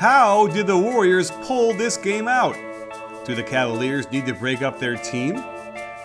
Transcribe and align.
How 0.00 0.46
did 0.46 0.66
the 0.66 0.78
Warriors 0.78 1.30
pull 1.42 1.74
this 1.74 1.98
game 1.98 2.26
out? 2.26 2.56
Do 3.26 3.34
the 3.34 3.42
Cavaliers 3.42 4.10
need 4.10 4.24
to 4.24 4.32
break 4.32 4.62
up 4.62 4.78
their 4.78 4.96
team? 4.96 5.36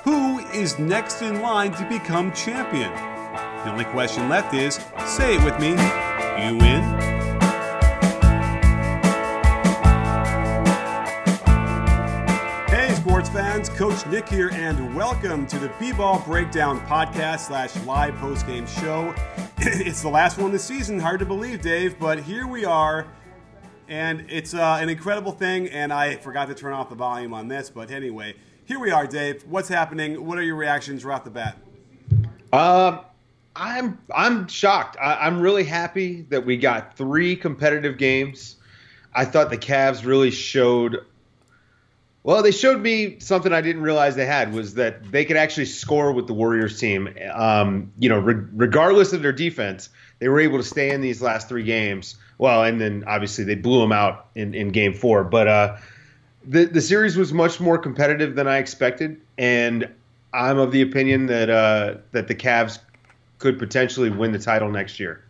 Who 0.04 0.40
is 0.50 0.78
next 0.78 1.22
in 1.22 1.40
line 1.40 1.72
to 1.76 1.88
become 1.88 2.34
champion? 2.34 2.92
The 2.92 3.72
only 3.72 3.86
question 3.86 4.28
left 4.28 4.54
is 4.54 4.82
say 5.06 5.36
it 5.36 5.44
with 5.46 5.58
me. 5.62 5.70
You 5.70 6.58
win. 6.58 6.84
Hey, 12.68 12.94
sports 12.96 13.30
fans, 13.30 13.70
Coach 13.70 14.06
Nick 14.08 14.28
here, 14.28 14.50
and 14.52 14.94
welcome 14.94 15.48
to 15.48 15.58
the 15.58 15.72
B-Ball 15.80 16.20
Breakdown 16.28 16.82
podcast 16.82 17.48
slash 17.48 17.74
live 17.86 18.16
postgame 18.16 18.68
show. 18.68 19.16
it's 19.58 20.02
the 20.02 20.10
last 20.10 20.38
one 20.38 20.52
this 20.52 20.66
season. 20.66 21.00
Hard 21.00 21.22
to 21.22 21.26
believe, 21.26 21.62
Dave, 21.62 21.98
but 21.98 22.20
here 22.20 22.46
we 22.46 22.66
are 22.66 23.08
and 23.88 24.26
it's 24.30 24.54
uh, 24.54 24.78
an 24.82 24.90
incredible 24.90 25.32
thing. 25.32 25.70
And 25.70 25.92
I 25.94 26.16
forgot 26.16 26.48
to 26.48 26.56
turn 26.56 26.74
off 26.74 26.90
the 26.90 26.96
volume 26.96 27.34
on 27.34 27.48
this, 27.48 27.70
but 27.70 27.92
anyway, 27.92 28.36
here 28.66 28.80
we 28.80 28.92
are, 28.92 29.06
Dave. 29.06 29.44
What's 29.48 29.70
happening? 29.70 30.26
What 30.26 30.38
are 30.38 30.44
your 30.44 30.56
reactions 30.56 31.06
right 31.06 31.16
off 31.16 31.24
the 31.24 31.30
bat? 31.30 31.58
Um, 32.52 33.02
I'm 33.56 34.00
I'm 34.14 34.48
shocked. 34.48 34.98
I, 35.00 35.28
am 35.28 35.40
really 35.40 35.64
happy 35.64 36.24
that 36.30 36.46
we 36.46 36.58
got 36.58 36.98
three 36.98 37.36
competitive 37.36 37.98
games. 37.98 38.58
I 39.14 39.26
thought 39.26 39.50
the 39.50 39.58
Cavs 39.58 40.06
really 40.06 40.32
showed. 40.32 40.98
Well, 42.24 42.42
they 42.42 42.52
showed 42.52 42.82
me 42.82 43.20
something 43.20 43.54
I 43.54 43.62
didn't 43.62 43.84
realize 43.84 44.16
they 44.16 44.26
had 44.26 44.52
was 44.52 44.74
that 44.76 45.12
they 45.12 45.26
could 45.26 45.38
actually 45.38 45.68
score 45.68 46.12
with 46.12 46.26
the 46.26 46.34
Warriors 46.34 46.80
team. 46.80 47.16
Um, 47.32 47.92
you 48.00 48.10
know, 48.10 48.18
re- 48.18 48.48
regardless 48.54 49.14
of 49.14 49.22
their 49.22 49.32
defense, 49.32 49.90
they 50.20 50.30
were 50.30 50.40
able 50.40 50.58
to 50.58 50.64
stay 50.64 50.92
in 50.92 51.02
these 51.02 51.22
last 51.22 51.50
three 51.50 51.64
games. 51.64 52.16
Well, 52.38 52.64
and 52.64 52.80
then 52.80 53.04
obviously 53.08 53.44
they 53.44 53.56
blew 53.56 53.80
them 53.80 53.92
out 53.92 54.28
in, 54.36 54.54
in 54.54 54.70
game 54.70 54.94
four. 54.94 55.24
But 55.24 55.48
uh, 55.48 55.78
the 56.46 56.66
the 56.66 56.82
series 56.82 57.18
was 57.18 57.34
much 57.34 57.60
more 57.60 57.78
competitive 57.78 58.36
than 58.36 58.48
I 58.48 58.58
expected, 58.58 59.20
and 59.38 59.90
I'm 60.34 60.58
of 60.58 60.72
the 60.72 60.82
opinion 60.82 61.28
that 61.28 61.50
uh, 61.50 61.96
that 62.12 62.28
the 62.28 62.36
Cavs 62.36 62.80
could 63.40 63.60
potentially 63.60 64.10
win 64.10 64.32
the 64.32 64.40
title 64.40 64.70
next 64.70 65.00
year. 65.00 65.22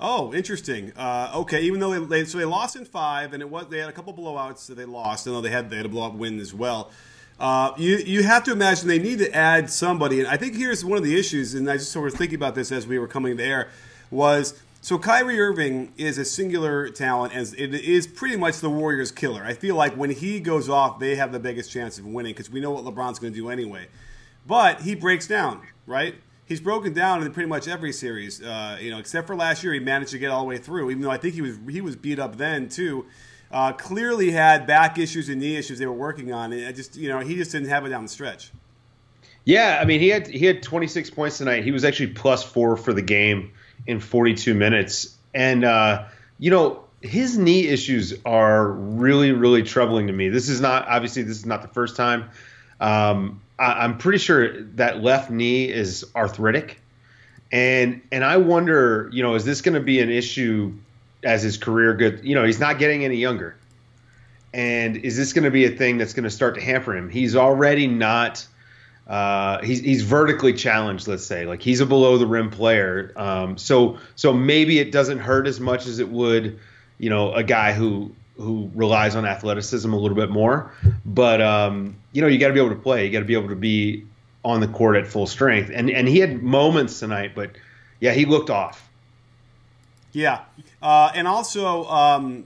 Oh, 0.00 0.32
interesting. 0.32 0.92
Uh, 0.96 1.32
okay, 1.34 1.62
even 1.62 1.80
though 1.80 1.98
they, 1.98 2.20
they, 2.20 2.24
so 2.24 2.38
they 2.38 2.44
lost 2.44 2.76
in 2.76 2.84
five, 2.84 3.32
and 3.32 3.42
it 3.42 3.50
was 3.50 3.66
they 3.68 3.78
had 3.78 3.88
a 3.88 3.92
couple 3.92 4.14
blowouts 4.14 4.66
that 4.66 4.76
they 4.76 4.84
lost. 4.84 5.26
and 5.26 5.34
know 5.34 5.40
they 5.40 5.50
had 5.50 5.70
they 5.70 5.76
had 5.76 5.86
a 5.86 5.88
blowout 5.88 6.14
win 6.14 6.38
as 6.38 6.54
well. 6.54 6.90
Uh, 7.40 7.72
you 7.76 7.96
you 7.96 8.22
have 8.22 8.44
to 8.44 8.52
imagine 8.52 8.86
they 8.86 8.98
need 8.98 9.18
to 9.18 9.32
add 9.34 9.70
somebody, 9.70 10.20
and 10.20 10.28
I 10.28 10.36
think 10.36 10.54
here's 10.54 10.84
one 10.84 10.98
of 10.98 11.04
the 11.04 11.18
issues. 11.18 11.54
And 11.54 11.68
I 11.68 11.78
just 11.78 11.90
sort 11.90 12.12
of 12.12 12.18
thinking 12.18 12.36
about 12.36 12.54
this 12.54 12.70
as 12.70 12.86
we 12.86 12.98
were 12.98 13.08
coming 13.08 13.40
air 13.40 13.70
was 14.10 14.60
so 14.80 14.98
Kyrie 14.98 15.40
Irving 15.40 15.92
is 15.96 16.18
a 16.18 16.24
singular 16.24 16.88
talent, 16.88 17.34
as 17.34 17.52
it 17.54 17.74
is 17.74 18.06
pretty 18.06 18.36
much 18.36 18.60
the 18.60 18.70
Warriors' 18.70 19.10
killer. 19.10 19.42
I 19.44 19.52
feel 19.52 19.74
like 19.74 19.94
when 19.94 20.10
he 20.10 20.40
goes 20.40 20.68
off, 20.68 20.98
they 20.98 21.16
have 21.16 21.32
the 21.32 21.40
biggest 21.40 21.70
chance 21.70 21.98
of 21.98 22.06
winning 22.06 22.32
because 22.32 22.48
we 22.48 22.60
know 22.60 22.70
what 22.70 22.84
LeBron's 22.84 23.18
going 23.18 23.32
to 23.32 23.38
do 23.38 23.50
anyway. 23.50 23.88
But 24.46 24.82
he 24.82 24.94
breaks 24.94 25.26
down, 25.26 25.66
right? 25.86 26.14
He's 26.46 26.60
broken 26.60 26.94
down 26.94 27.22
in 27.22 27.30
pretty 27.32 27.48
much 27.48 27.68
every 27.68 27.92
series, 27.92 28.40
uh, 28.40 28.78
you 28.80 28.90
know, 28.90 28.98
except 28.98 29.26
for 29.26 29.36
last 29.36 29.62
year. 29.62 29.74
He 29.74 29.80
managed 29.80 30.12
to 30.12 30.18
get 30.18 30.30
all 30.30 30.40
the 30.40 30.46
way 30.46 30.58
through, 30.58 30.90
even 30.90 31.02
though 31.02 31.10
I 31.10 31.18
think 31.18 31.34
he 31.34 31.42
was 31.42 31.58
he 31.68 31.80
was 31.80 31.96
beat 31.96 32.18
up 32.18 32.36
then 32.36 32.68
too. 32.68 33.04
Uh, 33.50 33.72
clearly 33.72 34.30
had 34.30 34.66
back 34.66 34.98
issues 34.98 35.28
and 35.28 35.40
knee 35.40 35.56
issues 35.56 35.78
they 35.78 35.86
were 35.86 35.92
working 35.92 36.32
on, 36.32 36.52
and 36.52 36.66
I 36.66 36.72
just 36.72 36.96
you 36.96 37.08
know 37.08 37.18
he 37.18 37.34
just 37.34 37.52
didn't 37.52 37.68
have 37.68 37.84
it 37.84 37.90
down 37.90 38.04
the 38.04 38.08
stretch. 38.08 38.52
Yeah, 39.44 39.78
I 39.82 39.84
mean 39.84 40.00
he 40.00 40.08
had 40.08 40.26
he 40.28 40.46
had 40.46 40.62
26 40.62 41.10
points 41.10 41.36
tonight. 41.36 41.64
He 41.64 41.72
was 41.72 41.84
actually 41.84 42.08
plus 42.08 42.42
four 42.42 42.78
for 42.78 42.94
the 42.94 43.02
game 43.02 43.52
in 43.86 44.00
42 44.00 44.54
minutes. 44.54 45.16
And, 45.34 45.64
uh, 45.64 46.06
you 46.38 46.50
know, 46.50 46.84
his 47.00 47.38
knee 47.38 47.68
issues 47.68 48.14
are 48.24 48.68
really, 48.68 49.32
really 49.32 49.62
troubling 49.62 50.08
to 50.08 50.12
me. 50.12 50.28
This 50.28 50.48
is 50.48 50.60
not, 50.60 50.88
obviously, 50.88 51.22
this 51.22 51.38
is 51.38 51.46
not 51.46 51.62
the 51.62 51.68
first 51.68 51.96
time. 51.96 52.30
Um, 52.80 53.40
I, 53.58 53.84
am 53.84 53.98
pretty 53.98 54.18
sure 54.18 54.62
that 54.74 55.02
left 55.02 55.30
knee 55.30 55.68
is 55.68 56.04
arthritic. 56.14 56.80
And, 57.50 58.02
and 58.12 58.24
I 58.24 58.36
wonder, 58.36 59.08
you 59.12 59.22
know, 59.22 59.34
is 59.34 59.44
this 59.44 59.62
going 59.62 59.74
to 59.74 59.80
be 59.80 60.00
an 60.00 60.10
issue 60.10 60.74
as 61.24 61.42
his 61.42 61.56
career 61.56 61.94
good? 61.94 62.24
You 62.24 62.34
know, 62.34 62.44
he's 62.44 62.60
not 62.60 62.78
getting 62.78 63.04
any 63.04 63.16
younger. 63.16 63.56
And 64.52 64.96
is 64.96 65.16
this 65.16 65.32
going 65.32 65.44
to 65.44 65.50
be 65.50 65.66
a 65.66 65.70
thing 65.70 65.98
that's 65.98 66.14
going 66.14 66.24
to 66.24 66.30
start 66.30 66.54
to 66.56 66.60
hamper 66.60 66.96
him? 66.96 67.08
He's 67.08 67.36
already 67.36 67.86
not– 67.86 68.46
uh, 69.08 69.62
he's 69.62 69.80
he's 69.80 70.02
vertically 70.02 70.52
challenged. 70.52 71.08
Let's 71.08 71.24
say 71.24 71.46
like 71.46 71.62
he's 71.62 71.80
a 71.80 71.86
below 71.86 72.18
the 72.18 72.26
rim 72.26 72.50
player. 72.50 73.12
Um, 73.16 73.56
so 73.56 73.98
so 74.16 74.32
maybe 74.32 74.78
it 74.78 74.92
doesn't 74.92 75.18
hurt 75.18 75.46
as 75.46 75.60
much 75.60 75.86
as 75.86 75.98
it 75.98 76.08
would, 76.08 76.58
you 76.98 77.08
know, 77.08 77.32
a 77.32 77.42
guy 77.42 77.72
who 77.72 78.12
who 78.36 78.70
relies 78.74 79.16
on 79.16 79.24
athleticism 79.24 79.92
a 79.92 79.96
little 79.96 80.16
bit 80.16 80.30
more. 80.30 80.72
But 81.06 81.40
um, 81.40 81.96
you 82.12 82.20
know, 82.20 82.28
you 82.28 82.38
got 82.38 82.48
to 82.48 82.54
be 82.54 82.60
able 82.60 82.74
to 82.74 82.80
play. 82.80 83.06
You 83.06 83.12
got 83.12 83.20
to 83.20 83.24
be 83.24 83.34
able 83.34 83.48
to 83.48 83.56
be 83.56 84.04
on 84.44 84.60
the 84.60 84.68
court 84.68 84.96
at 84.96 85.06
full 85.06 85.26
strength. 85.26 85.70
And 85.72 85.90
and 85.90 86.06
he 86.06 86.18
had 86.18 86.42
moments 86.42 87.00
tonight, 87.00 87.32
but 87.34 87.52
yeah, 88.00 88.12
he 88.12 88.26
looked 88.26 88.50
off. 88.50 88.88
Yeah, 90.12 90.44
uh, 90.82 91.12
and 91.14 91.28
also 91.28 91.84
um, 91.86 92.44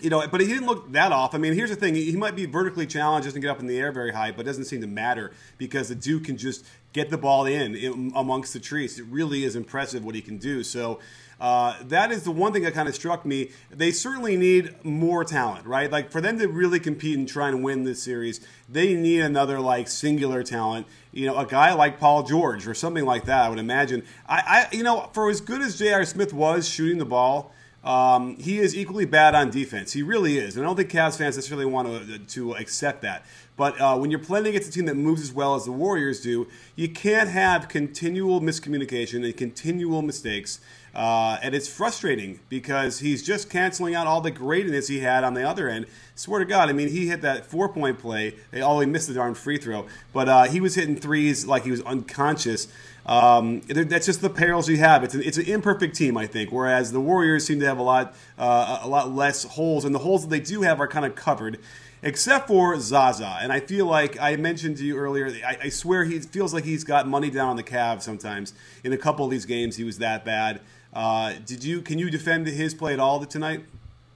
you 0.00 0.10
know, 0.10 0.26
but 0.28 0.40
he 0.40 0.46
didn't 0.46 0.66
look 0.66 0.92
that 0.92 1.10
off. 1.10 1.34
I 1.34 1.38
mean, 1.38 1.54
here's 1.54 1.70
the 1.70 1.76
thing: 1.76 1.94
he 1.94 2.16
might 2.16 2.36
be 2.36 2.44
vertically 2.44 2.86
challenged, 2.86 3.26
doesn't 3.26 3.40
get 3.40 3.50
up 3.50 3.60
in 3.60 3.66
the 3.66 3.78
air 3.78 3.92
very 3.92 4.12
high, 4.12 4.30
but 4.30 4.42
it 4.42 4.44
doesn't 4.44 4.64
seem 4.64 4.80
to 4.82 4.86
matter 4.86 5.32
because 5.56 5.88
the 5.88 5.94
Duke 5.94 6.24
can 6.24 6.36
just 6.36 6.66
get 6.92 7.10
the 7.10 7.18
ball 7.18 7.46
in, 7.46 8.12
amongst 8.14 8.52
the 8.52 8.60
trees. 8.60 8.98
It 8.98 9.06
really 9.06 9.44
is 9.44 9.56
impressive 9.56 10.04
what 10.04 10.14
he 10.14 10.22
can 10.22 10.38
do. 10.38 10.62
So. 10.62 11.00
Uh, 11.38 11.76
that 11.82 12.10
is 12.10 12.22
the 12.22 12.30
one 12.30 12.50
thing 12.50 12.62
that 12.62 12.72
kind 12.72 12.88
of 12.88 12.94
struck 12.94 13.26
me. 13.26 13.50
They 13.70 13.90
certainly 13.90 14.38
need 14.38 14.82
more 14.84 15.22
talent, 15.22 15.66
right? 15.66 15.92
Like 15.92 16.10
for 16.10 16.22
them 16.22 16.38
to 16.38 16.46
really 16.48 16.80
compete 16.80 17.18
and 17.18 17.28
try 17.28 17.48
and 17.48 17.62
win 17.62 17.84
this 17.84 18.02
series, 18.02 18.40
they 18.70 18.94
need 18.94 19.20
another 19.20 19.60
like 19.60 19.88
singular 19.88 20.42
talent. 20.42 20.86
You 21.12 21.26
know, 21.26 21.36
a 21.36 21.44
guy 21.44 21.74
like 21.74 22.00
Paul 22.00 22.22
George 22.22 22.66
or 22.66 22.72
something 22.72 23.04
like 23.04 23.26
that. 23.26 23.44
I 23.44 23.48
would 23.50 23.58
imagine. 23.58 24.02
I, 24.26 24.66
I 24.72 24.74
you 24.74 24.82
know, 24.82 25.10
for 25.12 25.28
as 25.28 25.42
good 25.42 25.60
as 25.60 25.78
J.R. 25.78 26.06
Smith 26.06 26.32
was 26.32 26.66
shooting 26.66 26.96
the 26.96 27.04
ball, 27.04 27.52
um, 27.86 28.36
he 28.36 28.58
is 28.58 28.76
equally 28.76 29.04
bad 29.04 29.36
on 29.36 29.48
defense. 29.48 29.92
He 29.92 30.02
really 30.02 30.38
is. 30.38 30.56
And 30.56 30.64
I 30.64 30.68
don't 30.68 30.76
think 30.76 30.90
Cavs 30.90 31.16
fans 31.16 31.36
necessarily 31.36 31.66
want 31.66 31.86
to, 31.88 32.18
to 32.18 32.54
accept 32.54 33.00
that. 33.02 33.24
But 33.56 33.80
uh, 33.80 33.96
when 33.96 34.10
you're 34.10 34.20
playing 34.20 34.48
against 34.48 34.68
a 34.68 34.72
team 34.72 34.86
that 34.86 34.96
moves 34.96 35.22
as 35.22 35.32
well 35.32 35.54
as 35.54 35.64
the 35.64 35.72
Warriors 35.72 36.20
do, 36.20 36.48
you 36.74 36.88
can't 36.88 37.30
have 37.30 37.68
continual 37.68 38.40
miscommunication 38.40 39.24
and 39.24 39.36
continual 39.36 40.02
mistakes. 40.02 40.60
Uh, 40.96 41.38
and 41.42 41.54
it's 41.54 41.68
frustrating 41.68 42.40
because 42.48 42.98
he's 42.98 43.22
just 43.22 43.50
canceling 43.50 43.94
out 43.94 44.06
all 44.06 44.20
the 44.20 44.30
greatness 44.30 44.88
he 44.88 45.00
had 45.00 45.22
on 45.24 45.34
the 45.34 45.48
other 45.48 45.68
end. 45.68 45.86
Swear 46.14 46.40
to 46.40 46.46
God, 46.46 46.68
I 46.68 46.72
mean, 46.72 46.88
he 46.88 47.06
hit 47.06 47.20
that 47.22 47.46
four 47.46 47.68
point 47.68 47.98
play. 47.98 48.34
They 48.50 48.62
all 48.62 48.84
missed 48.84 49.06
the 49.06 49.14
darn 49.14 49.34
free 49.34 49.58
throw, 49.58 49.86
but 50.12 50.28
uh, 50.28 50.44
he 50.44 50.58
was 50.60 50.74
hitting 50.74 50.96
threes 50.96 51.46
like 51.46 51.64
he 51.64 51.70
was 51.70 51.82
unconscious. 51.82 52.68
Um, 53.06 53.60
that's 53.60 54.04
just 54.04 54.20
the 54.20 54.28
perils 54.28 54.68
you 54.68 54.78
have. 54.78 55.04
It's 55.04 55.14
an, 55.14 55.22
it's 55.22 55.38
an 55.38 55.46
imperfect 55.46 55.94
team, 55.94 56.16
I 56.16 56.26
think. 56.26 56.50
Whereas 56.50 56.90
the 56.90 57.00
Warriors 57.00 57.46
seem 57.46 57.60
to 57.60 57.66
have 57.66 57.78
a 57.78 57.82
lot 57.82 58.14
uh, 58.36 58.80
a 58.82 58.88
lot 58.88 59.12
less 59.12 59.44
holes, 59.44 59.84
and 59.84 59.94
the 59.94 60.00
holes 60.00 60.22
that 60.22 60.30
they 60.30 60.40
do 60.40 60.62
have 60.62 60.80
are 60.80 60.88
kind 60.88 61.06
of 61.06 61.14
covered, 61.14 61.60
except 62.02 62.48
for 62.48 62.78
Zaza. 62.80 63.38
And 63.40 63.52
I 63.52 63.60
feel 63.60 63.86
like 63.86 64.20
I 64.20 64.34
mentioned 64.34 64.78
to 64.78 64.84
you 64.84 64.96
earlier. 64.96 65.28
I, 65.46 65.56
I 65.64 65.68
swear 65.68 66.04
he 66.04 66.18
feels 66.18 66.52
like 66.52 66.64
he's 66.64 66.82
got 66.82 67.06
money 67.06 67.30
down 67.30 67.50
on 67.50 67.56
the 67.56 67.62
Cavs 67.62 68.02
sometimes. 68.02 68.54
In 68.82 68.92
a 68.92 68.98
couple 68.98 69.24
of 69.24 69.30
these 69.30 69.46
games, 69.46 69.76
he 69.76 69.84
was 69.84 69.98
that 69.98 70.24
bad. 70.24 70.60
Uh, 70.92 71.34
did 71.44 71.62
you 71.62 71.82
can 71.82 72.00
you 72.00 72.10
defend 72.10 72.48
his 72.48 72.74
play 72.74 72.92
at 72.92 72.98
all 72.98 73.24
tonight? 73.24 73.60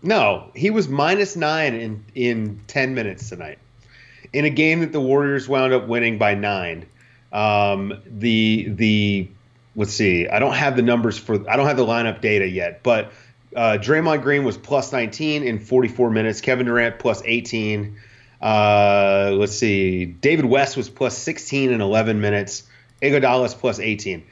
No, 0.03 0.51
he 0.55 0.71
was 0.71 0.89
minus 0.89 1.37
nine 1.37 1.75
in 1.75 2.05
in 2.17 2.61
ten 2.67 2.93
minutes 2.95 3.29
tonight, 3.29 3.61
in 4.33 4.47
a 4.47 4.51
game 4.51 4.81
that 4.81 4.91
the 4.91 5.01
Warriors 5.01 5.49
wound 5.49 5.73
up 5.73 5.87
winning 5.87 6.19
by 6.19 6.35
nine. 6.35 6.87
Um, 7.33 8.01
the 8.07 8.69
the 8.69 9.29
let's 9.77 9.93
see, 9.93 10.29
I 10.29 10.39
don't 10.39 10.55
have 10.55 10.77
the 10.77 10.83
numbers 10.83 11.19
for 11.19 11.49
I 11.49 11.57
don't 11.57 11.67
have 11.67 11.77
the 11.77 11.87
lineup 11.87 12.21
data 12.21 12.49
yet, 12.49 12.83
but 12.83 13.13
uh, 13.55 13.79
Draymond 13.81 14.23
Green 14.23 14.45
was 14.45 14.57
plus 14.57 14.93
19 14.93 15.43
in 15.43 15.59
44 15.59 16.11
minutes. 16.11 16.41
Kevin 16.41 16.67
Durant 16.67 16.99
plus 16.99 17.23
18. 17.25 17.97
Uh, 18.41 19.33
let's 19.35 19.53
see, 19.55 20.07
David 20.07 20.45
West 20.45 20.77
was 20.77 20.89
plus 20.89 21.17
16 21.19 21.73
in 21.73 21.81
11 21.81 22.21
minutes. 22.21 22.65
Iguodala's 23.03 23.55
plus 23.55 23.79
18. 23.79 24.25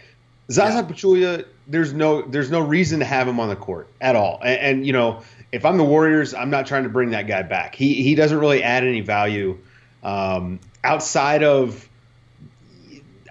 Zaza 0.51 0.79
yeah. 0.79 0.83
Pachulia, 0.83 1.45
there's 1.67 1.93
no 1.93 2.23
there's 2.23 2.51
no 2.51 2.61
reason 2.61 3.01
to 3.01 3.05
have 3.05 3.29
him 3.29 3.39
on 3.39 3.49
the 3.49 3.57
court 3.57 3.89
at 4.01 4.17
all. 4.17 4.41
And, 4.43 4.61
and, 4.61 4.87
you 4.87 4.93
know, 4.93 5.23
if 5.53 5.65
I'm 5.65 5.77
the 5.77 5.85
Warriors, 5.85 6.35
I'm 6.35 6.51
not 6.51 6.67
trying 6.67 6.85
to 6.85 6.89
bring 6.89 7.11
that 7.11 7.27
guy 7.27 7.43
back. 7.43 7.75
He 7.75 8.03
he 8.03 8.15
doesn't 8.15 8.39
really 8.39 8.63
add 8.63 8.85
any 8.85 9.01
value 9.01 9.59
um, 10.03 10.61
outside 10.83 11.43
of. 11.43 11.88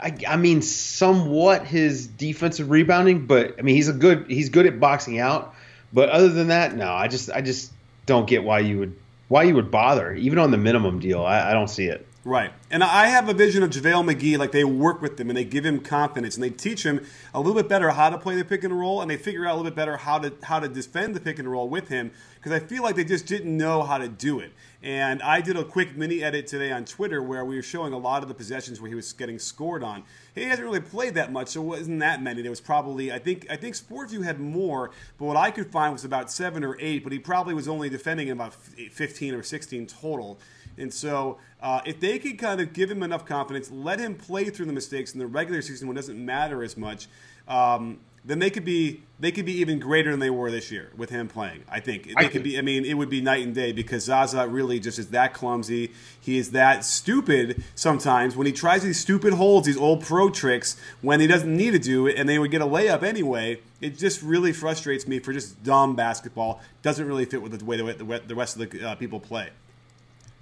I, 0.01 0.15
I 0.27 0.37
mean, 0.37 0.61
somewhat 0.61 1.65
his 1.65 2.07
defensive 2.07 2.69
rebounding, 2.69 3.25
but 3.25 3.55
I 3.59 3.61
mean 3.61 3.75
he's 3.75 3.89
a 3.89 3.93
good 3.93 4.25
he's 4.29 4.49
good 4.49 4.65
at 4.65 4.79
boxing 4.79 5.19
out. 5.19 5.55
But 5.93 6.09
other 6.09 6.29
than 6.29 6.47
that, 6.47 6.75
no, 6.75 6.91
I 6.91 7.07
just 7.07 7.29
I 7.31 7.41
just 7.41 7.71
don't 8.05 8.27
get 8.27 8.43
why 8.43 8.59
you 8.59 8.79
would 8.79 8.95
why 9.27 9.43
you 9.43 9.55
would 9.55 9.71
bother 9.71 10.13
even 10.13 10.39
on 10.39 10.51
the 10.51 10.57
minimum 10.57 10.99
deal. 10.99 11.23
I, 11.23 11.51
I 11.51 11.53
don't 11.53 11.69
see 11.69 11.85
it. 11.85 12.05
Right. 12.27 12.51
And 12.69 12.83
I 12.83 13.07
have 13.07 13.29
a 13.29 13.33
vision 13.33 13.63
of 13.63 13.69
JaVale 13.69 14.13
McGee, 14.13 14.37
like 14.37 14.51
they 14.51 14.65
work 14.65 15.01
with 15.01 15.17
him 15.17 15.29
and 15.29 15.37
they 15.37 15.45
give 15.45 15.65
him 15.65 15.79
confidence 15.79 16.35
and 16.35 16.43
they 16.43 16.49
teach 16.49 16.83
him 16.83 17.05
a 17.33 17.39
little 17.39 17.53
bit 17.53 17.69
better 17.69 17.89
how 17.91 18.09
to 18.09 18.17
play 18.17 18.35
the 18.35 18.43
pick 18.43 18.65
and 18.65 18.77
roll 18.77 19.01
and 19.01 19.09
they 19.09 19.15
figure 19.15 19.45
out 19.45 19.53
a 19.53 19.55
little 19.55 19.71
bit 19.71 19.75
better 19.75 19.95
how 19.95 20.19
to 20.19 20.33
how 20.43 20.59
to 20.59 20.67
defend 20.67 21.15
the 21.15 21.21
pick 21.21 21.39
and 21.39 21.49
roll 21.49 21.69
with 21.69 21.87
him 21.87 22.11
because 22.35 22.51
I 22.51 22.59
feel 22.59 22.83
like 22.83 22.97
they 22.97 23.05
just 23.05 23.27
didn't 23.27 23.55
know 23.55 23.81
how 23.81 23.97
to 23.97 24.09
do 24.09 24.41
it. 24.41 24.51
And 24.83 25.23
I 25.23 25.41
did 25.41 25.57
a 25.57 25.63
quick 25.63 25.97
mini 25.97 26.23
edit 26.23 26.45
today 26.45 26.71
on 26.71 26.85
Twitter 26.85 27.21
where 27.23 27.43
we 27.43 27.55
were 27.55 27.63
showing 27.63 27.93
a 27.93 27.97
lot 27.97 28.21
of 28.21 28.29
the 28.29 28.35
possessions 28.35 28.79
where 28.79 28.89
he 28.89 28.95
was 28.95 29.11
getting 29.11 29.39
scored 29.39 29.83
on. 29.83 30.03
He 30.35 30.43
hasn't 30.43 30.65
really 30.65 30.81
played 30.81 31.15
that 31.15 31.31
much, 31.31 31.49
so 31.49 31.61
it 31.61 31.65
wasn't 31.65 31.99
that 32.01 32.21
many. 32.21 32.43
There 32.43 32.51
was 32.51 32.61
probably 32.61 33.11
I 33.11 33.17
think 33.17 33.47
I 33.49 33.55
think 33.55 33.75
SportVU 33.75 34.23
had 34.23 34.39
more, 34.39 34.91
but 35.17 35.25
what 35.25 35.37
I 35.37 35.49
could 35.49 35.71
find 35.71 35.93
was 35.93 36.05
about 36.05 36.31
seven 36.31 36.63
or 36.63 36.77
eight. 36.79 37.03
But 37.03 37.11
he 37.11 37.19
probably 37.19 37.55
was 37.55 37.67
only 37.67 37.89
defending 37.89 38.29
about 38.29 38.53
15 38.53 39.33
or 39.33 39.41
16 39.41 39.87
total. 39.87 40.39
And 40.77 40.93
so, 40.93 41.39
uh, 41.59 41.81
if 41.85 41.99
they 41.99 42.19
could 42.19 42.37
kind 42.37 42.61
of 42.61 42.71
give 42.71 42.91
him 42.91 43.01
enough 43.01 43.25
confidence, 43.25 43.71
let 43.71 43.99
him 43.99 44.13
play 44.13 44.45
through 44.51 44.67
the 44.67 44.73
mistakes 44.73 45.13
in 45.13 45.19
the 45.19 45.25
regular 45.25 45.61
season 45.61 45.87
when 45.87 45.97
it 45.97 46.01
doesn't 46.01 46.23
matter 46.23 46.63
as 46.63 46.77
much, 46.77 47.07
um, 47.47 47.99
then 48.27 48.39
they 48.39 48.49
could 48.49 48.65
be 48.65 49.01
they 49.19 49.31
could 49.31 49.45
be 49.45 49.53
even 49.53 49.79
greater 49.79 50.11
than 50.11 50.19
they 50.19 50.29
were 50.29 50.51
this 50.51 50.69
year 50.69 50.91
with 50.95 51.09
him 51.09 51.27
playing. 51.27 51.63
I 51.69 51.79
think 51.79 52.07
they 52.07 52.13
I 52.17 52.27
could 52.27 52.43
be. 52.43 52.59
I 52.59 52.61
mean, 52.61 52.85
it 52.85 52.93
would 52.93 53.09
be 53.09 53.21
night 53.21 53.43
and 53.43 53.55
day 53.55 53.71
because 53.71 54.03
Zaza 54.03 54.47
really 54.47 54.79
just 54.79 54.99
is 54.99 55.07
that 55.07 55.33
clumsy. 55.33 55.91
He 56.19 56.37
is 56.37 56.51
that 56.51 56.83
stupid 56.83 57.63
sometimes 57.73 58.35
when 58.35 58.45
he 58.45 58.53
tries 58.53 58.83
these 58.83 58.99
stupid 58.99 59.33
holds, 59.33 59.65
these 59.65 59.77
old 59.77 60.03
pro 60.03 60.29
tricks 60.29 60.75
when 61.01 61.21
he 61.21 61.25
doesn't 61.25 61.55
need 61.55 61.71
to 61.71 61.79
do 61.79 62.05
it, 62.05 62.17
and 62.17 62.27
they 62.27 62.37
would 62.37 62.51
get 62.51 62.61
a 62.61 62.65
layup 62.65 63.01
anyway. 63.01 63.59
It 63.79 63.97
just 63.97 64.21
really 64.21 64.51
frustrates 64.51 65.07
me 65.07 65.19
for 65.19 65.31
just 65.31 65.63
dumb 65.63 65.95
basketball. 65.95 66.61
Doesn't 66.81 67.07
really 67.07 67.25
fit 67.25 67.41
with 67.41 67.57
the 67.57 67.65
way 67.65 67.77
the 67.77 68.21
the 68.27 68.35
rest 68.35 68.59
of 68.59 68.69
the 68.69 68.89
uh, 68.89 68.95
people 68.95 69.21
play. 69.21 69.49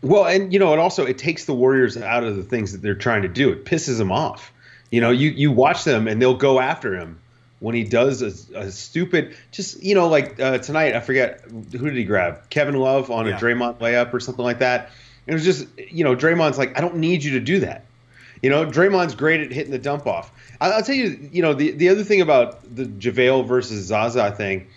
Well, 0.02 0.26
and 0.26 0.52
you 0.52 0.58
know, 0.58 0.74
it 0.74 0.80
also 0.80 1.06
it 1.06 1.20
takes 1.20 1.46
the 1.46 1.54
Warriors 1.54 1.98
out 1.98 2.24
of 2.24 2.36
the 2.36 2.44
things 2.44 2.72
that 2.72 2.82
they're 2.82 2.96
trying 2.96 3.22
to 3.22 3.30
do. 3.30 3.52
It 3.52 3.64
pisses 3.64 4.00
them 4.00 4.12
off. 4.12 4.52
You 4.90 5.02
know, 5.02 5.12
you 5.12 5.30
you 5.30 5.52
watch 5.52 5.84
them 5.84 6.08
and 6.08 6.20
they'll 6.20 6.36
go 6.36 6.60
after 6.60 6.96
him 6.96 7.20
when 7.66 7.74
he 7.74 7.84
does 7.84 8.22
a, 8.22 8.60
a 8.60 8.72
stupid, 8.72 9.36
just 9.52 9.82
you 9.82 9.96
know, 9.96 10.08
like 10.08 10.40
uh, 10.40 10.60
tonight. 10.60 10.96
I 10.96 11.00
forget 11.00 11.42
who 11.50 11.86
did 11.86 11.96
he 11.96 12.04
grab? 12.04 12.48
Kevin 12.52 12.76
Love 12.76 13.10
on 13.10 13.26
yeah. 13.26 13.36
a 13.36 13.40
Draymond 13.40 13.80
layup 13.80 14.14
or 14.14 14.20
something 14.20 14.46
like 14.46 14.60
that. 14.60 14.92
It 15.26 15.34
was 15.34 15.44
just 15.44 15.68
you 15.78 16.04
know, 16.04 16.16
Draymond's 16.16 16.60
like, 16.60 16.78
I 16.78 16.82
don't 16.82 16.98
need 16.98 17.24
you 17.24 17.32
to 17.32 17.40
do 17.40 17.62
that. 17.62 17.86
You 18.44 18.52
know, 18.52 18.68
Draymond's 18.68 19.16
great 19.16 19.42
at 19.42 19.52
hitting 19.52 19.72
the 19.72 19.80
dump 19.80 20.06
off. 20.06 20.32
I'll 20.62 20.84
tell 20.84 20.94
you, 20.94 21.30
you 21.32 21.42
know, 21.42 21.56
the 21.56 21.72
the 21.72 21.90
other 21.90 22.04
thing 22.04 22.22
about 22.22 22.62
the 22.76 22.86
JaVale 22.86 23.48
versus 23.48 23.88
Zaza 23.88 24.32
thing 24.32 24.68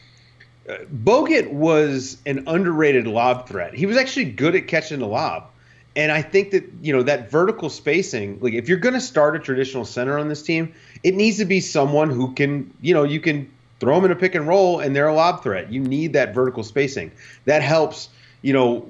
Bogut 0.67 1.51
was 1.53 2.17
an 2.25 2.45
underrated 2.47 3.07
lob 3.07 3.49
threat. 3.49 3.75
He 3.75 3.85
was 3.85 3.99
actually 3.99 4.27
good 4.27 4.55
at 4.55 4.67
catching 4.67 5.01
the 5.01 5.07
lob. 5.07 5.51
And 5.99 6.13
I 6.13 6.23
think 6.23 6.53
that, 6.53 6.65
you 6.81 6.93
know, 6.93 7.03
that 7.03 7.29
vertical 7.29 7.69
spacing, 7.69 8.39
like 8.41 8.53
if 8.53 8.69
you're 8.69 8.79
going 8.79 8.95
to 8.95 9.01
start 9.01 9.35
a 9.35 9.41
traditional 9.41 9.85
center 9.85 10.17
on 10.17 10.29
this 10.29 10.43
team, 10.43 10.73
it 11.03 11.17
needs 11.17 11.39
to 11.39 11.45
be 11.45 11.59
someone 11.59 12.09
who 12.09 12.35
can, 12.35 12.73
you 12.81 12.95
know, 12.95 13.03
you 13.03 13.19
can 13.19 13.51
throw 13.81 13.97
them 13.97 14.05
in 14.05 14.13
a 14.13 14.15
pick 14.15 14.37
and 14.37 14.47
roll 14.47 14.79
and 14.79 14.95
they're 14.95 15.09
a 15.09 15.15
lob 15.15 15.43
threat. 15.43 15.73
You 15.73 15.81
need 15.81 16.13
that 16.13 16.37
vertical 16.37 16.63
spacing. 16.63 17.11
That 17.47 17.63
helps, 17.63 18.11
you 18.43 18.53
know, 18.53 18.89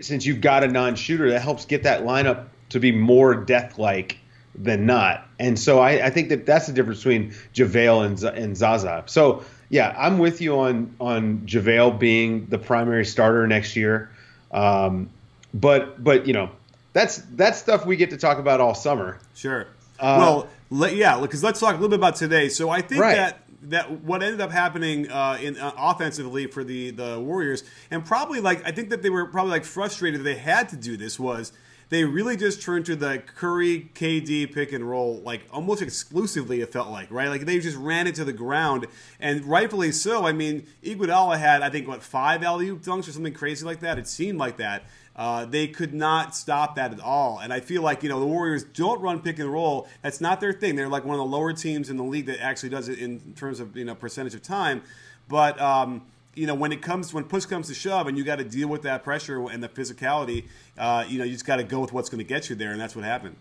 since 0.00 0.26
you've 0.26 0.40
got 0.40 0.64
a 0.64 0.66
non 0.66 0.96
shooter, 0.96 1.30
that 1.30 1.42
helps 1.42 1.64
get 1.64 1.84
that 1.84 2.02
lineup 2.02 2.46
to 2.70 2.80
be 2.80 2.90
more 2.90 3.36
death 3.36 3.78
like 3.78 4.18
than 4.56 4.84
not. 4.84 5.28
And 5.38 5.56
so 5.56 5.78
I, 5.78 6.06
I, 6.06 6.10
think 6.10 6.30
that 6.30 6.44
that's 6.44 6.66
the 6.66 6.72
difference 6.72 7.04
between 7.04 7.36
JaVale 7.54 8.04
and, 8.04 8.36
and 8.36 8.56
Zaza. 8.56 9.04
So 9.06 9.44
yeah, 9.68 9.94
I'm 9.96 10.18
with 10.18 10.40
you 10.40 10.58
on 10.58 10.96
on 10.98 11.42
JaVale 11.46 12.00
being 12.00 12.46
the 12.46 12.58
primary 12.58 13.04
starter 13.04 13.46
next 13.46 13.76
year. 13.76 14.10
Um, 14.50 15.10
but 15.60 16.02
but 16.02 16.26
you 16.26 16.32
know 16.32 16.50
that's 16.92 17.18
that's 17.32 17.58
stuff 17.58 17.86
we 17.86 17.96
get 17.96 18.10
to 18.10 18.16
talk 18.16 18.38
about 18.38 18.60
all 18.60 18.74
summer. 18.74 19.18
Sure. 19.34 19.66
Uh, 19.98 20.44
well, 20.70 20.90
yeah, 20.90 21.18
because 21.20 21.42
let's 21.42 21.58
talk 21.58 21.70
a 21.70 21.74
little 21.74 21.88
bit 21.88 21.98
about 21.98 22.16
today. 22.16 22.48
So 22.48 22.68
I 22.68 22.82
think 22.82 23.00
right. 23.00 23.16
that 23.16 23.40
that 23.62 23.90
what 24.02 24.22
ended 24.22 24.40
up 24.40 24.50
happening 24.50 25.10
uh, 25.10 25.38
in 25.40 25.56
uh, 25.56 25.72
offensively 25.76 26.46
for 26.46 26.64
the 26.64 26.90
the 26.90 27.18
Warriors, 27.18 27.64
and 27.90 28.04
probably 28.04 28.40
like 28.40 28.66
I 28.66 28.72
think 28.72 28.90
that 28.90 29.02
they 29.02 29.10
were 29.10 29.26
probably 29.26 29.52
like 29.52 29.64
frustrated 29.64 30.20
that 30.20 30.24
they 30.24 30.36
had 30.36 30.68
to 30.70 30.76
do 30.76 30.96
this 30.96 31.18
was 31.18 31.52
they 31.88 32.04
really 32.04 32.36
just 32.36 32.62
turned 32.62 32.84
to 32.86 32.96
the 32.96 33.22
Curry 33.24 33.90
KD 33.94 34.52
pick 34.52 34.72
and 34.72 34.88
roll 34.88 35.20
like 35.20 35.42
almost 35.52 35.82
exclusively. 35.82 36.60
It 36.60 36.72
felt 36.72 36.90
like 36.90 37.10
right, 37.10 37.28
like 37.28 37.46
they 37.46 37.60
just 37.60 37.76
ran 37.76 38.06
it 38.06 38.14
to 38.16 38.24
the 38.24 38.32
ground, 38.32 38.86
and 39.20 39.44
rightfully 39.44 39.92
so. 39.92 40.26
I 40.26 40.32
mean, 40.32 40.66
Iguodala 40.82 41.38
had 41.38 41.62
I 41.62 41.70
think 41.70 41.86
what 41.86 42.02
five 42.02 42.42
alley 42.42 42.68
oop 42.68 42.82
dunks 42.82 43.08
or 43.08 43.12
something 43.12 43.34
crazy 43.34 43.64
like 43.64 43.80
that. 43.80 43.98
It 43.98 44.08
seemed 44.08 44.38
like 44.38 44.56
that. 44.56 44.84
Uh, 45.16 45.46
they 45.46 45.66
could 45.66 45.94
not 45.94 46.36
stop 46.36 46.76
that 46.76 46.92
at 46.92 47.00
all, 47.00 47.38
and 47.38 47.50
I 47.50 47.60
feel 47.60 47.80
like 47.80 48.02
you 48.02 48.10
know 48.10 48.20
the 48.20 48.26
Warriors 48.26 48.64
don't 48.64 49.00
run 49.00 49.20
pick 49.20 49.38
and 49.38 49.50
roll. 49.50 49.88
That's 50.02 50.20
not 50.20 50.40
their 50.40 50.52
thing. 50.52 50.76
They're 50.76 50.88
like 50.88 51.06
one 51.06 51.14
of 51.14 51.20
the 51.20 51.36
lower 51.36 51.54
teams 51.54 51.88
in 51.88 51.96
the 51.96 52.04
league 52.04 52.26
that 52.26 52.42
actually 52.42 52.68
does 52.68 52.90
it 52.90 52.98
in 52.98 53.32
terms 53.34 53.58
of 53.58 53.76
you 53.76 53.84
know 53.84 53.94
percentage 53.94 54.34
of 54.34 54.42
time, 54.42 54.82
but. 55.28 55.60
Um, 55.60 56.02
you 56.36 56.46
know, 56.46 56.54
when 56.54 56.70
it 56.70 56.82
comes 56.82 57.14
when 57.14 57.24
push 57.24 57.46
comes 57.46 57.68
to 57.68 57.74
shove, 57.74 58.06
and 58.08 58.18
you 58.18 58.22
got 58.22 58.36
to 58.36 58.44
deal 58.44 58.68
with 58.68 58.82
that 58.82 59.02
pressure 59.02 59.48
and 59.48 59.62
the 59.62 59.70
physicality, 59.70 60.44
uh, 60.76 61.02
you 61.08 61.18
know, 61.18 61.24
you 61.24 61.32
just 61.32 61.46
got 61.46 61.56
to 61.56 61.64
go 61.64 61.80
with 61.80 61.94
what's 61.94 62.10
going 62.10 62.18
to 62.18 62.28
get 62.28 62.50
you 62.50 62.56
there, 62.56 62.72
and 62.72 62.80
that's 62.80 62.94
what 62.94 63.06
happened. 63.06 63.36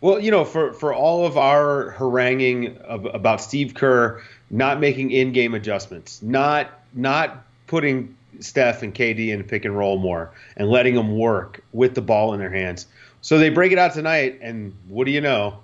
Well, 0.00 0.18
you 0.18 0.30
know, 0.30 0.46
for 0.46 0.72
for 0.72 0.94
all 0.94 1.26
of 1.26 1.36
our 1.36 1.90
haranguing 1.90 2.78
of, 2.78 3.04
about 3.04 3.42
Steve 3.42 3.74
Kerr 3.74 4.22
not 4.50 4.80
making 4.80 5.10
in-game 5.10 5.54
adjustments, 5.54 6.22
not 6.22 6.70
not 6.94 7.44
putting 7.66 8.16
Steph 8.38 8.82
and 8.82 8.94
KD 8.94 9.28
in 9.28 9.42
pick 9.44 9.64
and 9.64 9.76
roll 9.76 9.98
more, 9.98 10.30
and 10.56 10.68
letting 10.68 10.94
them 10.94 11.18
work 11.18 11.62
with 11.72 11.94
the 11.94 12.02
ball 12.02 12.32
in 12.34 12.40
their 12.40 12.50
hands. 12.50 12.86
So 13.22 13.38
they 13.38 13.50
break 13.50 13.72
it 13.72 13.78
out 13.78 13.92
tonight, 13.92 14.38
and 14.40 14.72
what 14.88 15.04
do 15.04 15.10
you 15.10 15.20
know? 15.20 15.60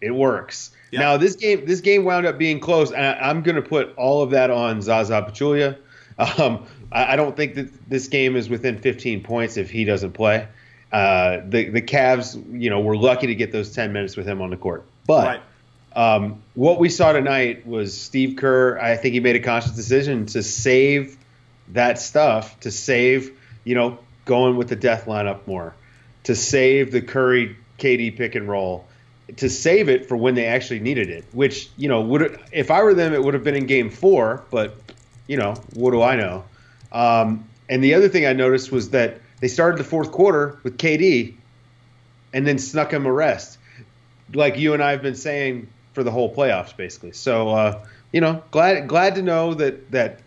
It 0.00 0.10
works. 0.10 0.72
Yep. 0.90 1.00
Now 1.00 1.16
this 1.16 1.36
game 1.36 1.64
this 1.64 1.80
game 1.80 2.04
wound 2.04 2.26
up 2.26 2.38
being 2.38 2.60
close, 2.60 2.92
and 2.92 3.04
I, 3.04 3.30
am 3.30 3.42
going 3.42 3.56
to 3.56 3.62
put 3.62 3.96
all 3.96 4.22
of 4.22 4.30
that 4.30 4.50
on 4.50 4.82
Zaza 4.82 5.22
Pachulia. 5.22 5.78
Um, 6.18 6.66
I, 6.92 7.14
I, 7.14 7.16
don't 7.16 7.34
think 7.34 7.54
that 7.54 7.88
this 7.88 8.06
game 8.06 8.36
is 8.36 8.50
within 8.50 8.78
15 8.78 9.22
points 9.22 9.56
if 9.56 9.70
he 9.70 9.84
doesn't 9.84 10.12
play. 10.12 10.46
Uh, 10.92 11.40
the 11.48 11.70
the 11.70 11.80
Cavs, 11.80 12.36
you 12.52 12.68
know, 12.68 12.80
were 12.80 12.96
lucky 12.96 13.26
to 13.28 13.34
get 13.34 13.50
those 13.50 13.72
10 13.72 13.92
minutes 13.92 14.16
with 14.16 14.28
him 14.28 14.42
on 14.42 14.50
the 14.50 14.58
court. 14.58 14.84
But 15.06 15.26
right. 15.96 16.14
um, 16.14 16.42
what 16.54 16.78
we 16.78 16.90
saw 16.90 17.12
tonight 17.12 17.66
was 17.66 17.98
Steve 17.98 18.36
Kerr. 18.36 18.78
I 18.78 18.96
think 18.96 19.14
he 19.14 19.20
made 19.20 19.36
a 19.36 19.40
conscious 19.40 19.72
decision 19.72 20.26
to 20.26 20.42
save 20.42 21.16
that 21.72 21.98
stuff, 21.98 22.58
to 22.60 22.70
save, 22.70 23.38
you 23.64 23.74
know, 23.74 23.98
going 24.24 24.56
with 24.56 24.68
the 24.68 24.76
death 24.76 25.06
lineup 25.06 25.46
more, 25.46 25.74
to 26.24 26.34
save 26.34 26.92
the 26.92 27.02
Curry 27.02 27.56
KD 27.78 28.16
pick 28.16 28.34
and 28.34 28.48
roll 28.48 28.86
to 29.36 29.48
save 29.48 29.88
it 29.88 30.06
for 30.08 30.16
when 30.16 30.34
they 30.34 30.46
actually 30.46 30.80
needed 30.80 31.08
it. 31.08 31.24
Which 31.32 31.70
you 31.76 31.88
know 31.88 32.00
would 32.02 32.40
if 32.52 32.70
I 32.70 32.82
were 32.82 32.94
them, 32.94 33.14
it 33.14 33.22
would 33.22 33.34
have 33.34 33.44
been 33.44 33.54
in 33.54 33.66
Game 33.66 33.90
Four. 33.90 34.44
But 34.50 34.76
you 35.26 35.36
know 35.36 35.54
what 35.74 35.92
do 35.92 36.02
I 36.02 36.16
know? 36.16 36.44
Um, 36.92 37.48
and 37.68 37.82
the 37.82 37.94
other 37.94 38.08
thing 38.08 38.26
I 38.26 38.32
noticed 38.32 38.70
was 38.70 38.90
that 38.90 39.20
they 39.40 39.48
started 39.48 39.78
the 39.78 39.84
fourth 39.84 40.12
quarter 40.12 40.58
with 40.62 40.78
KD, 40.78 41.34
and 42.32 42.46
then 42.46 42.58
snuck 42.58 42.92
him 42.92 43.06
a 43.06 43.12
rest, 43.12 43.58
like 44.34 44.58
you 44.58 44.74
and 44.74 44.82
I 44.82 44.90
have 44.90 45.02
been 45.02 45.14
saying 45.14 45.68
for 45.94 46.02
the 46.02 46.10
whole 46.10 46.34
playoffs, 46.34 46.76
basically. 46.76 47.12
So 47.12 47.48
uh, 47.50 47.84
you 48.12 48.20
know, 48.20 48.42
glad 48.50 48.88
glad 48.88 49.14
to 49.16 49.22
know 49.22 49.54
that 49.54 49.90
that 49.92 50.20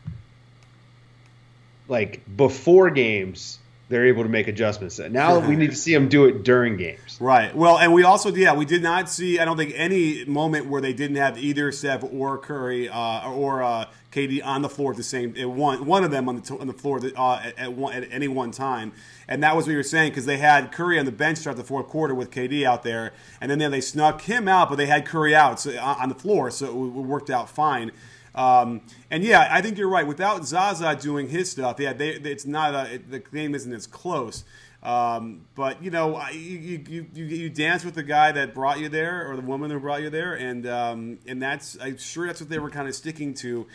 like 1.88 2.22
before 2.36 2.90
games 2.90 3.60
they're 3.88 4.08
able 4.08 4.24
to 4.24 4.30
make 4.30 4.48
adjustments. 4.48 4.98
Now 4.98 5.38
we 5.48 5.56
need 5.56 5.70
to 5.70 5.76
see 5.76 5.94
them 5.94 6.10
do 6.10 6.26
it 6.26 6.44
during 6.44 6.76
games. 6.76 7.18
Right. 7.20 7.56
Well, 7.56 7.78
and 7.78 7.94
we 7.94 8.04
also, 8.04 8.34
yeah, 8.34 8.56
we 8.56 8.66
did 8.66 8.82
not 8.82 9.10
see. 9.10 9.38
I 9.40 9.46
don't 9.46 9.58
think 9.58 9.74
any 9.76 10.26
moment 10.26 10.68
where 10.68 10.82
they 10.82 10.94
didn't 10.94 11.18
have 11.18 11.38
either 11.38 11.72
Steph 11.72 12.04
or 12.04 12.40
Curry 12.40 12.90
uh, 12.90 13.30
or 13.30 13.62
uh, 13.62 13.86
KD 14.12 14.44
on 14.44 14.64
the 14.64 14.70
floor 14.70 14.92
at 14.92 14.98
the 14.98 15.04
same 15.04 15.36
one 15.56 15.86
one 15.86 16.04
of 16.04 16.10
them 16.10 16.28
on 16.28 16.42
the 16.42 16.58
on 16.58 16.66
the 16.66 16.74
floor 16.74 17.00
uh, 17.16 17.42
at, 17.44 17.60
at, 17.60 17.74
one, 17.74 17.94
at 17.94 18.12
any 18.12 18.28
one 18.28 18.50
time. 18.50 18.92
And 19.28 19.44
that 19.44 19.56
was 19.56 19.66
what 19.66 19.72
you 19.72 19.78
were 19.78 19.84
saying 19.84 20.12
because 20.12 20.26
they 20.26 20.38
had 20.38 20.72
Curry 20.72 20.98
on 20.98 21.06
the 21.06 21.12
bench 21.12 21.38
start 21.38 21.56
the 21.58 21.64
fourth 21.64 21.88
quarter 21.88 22.16
with 22.16 22.32
KD 22.32 22.64
out 22.64 22.82
there, 22.82 23.14
and 23.40 23.52
then 23.52 23.60
they 23.70 23.82
snuck 23.82 24.22
him 24.22 24.48
out, 24.48 24.70
but 24.70 24.78
they 24.78 24.88
had 24.88 25.06
Curry 25.06 25.36
out 25.36 25.60
so, 25.60 25.78
on 25.80 26.10
the 26.10 26.16
floor, 26.16 26.50
so 26.50 26.66
it 26.66 26.74
worked 26.74 27.30
out 27.30 27.50
fine. 27.50 27.92
Um, 28.36 28.82
and 29.10 29.24
yeah, 29.24 29.48
I 29.50 29.62
think 29.62 29.78
you're 29.78 29.90
right. 29.90 30.06
Without 30.06 30.46
Zaza 30.46 30.96
doing 30.96 31.30
his 31.30 31.50
stuff, 31.50 31.80
yeah, 31.80 31.94
they, 31.94 32.10
it's 32.10 32.46
not 32.46 32.76
a, 32.76 32.96
it, 32.96 33.10
the 33.10 33.20
game 33.20 33.56
isn't 33.56 33.72
as 33.72 33.88
close. 33.88 34.44
Um, 34.84 35.46
but 35.56 35.82
you 35.82 35.90
know, 35.90 36.22
you, 36.32 36.40
you, 36.40 37.06
you, 37.14 37.24
you, 37.26 37.50
dance 37.50 37.84
with 37.84 37.96
the 37.96 38.04
guy 38.04 38.32
that 38.34 38.54
brought 38.54 38.80
you 38.80 38.88
there, 38.88 39.32
or 39.32 39.36
the 39.36 39.42
woman 39.42 39.72
who 39.72 39.80
brought 39.80 40.04
you 40.04 40.12
there, 40.12 40.36
and 40.36 40.68
um, 40.68 41.18
and 41.26 41.42
that's 41.42 41.76
I'm 41.82 41.98
sure 41.98 42.28
that's 42.28 42.40
what 42.40 42.52
they 42.52 42.60
were 42.60 42.70
kind 42.70 42.88
of 42.88 42.94
sticking 42.94 43.34
to. 43.36 43.66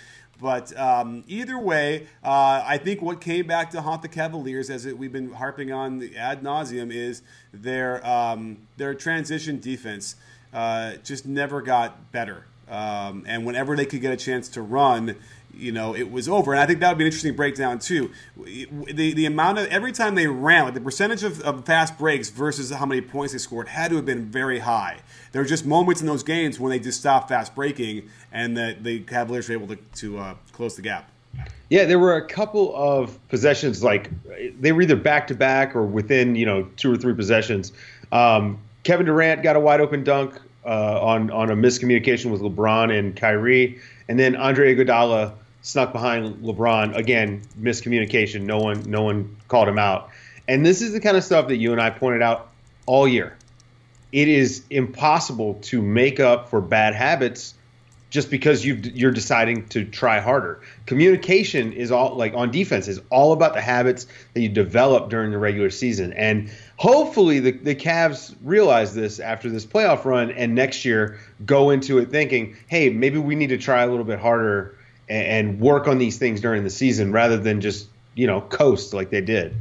But 0.40 0.76
um, 0.79 1.25
either 1.26 1.59
way, 1.59 2.07
uh, 2.23 2.62
I 2.64 2.79
think 2.79 3.02
what 3.02 3.21
came 3.21 3.47
back 3.47 3.71
to 3.73 3.83
haunt 3.83 4.02
the 4.02 4.09
Cavaliers, 4.09 4.71
as 4.71 4.87
it, 4.87 4.97
we've 4.97 5.12
been 5.12 5.33
harping 5.33 5.73
on 5.73 6.02
ad 6.17 6.43
nauseum, 6.43 6.93
is 6.93 7.23
their 7.52 8.07
um, 8.07 8.59
their 8.76 8.95
transition 8.95 9.59
defense 9.59 10.14
uh, 10.52 10.93
just 11.02 11.26
never 11.26 11.61
got 11.61 12.12
better. 12.12 12.47
Um, 12.71 13.25
and 13.27 13.45
whenever 13.45 13.77
they 13.77 13.85
could 13.85 14.00
get 14.00 14.12
a 14.12 14.17
chance 14.17 14.49
to 14.50 14.62
run, 14.62 15.17
you 15.53 15.73
know, 15.73 15.95
it 15.95 16.11
was 16.11 16.29
over. 16.29 16.53
And 16.53 16.61
I 16.61 16.67
think 16.67 16.81
that 16.81 16.89
would 16.91 16.99
be 16.99 17.05
an 17.05 17.09
interesting 17.09 17.35
breakdown 17.35 17.79
too. 17.79 18.11
The 18.37 19.12
the 19.15 19.27
amount 19.27 19.59
of 19.59 19.67
every 19.67 19.93
time 19.93 20.15
they 20.15 20.29
ran, 20.29 20.65
like 20.65 20.75
the 20.75 20.81
percentage 20.81 21.25
of, 21.25 21.41
of 21.43 21.65
fast 21.65 21.99
breaks 21.99 22.31
versus 22.31 22.71
how 22.71 22.87
many 22.87 23.00
points 23.00 23.33
they 23.33 23.39
scored 23.39 23.69
had 23.69 23.91
to 23.91 23.97
have 23.97 24.07
been 24.07 24.27
very 24.27 24.61
high. 24.61 25.00
There 25.33 25.43
were 25.43 25.49
just 25.49 25.67
moments 25.67 26.00
in 26.00 26.07
those 26.07 26.23
games 26.23 26.61
when 26.61 26.71
they 26.71 26.79
just 26.79 27.00
stopped 27.00 27.29
fast 27.29 27.55
breaking, 27.55 28.09
and 28.33 28.57
that 28.57 28.85
the 28.85 29.00
Cavaliers 29.00 29.49
were 29.49 29.55
able 29.55 29.69
to 29.69 29.77
to 29.77 30.19
uh, 30.19 30.35
close 30.53 30.77
the 30.77 30.83
gap. 30.83 31.11
Yeah, 31.69 31.85
there 31.85 31.99
were 31.99 32.17
a 32.17 32.27
couple 32.27 32.75
of 32.75 33.19
possessions 33.29 33.83
like 33.83 34.11
they 34.61 34.73
were 34.73 34.83
either 34.83 34.97
back 34.97 35.27
to 35.29 35.35
back 35.35 35.75
or 35.75 35.85
within 35.85 36.37
you 36.37 36.47
know 36.47 36.69
two 36.77 36.93
or 36.93 36.97
three 36.97 37.15
possessions. 37.15 37.73
Um, 38.12 38.59
Kevin 38.83 39.07
Durant 39.07 39.43
got 39.43 39.57
a 39.57 39.61
wide 39.61 39.81
open 39.81 40.05
dunk 40.05 40.41
uh, 40.64 41.00
on 41.00 41.31
on 41.31 41.50
a 41.50 41.57
miscommunication 41.57 42.31
with 42.31 42.40
LeBron 42.40 42.97
and 42.97 43.17
Kyrie, 43.17 43.81
and 44.09 44.19
then 44.19 44.37
Andre 44.37 44.75
Iguodala 44.75 45.33
snuck 45.62 45.93
behind 45.93 46.37
LeBron 46.43 46.97
again. 46.97 47.43
Miscommunication. 47.61 48.43
No 48.43 48.59
one 48.59 48.83
no 48.88 49.02
one 49.02 49.37
called 49.49 49.69
him 49.69 49.79
out. 49.79 50.11
And 50.49 50.67
this 50.67 50.83
is 50.83 50.93
the 50.93 51.00
kind 51.00 51.17
of 51.17 51.25
stuff 51.25 51.49
that 51.49 51.57
you 51.57 51.73
and 51.73 51.81
I 51.81 51.90
pointed 51.90 52.23
out 52.23 52.50
all 52.87 53.07
year. 53.07 53.37
It 54.12 54.29
is 54.29 54.64
impossible 54.71 55.55
to 55.62 55.81
make 55.81 56.19
up 56.19 56.49
for 56.49 56.61
bad 56.61 56.95
habits 56.95 57.55
just 58.11 58.29
because 58.29 58.64
you 58.64 58.75
you're 58.75 59.12
deciding 59.12 59.67
to 59.69 59.85
try 59.85 60.21
harder. 60.21 60.61
Communication 60.87 61.73
is 61.73 61.90
all 61.90 62.17
like 62.17 62.35
on 62.35 62.50
defense 62.50 62.88
is 62.88 63.00
all 63.09 63.33
about 63.33 63.55
the 63.55 63.61
habits 63.61 64.07
that 64.35 64.40
you 64.40 64.49
develop 64.49 65.09
during 65.09 65.31
the 65.31 65.38
regular 65.38 65.71
season. 65.71 66.12
And 66.12 66.50
hopefully 66.76 67.38
the, 67.38 67.52
the 67.52 67.75
Cavs 67.75 68.35
realize 68.43 68.95
this 68.95 69.21
after 69.21 69.49
this 69.49 69.64
playoff 69.64 70.05
run 70.05 70.33
and 70.33 70.55
next 70.55 70.85
year 70.85 71.21
go 71.47 71.71
into 71.71 71.99
it 71.99 72.11
thinking, 72.11 72.57
hey, 72.67 72.90
maybe 72.90 73.19
we 73.19 73.37
need 73.37 73.50
to 73.50 73.59
try 73.59 73.83
a 73.83 73.87
little 73.87 74.05
bit 74.05 74.19
harder 74.19 74.76
and, 75.09 75.26
and 75.26 75.61
work 75.61 75.87
on 75.87 75.99
these 75.99 76.19
things 76.19 76.40
during 76.40 76.64
the 76.64 76.71
season 76.71 77.12
rather 77.12 77.37
than 77.37 77.61
just, 77.61 77.88
you 78.14 78.26
know, 78.26 78.40
coast 78.40 78.93
like 78.93 79.11
they 79.11 79.21
did. 79.21 79.55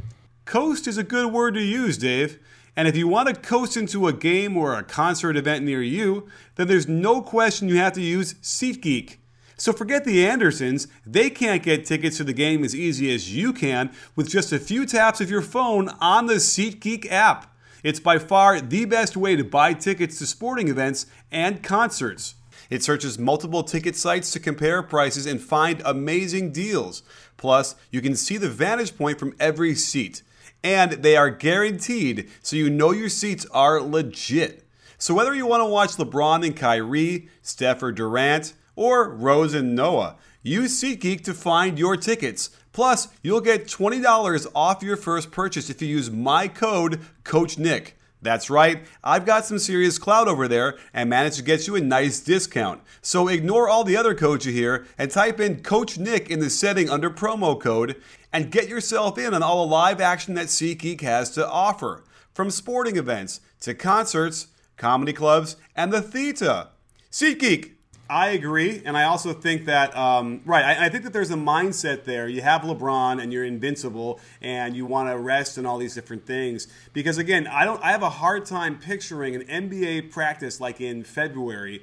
Coast 0.44 0.88
is 0.88 0.98
a 0.98 1.04
good 1.04 1.32
word 1.32 1.54
to 1.54 1.62
use, 1.62 1.96
Dave. 1.96 2.40
And 2.76 2.86
if 2.86 2.96
you 2.96 3.08
want 3.08 3.28
to 3.28 3.34
coast 3.34 3.76
into 3.76 4.06
a 4.06 4.12
game 4.12 4.56
or 4.56 4.74
a 4.74 4.82
concert 4.82 5.36
event 5.36 5.64
near 5.64 5.82
you, 5.82 6.28
then 6.56 6.68
there's 6.68 6.88
no 6.88 7.20
question 7.20 7.68
you 7.68 7.76
have 7.76 7.92
to 7.94 8.00
use 8.00 8.34
SeatGeek. 8.34 9.16
So 9.56 9.72
forget 9.74 10.04
the 10.04 10.26
Andersons, 10.26 10.88
they 11.04 11.28
can't 11.28 11.62
get 11.62 11.84
tickets 11.84 12.16
to 12.16 12.24
the 12.24 12.32
game 12.32 12.64
as 12.64 12.74
easy 12.74 13.14
as 13.14 13.34
you 13.34 13.52
can 13.52 13.92
with 14.16 14.30
just 14.30 14.52
a 14.52 14.58
few 14.58 14.86
taps 14.86 15.20
of 15.20 15.30
your 15.30 15.42
phone 15.42 15.90
on 16.00 16.26
the 16.26 16.36
SeatGeek 16.36 17.10
app. 17.12 17.54
It's 17.82 18.00
by 18.00 18.18
far 18.18 18.60
the 18.60 18.86
best 18.86 19.16
way 19.16 19.36
to 19.36 19.44
buy 19.44 19.74
tickets 19.74 20.18
to 20.18 20.26
sporting 20.26 20.68
events 20.68 21.06
and 21.30 21.62
concerts. 21.62 22.36
It 22.70 22.82
searches 22.82 23.18
multiple 23.18 23.62
ticket 23.62 23.96
sites 23.96 24.30
to 24.30 24.40
compare 24.40 24.82
prices 24.82 25.26
and 25.26 25.40
find 25.40 25.82
amazing 25.84 26.52
deals. 26.52 27.02
Plus, 27.36 27.74
you 27.90 28.00
can 28.00 28.14
see 28.14 28.36
the 28.36 28.48
vantage 28.48 28.96
point 28.96 29.18
from 29.18 29.34
every 29.40 29.74
seat 29.74 30.22
and 30.62 30.92
they 30.92 31.16
are 31.16 31.30
guaranteed, 31.30 32.28
so 32.42 32.56
you 32.56 32.70
know 32.70 32.92
your 32.92 33.08
seats 33.08 33.46
are 33.52 33.80
legit. 33.80 34.64
So 34.98 35.14
whether 35.14 35.34
you 35.34 35.46
want 35.46 35.62
to 35.62 35.66
watch 35.66 35.96
LeBron 35.96 36.44
and 36.44 36.56
Kyrie, 36.56 37.28
Steph 37.42 37.82
or 37.82 37.92
Durant, 37.92 38.52
or 38.76 39.08
Rose 39.08 39.54
and 39.54 39.74
Noah, 39.74 40.16
use 40.42 40.78
SeatGeek 40.82 41.24
to 41.24 41.34
find 41.34 41.78
your 41.78 41.96
tickets. 41.96 42.50
Plus, 42.72 43.08
you'll 43.22 43.40
get 43.40 43.66
$20 43.66 44.46
off 44.54 44.82
your 44.82 44.96
first 44.96 45.30
purchase 45.30 45.70
if 45.70 45.82
you 45.82 45.88
use 45.88 46.10
my 46.10 46.48
code 46.48 47.00
CoachNick. 47.24 47.92
That's 48.22 48.50
right, 48.50 48.84
I've 49.02 49.24
got 49.24 49.46
some 49.46 49.58
serious 49.58 49.98
clout 49.98 50.28
over 50.28 50.46
there 50.46 50.78
and 50.92 51.08
managed 51.08 51.36
to 51.36 51.42
get 51.42 51.66
you 51.66 51.74
a 51.76 51.80
nice 51.80 52.20
discount. 52.20 52.82
So 53.00 53.28
ignore 53.28 53.68
all 53.68 53.82
the 53.82 53.96
other 53.96 54.14
codes 54.14 54.44
you 54.44 54.52
hear 54.52 54.86
and 54.98 55.10
type 55.10 55.40
in 55.40 55.62
Coach 55.62 55.98
Nick 55.98 56.28
in 56.28 56.40
the 56.40 56.50
setting 56.50 56.90
under 56.90 57.08
promo 57.08 57.58
code 57.58 57.96
and 58.32 58.50
get 58.50 58.68
yourself 58.68 59.16
in 59.16 59.32
on 59.32 59.42
all 59.42 59.66
the 59.66 59.72
live 59.72 60.00
action 60.00 60.34
that 60.34 60.48
SeatGeek 60.48 61.00
has 61.00 61.30
to 61.30 61.48
offer. 61.48 62.04
From 62.34 62.50
sporting 62.50 62.96
events 62.96 63.40
to 63.60 63.74
concerts, 63.74 64.48
comedy 64.76 65.12
clubs, 65.12 65.56
and 65.74 65.92
the 65.92 66.02
theater. 66.02 66.68
SeatGeek, 67.10 67.72
I 68.10 68.30
agree, 68.30 68.82
and 68.84 68.96
I 68.96 69.04
also 69.04 69.32
think 69.32 69.66
that 69.66 69.96
um, 69.96 70.40
right. 70.44 70.64
I, 70.64 70.86
I, 70.86 70.88
think 70.88 71.04
that 71.04 71.12
there's 71.12 71.30
a 71.30 71.36
mindset 71.36 72.02
there. 72.04 72.28
You 72.28 72.42
have 72.42 72.62
LeBron, 72.62 73.22
and 73.22 73.32
you're 73.32 73.44
invincible, 73.44 74.18
and 74.42 74.74
you 74.74 74.84
want 74.84 75.08
to 75.10 75.16
rest 75.16 75.56
and 75.56 75.66
all 75.66 75.78
these 75.78 75.94
different 75.94 76.26
things. 76.26 76.66
Because 76.92 77.18
again, 77.18 77.46
I 77.46 77.64
don't. 77.64 77.80
I 77.84 77.92
have 77.92 78.02
a 78.02 78.10
hard 78.10 78.46
time 78.46 78.80
picturing 78.80 79.36
an 79.36 79.42
NBA 79.42 80.10
practice 80.10 80.60
like 80.60 80.80
in 80.80 81.04
February 81.04 81.82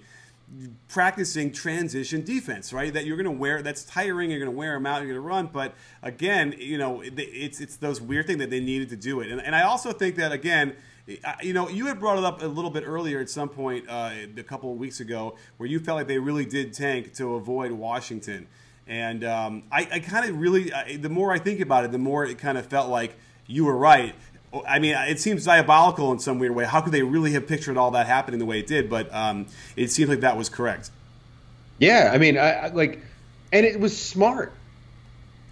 practicing 0.88 1.52
transition 1.52 2.24
defense, 2.24 2.72
right? 2.72 2.94
That 2.94 3.06
you're 3.06 3.18
going 3.18 3.26
to 3.26 3.32
wear. 3.32 3.62
That's 3.62 3.84
tiring. 3.84 4.30
You're 4.30 4.40
going 4.40 4.52
to 4.52 4.58
wear 4.58 4.74
them 4.74 4.86
out. 4.86 4.98
You're 4.98 5.14
going 5.14 5.22
to 5.22 5.28
run. 5.28 5.50
But 5.52 5.76
again, 6.02 6.56
you 6.58 6.78
know, 6.78 7.02
it's 7.06 7.62
it's 7.62 7.78
those 7.78 8.02
weird 8.02 8.28
things 8.28 8.40
that 8.40 8.50
they 8.50 8.60
needed 8.60 8.90
to 8.90 8.98
do 8.98 9.22
it. 9.22 9.32
And, 9.32 9.42
and 9.42 9.56
I 9.56 9.64
also 9.64 9.94
think 9.94 10.16
that 10.18 10.34
again 10.34 10.76
you 11.42 11.54
know, 11.54 11.70
you 11.70 11.88
had 11.88 12.00
brought 12.00 12.18
it 12.18 12.24
up 12.24 12.42
a 12.42 12.46
little 12.46 12.70
bit 12.70 12.84
earlier 12.86 13.20
at 13.20 13.30
some 13.30 13.50
point 13.50 13.86
uh, 13.88 14.12
a 14.38 14.44
couple 14.44 14.72
of 14.72 14.78
weeks 14.78 15.00
ago 15.00 15.36
where 15.58 15.68
you 15.68 15.80
felt 15.80 15.98
like 15.98 16.08
they 16.08 16.20
really 16.20 16.46
did 16.46 16.74
tank 16.74 17.14
to 17.16 17.36
avoid 17.36 17.72
Washington. 17.72 18.48
And 18.88 19.24
um, 19.24 19.64
I, 19.72 19.88
I 19.92 20.00
kind 20.00 20.30
of 20.30 20.38
really, 20.38 20.74
I, 20.74 20.98
the 20.98 21.10
more 21.10 21.32
I 21.32 21.40
think 21.40 21.60
about 21.60 21.86
it, 21.86 21.92
the 21.92 21.98
more 21.98 22.26
it 22.26 22.38
kind 22.38 22.58
of 22.58 22.66
felt 22.68 22.90
like 22.90 23.16
you 23.46 23.66
were 23.66 23.76
right. 23.76 24.16
I 24.68 24.80
mean, 24.80 24.96
it 24.96 25.20
seems 25.20 25.46
diabolical 25.46 26.12
in 26.12 26.20
some 26.20 26.40
weird 26.40 26.56
way. 26.56 26.66
How 26.66 26.82
could 26.82 26.94
they 26.94 27.04
really 27.04 27.34
have 27.34 27.48
pictured 27.48 27.78
all 27.78 27.92
that 27.92 28.08
happening 28.08 28.40
the 28.40 28.46
way 28.46 28.60
it 28.60 28.68
did? 28.68 28.90
But 28.90 29.14
um, 29.14 29.48
it 29.76 29.92
seems 29.92 30.10
like 30.10 30.22
that 30.22 30.38
was 30.38 30.50
correct. 30.50 30.92
Yeah, 31.80 32.12
I 32.14 32.18
mean, 32.18 32.38
I, 32.38 32.52
I, 32.52 32.68
like, 32.70 33.02
and 33.52 33.66
it 33.66 33.80
was 33.80 33.98
smart. 33.98 34.54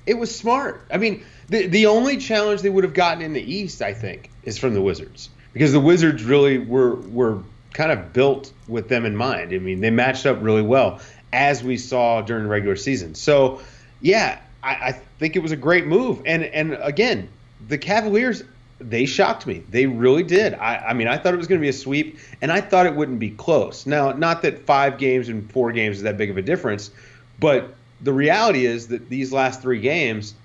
It 0.06 0.16
was 0.16 0.36
smart. 0.36 0.86
I 0.92 0.98
mean, 0.98 1.26
the 1.50 1.68
the 1.68 1.86
only 1.88 2.18
challenge 2.18 2.62
they 2.62 2.70
would 2.70 2.84
have 2.84 2.94
gotten 2.94 3.22
in 3.22 3.34
the 3.34 3.42
East, 3.42 3.82
I 3.82 3.94
think, 3.94 4.32
is 4.44 4.58
from 4.58 4.74
the 4.74 4.82
Wizards 4.82 5.30
because 5.56 5.72
the 5.72 5.80
Wizards 5.80 6.26
really 6.26 6.58
were 6.58 6.96
were 6.96 7.42
kind 7.74 7.90
of 7.90 8.12
built 8.12 8.52
with 8.68 8.90
them 8.90 9.06
in 9.06 9.16
mind. 9.16 9.54
I 9.54 9.58
mean, 9.58 9.80
they 9.80 9.90
matched 9.90 10.26
up 10.26 10.38
really 10.42 10.62
well 10.62 11.00
as 11.32 11.64
we 11.64 11.78
saw 11.78 12.22
during 12.22 12.44
the 12.44 12.50
regular 12.50 12.76
season. 12.76 13.16
So, 13.16 13.62
yeah, 14.02 14.40
I, 14.62 14.70
I 14.70 14.92
think 15.18 15.38
it 15.38 15.40
was 15.40 15.54
a 15.54 15.56
great 15.56 15.88
move. 15.88 16.22
And 16.26 16.44
and 16.44 16.78
again, 16.82 17.30
the 17.70 17.78
Cavaliers 17.78 18.44
they 18.80 19.06
shocked 19.06 19.48
me. 19.48 19.64
They 19.70 19.86
really 19.86 20.24
did. 20.24 20.56
I, 20.56 20.88
I 20.90 20.94
mean, 20.94 21.08
I 21.08 21.18
thought 21.18 21.34
it 21.34 21.38
was 21.38 21.48
going 21.48 21.62
to 21.62 21.64
be 21.64 21.70
a 21.70 21.74
sweep, 21.74 22.20
and 22.42 22.52
I 22.52 22.60
thought 22.60 22.86
it 22.86 22.94
wouldn't 22.94 23.20
be 23.20 23.30
close. 23.30 23.86
Now, 23.86 24.12
not 24.12 24.42
that 24.42 24.66
five 24.66 24.98
games 24.98 25.30
and 25.30 25.50
four 25.50 25.72
games 25.72 25.96
is 25.98 26.04
that 26.04 26.18
big 26.18 26.30
of 26.30 26.36
a 26.36 26.42
difference, 26.42 26.92
but 27.40 27.74
the 28.02 28.12
reality 28.12 28.66
is 28.66 28.90
that 28.90 29.08
these 29.08 29.32
last 29.32 29.62
three 29.62 29.80
games 29.80 30.36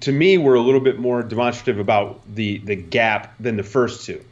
to 0.00 0.12
me 0.12 0.38
we 0.38 0.44
were 0.44 0.54
a 0.54 0.60
little 0.60 0.80
bit 0.80 0.98
more 0.98 1.22
demonstrative 1.22 1.78
about 1.78 2.20
the 2.34 2.58
the 2.58 2.76
gap 2.76 3.34
than 3.38 3.56
the 3.56 3.62
first 3.62 4.06
two. 4.06 4.22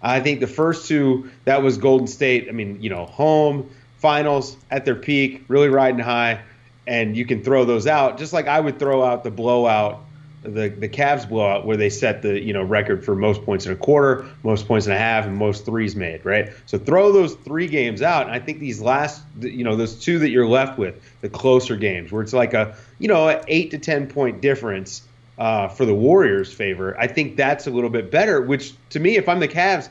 I 0.00 0.20
think 0.20 0.40
the 0.40 0.46
first 0.46 0.88
two 0.88 1.30
that 1.44 1.62
was 1.62 1.78
Golden 1.78 2.06
State. 2.06 2.48
I 2.48 2.52
mean, 2.52 2.80
you 2.80 2.90
know, 2.90 3.06
home 3.06 3.70
finals 3.98 4.56
at 4.70 4.84
their 4.84 4.94
peak, 4.94 5.44
really 5.48 5.68
riding 5.68 6.00
high, 6.00 6.40
and 6.86 7.16
you 7.16 7.26
can 7.26 7.42
throw 7.42 7.64
those 7.64 7.86
out 7.86 8.18
just 8.18 8.32
like 8.32 8.46
I 8.46 8.60
would 8.60 8.78
throw 8.78 9.04
out 9.04 9.24
the 9.24 9.30
blowout 9.30 10.04
the 10.42 10.68
the 10.68 10.88
Cavs 10.88 11.28
blowout 11.28 11.66
where 11.66 11.76
they 11.76 11.90
set 11.90 12.22
the 12.22 12.40
you 12.40 12.52
know 12.52 12.62
record 12.62 13.04
for 13.04 13.14
most 13.14 13.42
points 13.42 13.66
in 13.66 13.72
a 13.72 13.76
quarter, 13.76 14.26
most 14.42 14.66
points 14.66 14.86
in 14.86 14.92
a 14.92 14.98
half, 14.98 15.26
and 15.26 15.36
most 15.36 15.64
threes 15.64 15.96
made. 15.96 16.24
Right. 16.24 16.52
So 16.66 16.78
throw 16.78 17.12
those 17.12 17.34
three 17.34 17.66
games 17.66 18.02
out, 18.02 18.26
and 18.26 18.34
I 18.34 18.38
think 18.38 18.60
these 18.60 18.80
last 18.80 19.22
you 19.40 19.64
know 19.64 19.76
those 19.76 19.98
two 19.98 20.18
that 20.20 20.30
you're 20.30 20.46
left 20.46 20.78
with, 20.78 21.00
the 21.20 21.28
closer 21.28 21.76
games 21.76 22.12
where 22.12 22.22
it's 22.22 22.32
like 22.32 22.54
a 22.54 22.76
you 22.98 23.08
know 23.08 23.28
an 23.28 23.42
eight 23.48 23.70
to 23.72 23.78
ten 23.78 24.08
point 24.08 24.40
difference 24.40 25.02
uh, 25.38 25.68
for 25.68 25.84
the 25.84 25.94
Warriors' 25.94 26.52
favor. 26.52 26.98
I 26.98 27.06
think 27.06 27.36
that's 27.36 27.66
a 27.66 27.70
little 27.70 27.90
bit 27.90 28.10
better. 28.10 28.40
Which 28.40 28.74
to 28.90 29.00
me, 29.00 29.16
if 29.16 29.28
I'm 29.28 29.40
the 29.40 29.48
Cavs, 29.48 29.88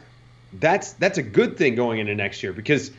that's 0.53 0.93
that's 0.93 1.17
a 1.17 1.23
good 1.23 1.57
thing 1.57 1.75
going 1.75 1.99
into 1.99 2.15
next 2.15 2.41
year 2.41 2.53
because 2.53 2.91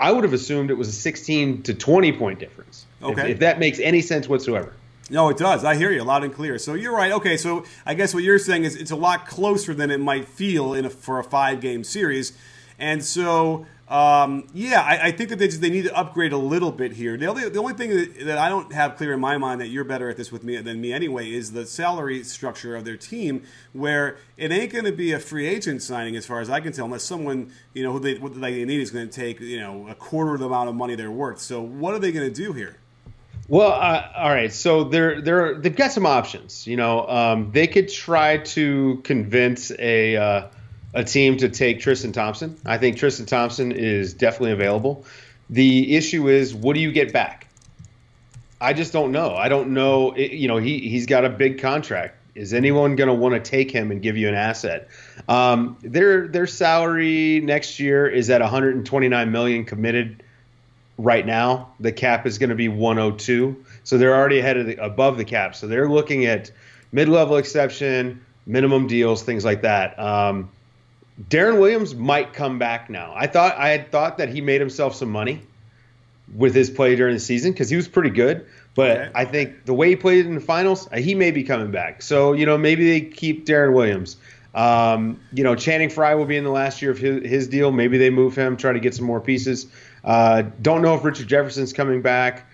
I 0.00 0.10
would 0.12 0.24
have 0.24 0.32
assumed 0.32 0.70
it 0.70 0.78
was 0.78 0.88
a 0.88 0.92
16 0.92 1.62
to 1.64 1.74
20 1.74 2.12
point 2.12 2.38
difference. 2.38 2.86
Okay. 3.02 3.22
If, 3.22 3.28
if 3.28 3.38
that 3.40 3.58
makes 3.58 3.78
any 3.78 4.00
sense 4.00 4.28
whatsoever. 4.28 4.72
No, 5.10 5.28
it 5.28 5.36
does. 5.36 5.64
I 5.64 5.74
hear 5.74 5.90
you 5.90 6.04
loud 6.04 6.22
and 6.22 6.32
clear. 6.32 6.56
So 6.56 6.74
you're 6.74 6.94
right. 6.94 7.10
Okay, 7.10 7.36
so 7.36 7.64
I 7.84 7.94
guess 7.94 8.14
what 8.14 8.22
you're 8.22 8.38
saying 8.38 8.62
is 8.62 8.76
it's 8.76 8.92
a 8.92 8.96
lot 8.96 9.26
closer 9.26 9.74
than 9.74 9.90
it 9.90 9.98
might 9.98 10.28
feel 10.28 10.72
in 10.72 10.84
a, 10.84 10.90
for 10.90 11.18
a 11.18 11.24
five 11.24 11.60
game 11.60 11.82
series. 11.82 12.32
And 12.78 13.04
so, 13.04 13.66
um, 13.88 14.46
yeah, 14.54 14.82
I, 14.82 15.08
I, 15.08 15.10
think 15.10 15.30
that 15.30 15.40
they, 15.40 15.48
just, 15.48 15.60
they 15.60 15.68
need 15.68 15.82
to 15.82 15.94
upgrade 15.94 16.32
a 16.32 16.38
little 16.38 16.70
bit 16.70 16.92
here. 16.92 17.16
The 17.16 17.26
only, 17.26 17.48
the 17.48 17.58
only 17.58 17.74
thing 17.74 17.90
that, 17.90 18.24
that, 18.24 18.38
I 18.38 18.48
don't 18.48 18.72
have 18.72 18.96
clear 18.96 19.12
in 19.12 19.20
my 19.20 19.36
mind 19.36 19.60
that 19.60 19.66
you're 19.66 19.84
better 19.84 20.08
at 20.08 20.16
this 20.16 20.30
with 20.30 20.44
me 20.44 20.56
than 20.58 20.80
me 20.80 20.92
anyway 20.92 21.28
is 21.28 21.52
the 21.52 21.66
salary 21.66 22.22
structure 22.22 22.76
of 22.76 22.84
their 22.84 22.96
team, 22.96 23.42
where 23.72 24.16
it 24.36 24.52
ain't 24.52 24.72
going 24.72 24.84
to 24.84 24.92
be 24.92 25.12
a 25.12 25.18
free 25.18 25.46
agent 25.46 25.82
signing 25.82 26.14
as 26.14 26.24
far 26.24 26.40
as 26.40 26.48
I 26.48 26.60
can 26.60 26.72
tell, 26.72 26.84
unless 26.84 27.02
someone 27.02 27.52
you 27.74 27.82
know 27.82 27.92
who 27.92 27.98
they 27.98 28.14
what 28.14 28.40
they 28.40 28.64
need 28.64 28.80
is 28.80 28.92
going 28.92 29.08
to 29.08 29.14
take 29.14 29.40
you 29.40 29.58
know 29.58 29.88
a 29.88 29.94
quarter 29.96 30.34
of 30.34 30.40
the 30.40 30.46
amount 30.46 30.68
of 30.68 30.76
money 30.76 30.94
they're 30.94 31.10
worth. 31.10 31.40
So 31.40 31.60
what 31.60 31.92
are 31.92 31.98
they 31.98 32.12
going 32.12 32.32
to 32.32 32.34
do 32.34 32.52
here? 32.52 32.76
Well, 33.50 33.72
uh, 33.72 34.12
all 34.16 34.30
right. 34.30 34.52
So 34.52 34.84
they're 34.84 35.20
they're 35.20 35.54
they've 35.56 35.74
got 35.74 35.90
some 35.90 36.06
options. 36.06 36.68
You 36.68 36.76
know, 36.76 37.04
um, 37.08 37.50
they 37.50 37.66
could 37.66 37.88
try 37.88 38.36
to 38.38 39.00
convince 39.02 39.72
a 39.76 40.16
uh, 40.16 40.46
a 40.94 41.02
team 41.02 41.36
to 41.38 41.48
take 41.48 41.80
Tristan 41.80 42.12
Thompson. 42.12 42.56
I 42.64 42.78
think 42.78 42.96
Tristan 42.96 43.26
Thompson 43.26 43.72
is 43.72 44.14
definitely 44.14 44.52
available. 44.52 45.04
The 45.50 45.96
issue 45.96 46.28
is, 46.28 46.54
what 46.54 46.74
do 46.74 46.80
you 46.80 46.92
get 46.92 47.12
back? 47.12 47.48
I 48.60 48.72
just 48.72 48.92
don't 48.92 49.10
know. 49.10 49.34
I 49.34 49.48
don't 49.48 49.70
know. 49.70 50.12
It, 50.12 50.30
you 50.30 50.46
know, 50.46 50.58
he 50.58 50.78
he's 50.88 51.06
got 51.06 51.24
a 51.24 51.28
big 51.28 51.60
contract. 51.60 52.18
Is 52.36 52.54
anyone 52.54 52.94
going 52.94 53.08
to 53.08 53.14
want 53.14 53.34
to 53.34 53.40
take 53.40 53.72
him 53.72 53.90
and 53.90 54.00
give 54.00 54.16
you 54.16 54.28
an 54.28 54.36
asset? 54.36 54.86
Um, 55.28 55.76
their 55.82 56.28
their 56.28 56.46
salary 56.46 57.40
next 57.40 57.80
year 57.80 58.06
is 58.06 58.30
at 58.30 58.42
129 58.42 59.32
million 59.32 59.64
committed 59.64 60.22
right 61.02 61.24
now. 61.24 61.72
The 61.80 61.92
cap 61.92 62.26
is 62.26 62.38
going 62.38 62.50
to 62.50 62.56
be 62.56 62.68
102, 62.68 63.64
so 63.84 63.98
they're 63.98 64.14
already 64.14 64.38
ahead 64.38 64.56
of 64.56 64.66
the, 64.66 64.76
above 64.76 65.16
the 65.16 65.24
cap. 65.24 65.54
So 65.54 65.66
they're 65.66 65.88
looking 65.88 66.26
at 66.26 66.50
mid-level 66.92 67.36
exception, 67.36 68.24
minimum 68.46 68.86
deals, 68.86 69.22
things 69.22 69.44
like 69.44 69.62
that. 69.62 69.98
Um, 69.98 70.50
Deron 71.28 71.60
Williams 71.60 71.94
might 71.94 72.32
come 72.32 72.58
back 72.58 72.88
now. 72.88 73.12
I 73.14 73.26
thought 73.26 73.56
I 73.56 73.70
had 73.70 73.90
thought 73.92 74.18
that 74.18 74.28
he 74.30 74.40
made 74.40 74.60
himself 74.60 74.94
some 74.94 75.10
money 75.10 75.42
with 76.34 76.54
his 76.54 76.70
play 76.70 76.96
during 76.96 77.14
the 77.14 77.20
season 77.20 77.52
because 77.52 77.68
he 77.68 77.76
was 77.76 77.88
pretty 77.88 78.10
good. 78.10 78.46
But 78.74 78.98
okay. 78.98 79.10
I 79.14 79.24
think 79.24 79.64
the 79.66 79.74
way 79.74 79.90
he 79.90 79.96
played 79.96 80.26
in 80.26 80.34
the 80.34 80.40
finals, 80.40 80.88
uh, 80.92 80.96
he 80.96 81.14
may 81.14 81.32
be 81.32 81.42
coming 81.42 81.70
back. 81.70 82.02
So 82.02 82.32
you 82.32 82.46
know 82.46 82.56
maybe 82.56 82.88
they 82.88 83.00
keep 83.00 83.46
Deron 83.46 83.74
Williams. 83.74 84.16
Um, 84.54 85.20
you 85.32 85.44
know 85.44 85.54
Channing 85.54 85.90
Frye 85.90 86.14
will 86.14 86.24
be 86.24 86.36
in 86.36 86.44
the 86.44 86.50
last 86.50 86.80
year 86.80 86.90
of 86.90 86.98
his, 86.98 87.28
his 87.28 87.48
deal. 87.48 87.70
Maybe 87.72 87.98
they 87.98 88.10
move 88.10 88.36
him, 88.36 88.56
try 88.56 88.72
to 88.72 88.80
get 88.80 88.94
some 88.94 89.04
more 89.04 89.20
pieces. 89.20 89.66
Uh, 90.04 90.42
don't 90.62 90.82
know 90.82 90.94
if 90.94 91.04
Richard 91.04 91.28
Jefferson's 91.28 91.72
coming 91.72 92.02
back. 92.02 92.46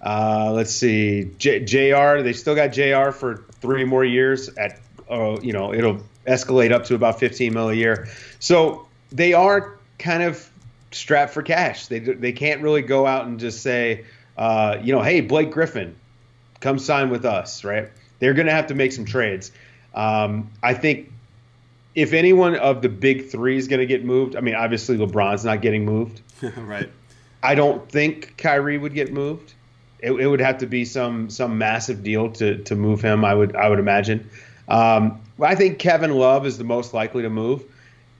Uh, 0.00 0.52
let's 0.52 0.72
see, 0.72 1.30
J- 1.38 1.64
J.R. 1.64 2.22
They 2.22 2.32
still 2.32 2.54
got 2.54 2.68
J.R. 2.68 3.12
for 3.12 3.44
three 3.60 3.84
more 3.84 4.04
years. 4.04 4.48
At 4.50 4.80
uh, 5.08 5.38
you 5.40 5.52
know 5.52 5.72
it'll 5.72 6.00
escalate 6.26 6.72
up 6.72 6.84
to 6.84 6.94
about 6.94 7.18
15 7.18 7.52
mil 7.52 7.70
a 7.70 7.74
year. 7.74 8.08
So 8.38 8.88
they 9.10 9.32
are 9.32 9.78
kind 9.98 10.22
of 10.22 10.50
strapped 10.90 11.32
for 11.32 11.42
cash. 11.42 11.86
They 11.86 12.00
they 12.00 12.32
can't 12.32 12.62
really 12.62 12.82
go 12.82 13.06
out 13.06 13.26
and 13.26 13.38
just 13.38 13.62
say, 13.62 14.04
uh, 14.36 14.78
you 14.82 14.92
know, 14.92 15.02
hey 15.02 15.20
Blake 15.20 15.50
Griffin, 15.50 15.94
come 16.60 16.78
sign 16.78 17.10
with 17.10 17.24
us, 17.24 17.64
right? 17.64 17.90
They're 18.18 18.34
going 18.34 18.46
to 18.46 18.52
have 18.52 18.68
to 18.68 18.74
make 18.74 18.92
some 18.92 19.04
trades. 19.04 19.50
Um, 19.94 20.50
I 20.62 20.74
think 20.74 21.12
if 21.94 22.12
anyone 22.12 22.56
of 22.56 22.80
the 22.82 22.88
big 22.88 23.28
three 23.28 23.56
is 23.56 23.68
going 23.68 23.80
to 23.80 23.86
get 23.86 24.04
moved, 24.04 24.36
I 24.36 24.40
mean, 24.40 24.54
obviously 24.54 24.96
LeBron's 24.96 25.44
not 25.44 25.60
getting 25.60 25.84
moved. 25.84 26.22
right. 26.56 26.90
I 27.42 27.54
don't 27.54 27.88
think 27.90 28.36
Kyrie 28.36 28.78
would 28.78 28.94
get 28.94 29.12
moved. 29.12 29.54
It, 29.98 30.12
it, 30.12 30.26
would 30.26 30.40
have 30.40 30.58
to 30.58 30.66
be 30.66 30.84
some 30.84 31.30
some 31.30 31.58
massive 31.58 32.02
deal 32.02 32.30
to 32.32 32.58
to 32.64 32.74
move 32.74 33.00
him. 33.00 33.24
I 33.24 33.34
would 33.34 33.54
I 33.54 33.68
would 33.68 33.78
imagine. 33.78 34.28
Um, 34.68 35.20
I 35.40 35.54
think 35.54 35.78
Kevin 35.78 36.12
Love 36.12 36.46
is 36.46 36.58
the 36.58 36.64
most 36.64 36.94
likely 36.94 37.22
to 37.22 37.30
move. 37.30 37.64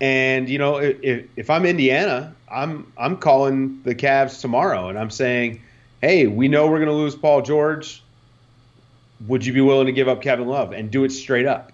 And 0.00 0.48
you 0.48 0.58
know, 0.58 0.76
if, 0.78 1.28
if 1.36 1.50
I'm 1.50 1.64
Indiana, 1.64 2.34
I'm 2.50 2.92
I'm 2.96 3.16
calling 3.16 3.82
the 3.82 3.94
Cavs 3.94 4.40
tomorrow, 4.40 4.88
and 4.88 4.98
I'm 4.98 5.10
saying, 5.10 5.62
hey, 6.00 6.26
we 6.26 6.48
know 6.48 6.66
we're 6.66 6.78
going 6.78 6.88
to 6.88 6.94
lose 6.94 7.14
Paul 7.14 7.42
George. 7.42 8.02
Would 9.28 9.46
you 9.46 9.52
be 9.52 9.60
willing 9.60 9.86
to 9.86 9.92
give 9.92 10.08
up 10.08 10.20
Kevin 10.20 10.48
Love 10.48 10.72
and 10.72 10.90
do 10.90 11.04
it 11.04 11.10
straight 11.10 11.46
up? 11.46 11.72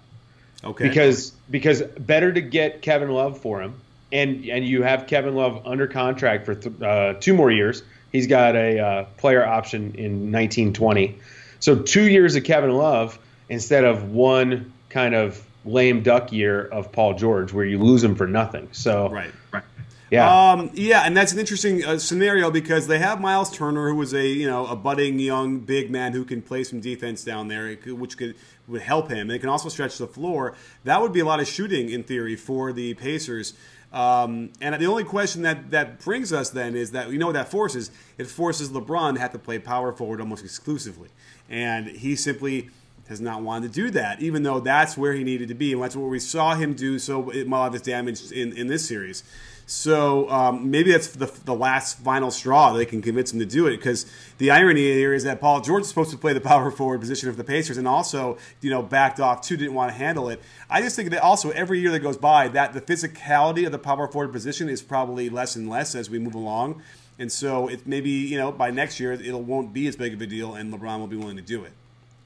Okay. 0.63 0.87
Because 0.87 1.31
because 1.49 1.81
better 1.81 2.31
to 2.31 2.41
get 2.41 2.81
Kevin 2.81 3.09
Love 3.09 3.39
for 3.39 3.61
him, 3.61 3.79
and 4.11 4.45
and 4.45 4.65
you 4.65 4.83
have 4.83 5.07
Kevin 5.07 5.35
Love 5.35 5.61
under 5.65 5.87
contract 5.87 6.45
for 6.45 6.55
th- 6.55 6.81
uh, 6.81 7.13
two 7.19 7.33
more 7.33 7.51
years. 7.51 7.83
He's 8.11 8.27
got 8.27 8.55
a 8.55 8.79
uh, 8.79 9.03
player 9.17 9.45
option 9.45 9.93
in 9.95 10.31
1920, 10.31 11.17
so 11.59 11.79
two 11.79 12.09
years 12.09 12.35
of 12.35 12.43
Kevin 12.43 12.71
Love 12.71 13.19
instead 13.49 13.83
of 13.83 14.11
one 14.11 14.71
kind 14.89 15.13
of 15.13 15.43
lame 15.65 16.01
duck 16.01 16.31
year 16.31 16.65
of 16.65 16.91
Paul 16.91 17.13
George 17.13 17.53
where 17.53 17.65
you 17.65 17.77
lose 17.77 18.03
him 18.03 18.15
for 18.15 18.27
nothing. 18.27 18.69
So 18.71 19.09
right, 19.09 19.31
right. 19.51 19.63
Yeah, 20.11 20.51
um, 20.51 20.71
yeah, 20.73 21.03
and 21.05 21.15
that's 21.15 21.33
an 21.33 21.39
interesting 21.39 21.85
uh, 21.85 21.99
scenario 21.99 22.49
because 22.49 22.87
they 22.87 22.97
have 22.97 23.21
Miles 23.21 23.55
Turner, 23.55 23.89
who 23.89 23.95
was 23.95 24.13
a 24.13 24.25
you 24.25 24.47
know 24.47 24.65
a 24.65 24.75
budding 24.75 25.19
young 25.19 25.59
big 25.59 25.91
man 25.91 26.13
who 26.13 26.25
can 26.25 26.41
play 26.41 26.63
some 26.63 26.79
defense 26.79 27.23
down 27.23 27.47
there, 27.47 27.75
which 27.75 28.17
could 28.17 28.35
would 28.69 28.81
help 28.81 29.09
him. 29.09 29.29
And 29.29 29.31
it 29.31 29.39
can 29.39 29.49
also 29.49 29.69
stretch 29.69 29.97
the 29.97 30.07
floor. 30.07 30.55
That 30.83 31.01
would 31.01 31.11
be 31.11 31.19
a 31.19 31.25
lot 31.25 31.39
of 31.39 31.47
shooting 31.47 31.89
in 31.89 32.03
theory 32.03 32.35
for 32.35 32.71
the 32.71 32.93
Pacers. 32.93 33.53
Um, 33.91 34.51
and 34.61 34.79
the 34.79 34.85
only 34.85 35.03
question 35.03 35.41
that 35.43 35.71
that 35.71 35.99
brings 35.99 36.31
us 36.31 36.51
then 36.51 36.75
is 36.75 36.91
that 36.91 37.11
you 37.11 37.17
know 37.17 37.25
what 37.27 37.33
that 37.33 37.49
forces? 37.49 37.89
It 38.17 38.27
forces 38.27 38.69
LeBron 38.69 39.15
to 39.15 39.19
have 39.19 39.31
to 39.31 39.39
play 39.39 39.57
power 39.57 39.91
forward 39.91 40.21
almost 40.21 40.43
exclusively, 40.43 41.09
and 41.49 41.87
he 41.87 42.15
simply 42.15 42.69
has 43.07 43.19
not 43.19 43.41
wanted 43.41 43.73
to 43.73 43.73
do 43.73 43.89
that, 43.89 44.21
even 44.21 44.43
though 44.43 44.59
that's 44.59 44.95
where 44.95 45.13
he 45.13 45.23
needed 45.23 45.47
to 45.47 45.55
be, 45.55 45.73
and 45.73 45.81
that's 45.81 45.95
what 45.95 46.07
we 46.07 46.19
saw 46.19 46.53
him 46.53 46.75
do 46.75 46.99
so 46.99 47.31
lot 47.47 47.67
of 47.67 47.73
his 47.73 47.81
damage 47.81 48.31
in, 48.31 48.53
in 48.53 48.67
this 48.67 48.87
series. 48.87 49.23
So 49.69 50.29
um, 50.31 50.71
maybe 50.71 50.91
that's 50.91 51.09
the, 51.09 51.31
the 51.45 51.53
last 51.53 51.99
final 51.99 52.31
straw 52.31 52.73
they 52.73 52.85
can 52.85 53.01
convince 53.01 53.31
him 53.31 53.39
to 53.39 53.45
do 53.45 53.67
it. 53.67 53.77
Because 53.77 54.05
the 54.39 54.49
irony 54.51 54.81
here 54.81 55.13
is 55.13 55.23
that 55.25 55.39
Paul 55.39 55.61
George 55.61 55.83
is 55.83 55.89
supposed 55.89 56.11
to 56.11 56.17
play 56.17 56.33
the 56.33 56.41
power 56.41 56.71
forward 56.71 56.99
position 56.99 57.29
of 57.29 57.37
the 57.37 57.43
Pacers, 57.43 57.77
and 57.77 57.87
also 57.87 58.37
you 58.61 58.69
know 58.69 58.81
backed 58.81 59.19
off 59.19 59.41
too, 59.41 59.57
didn't 59.57 59.75
want 59.75 59.91
to 59.91 59.97
handle 59.97 60.29
it. 60.29 60.41
I 60.69 60.81
just 60.81 60.95
think 60.95 61.11
that 61.11 61.21
also 61.21 61.51
every 61.51 61.79
year 61.79 61.91
that 61.91 61.99
goes 61.99 62.17
by, 62.17 62.47
that 62.49 62.73
the 62.73 62.81
physicality 62.81 63.65
of 63.65 63.71
the 63.71 63.79
power 63.79 64.07
forward 64.07 64.31
position 64.31 64.69
is 64.69 64.81
probably 64.81 65.29
less 65.29 65.55
and 65.55 65.69
less 65.69 65.95
as 65.95 66.09
we 66.09 66.19
move 66.19 66.35
along. 66.35 66.81
And 67.19 67.31
so 67.31 67.67
it 67.67 67.85
maybe 67.85 68.09
you 68.09 68.37
know 68.37 68.51
by 68.51 68.71
next 68.71 68.99
year 68.99 69.13
it 69.13 69.33
won't 69.33 69.71
be 69.71 69.87
as 69.87 69.95
big 69.95 70.13
of 70.13 70.21
a 70.21 70.27
deal, 70.27 70.55
and 70.55 70.73
LeBron 70.73 70.99
will 70.99 71.07
be 71.07 71.17
willing 71.17 71.37
to 71.37 71.43
do 71.43 71.63
it 71.63 71.73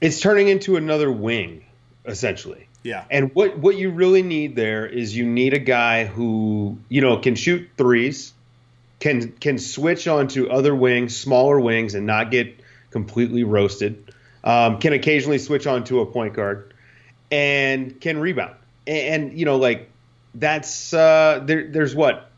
it's 0.04 0.20
turning 0.20 0.48
into 0.48 0.76
another 0.76 1.10
wing 1.10 1.64
essentially. 2.04 2.68
Yeah. 2.84 3.04
And 3.10 3.34
what 3.34 3.58
what 3.58 3.76
you 3.76 3.90
really 3.90 4.22
need 4.22 4.54
there 4.54 4.86
is 4.86 5.16
you 5.16 5.24
need 5.24 5.54
a 5.54 5.58
guy 5.58 6.04
who 6.04 6.78
you 6.90 7.00
know 7.00 7.16
can 7.16 7.34
shoot 7.34 7.68
threes, 7.78 8.34
can 9.00 9.32
can 9.32 9.58
switch 9.58 10.06
onto 10.06 10.48
other 10.48 10.74
wings, 10.74 11.16
smaller 11.16 11.58
wings, 11.58 11.94
and 11.94 12.06
not 12.06 12.30
get 12.30 12.60
completely 12.90 13.42
roasted. 13.42 14.12
Um, 14.44 14.78
can 14.78 14.92
occasionally 14.92 15.38
switch 15.38 15.66
on 15.66 15.84
to 15.84 16.00
a 16.00 16.06
point 16.06 16.34
guard, 16.34 16.74
and 17.30 17.98
can 18.02 18.18
rebound. 18.18 18.54
And, 18.86 19.24
and 19.24 19.38
you 19.38 19.46
know, 19.46 19.56
like 19.56 19.88
that's 20.34 20.92
uh, 20.92 21.42
there. 21.42 21.66
There's 21.66 21.94
what 21.94 22.30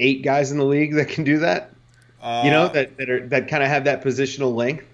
eight 0.00 0.24
guys 0.24 0.50
in 0.50 0.58
the 0.58 0.64
league 0.64 0.94
that 0.94 1.10
can 1.10 1.22
do 1.22 1.38
that. 1.38 1.70
Uh, 2.20 2.42
you 2.44 2.50
know 2.50 2.64
uh, 2.64 2.68
that 2.72 2.96
that 2.96 3.08
are 3.08 3.28
that 3.28 3.46
kind 3.46 3.62
of 3.62 3.68
have 3.68 3.84
that 3.84 4.02
positional 4.02 4.52
length. 4.52 4.84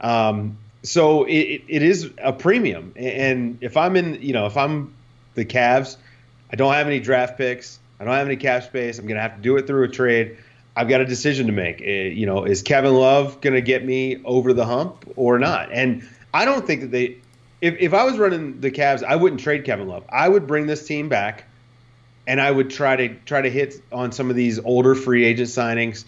Um, 0.00 0.56
so 0.86 1.24
it, 1.24 1.62
it 1.68 1.82
is 1.82 2.10
a 2.18 2.32
premium. 2.32 2.92
And 2.96 3.58
if 3.60 3.76
I'm 3.76 3.96
in, 3.96 4.20
you 4.22 4.32
know, 4.32 4.46
if 4.46 4.56
I'm 4.56 4.94
the 5.34 5.44
Cavs, 5.44 5.96
I 6.50 6.56
don't 6.56 6.72
have 6.72 6.86
any 6.86 7.00
draft 7.00 7.36
picks. 7.36 7.78
I 7.98 8.04
don't 8.04 8.14
have 8.14 8.26
any 8.26 8.36
cap 8.36 8.64
space. 8.64 8.98
I'm 8.98 9.06
going 9.06 9.16
to 9.16 9.22
have 9.22 9.36
to 9.36 9.42
do 9.42 9.56
it 9.56 9.66
through 9.66 9.84
a 9.84 9.88
trade. 9.88 10.36
I've 10.76 10.88
got 10.88 11.00
a 11.00 11.06
decision 11.06 11.46
to 11.46 11.52
make. 11.52 11.80
Eh, 11.80 12.08
you 12.08 12.26
know, 12.26 12.44
is 12.44 12.62
Kevin 12.62 12.94
Love 12.94 13.40
going 13.40 13.54
to 13.54 13.62
get 13.62 13.84
me 13.84 14.22
over 14.24 14.52
the 14.52 14.66
hump 14.66 15.10
or 15.16 15.38
not? 15.38 15.72
And 15.72 16.06
I 16.34 16.44
don't 16.44 16.66
think 16.66 16.82
that 16.82 16.90
they. 16.90 17.18
If, 17.62 17.76
if 17.78 17.94
I 17.94 18.04
was 18.04 18.18
running 18.18 18.60
the 18.60 18.70
Cavs, 18.70 19.02
I 19.02 19.16
wouldn't 19.16 19.40
trade 19.40 19.64
Kevin 19.64 19.88
Love. 19.88 20.04
I 20.10 20.28
would 20.28 20.46
bring 20.46 20.66
this 20.66 20.86
team 20.86 21.08
back, 21.08 21.44
and 22.26 22.38
I 22.38 22.50
would 22.50 22.68
try 22.68 22.96
to 22.96 23.14
try 23.24 23.40
to 23.40 23.50
hit 23.50 23.82
on 23.90 24.12
some 24.12 24.28
of 24.28 24.36
these 24.36 24.58
older 24.58 24.94
free 24.94 25.24
agent 25.24 25.48
signings. 25.48 26.04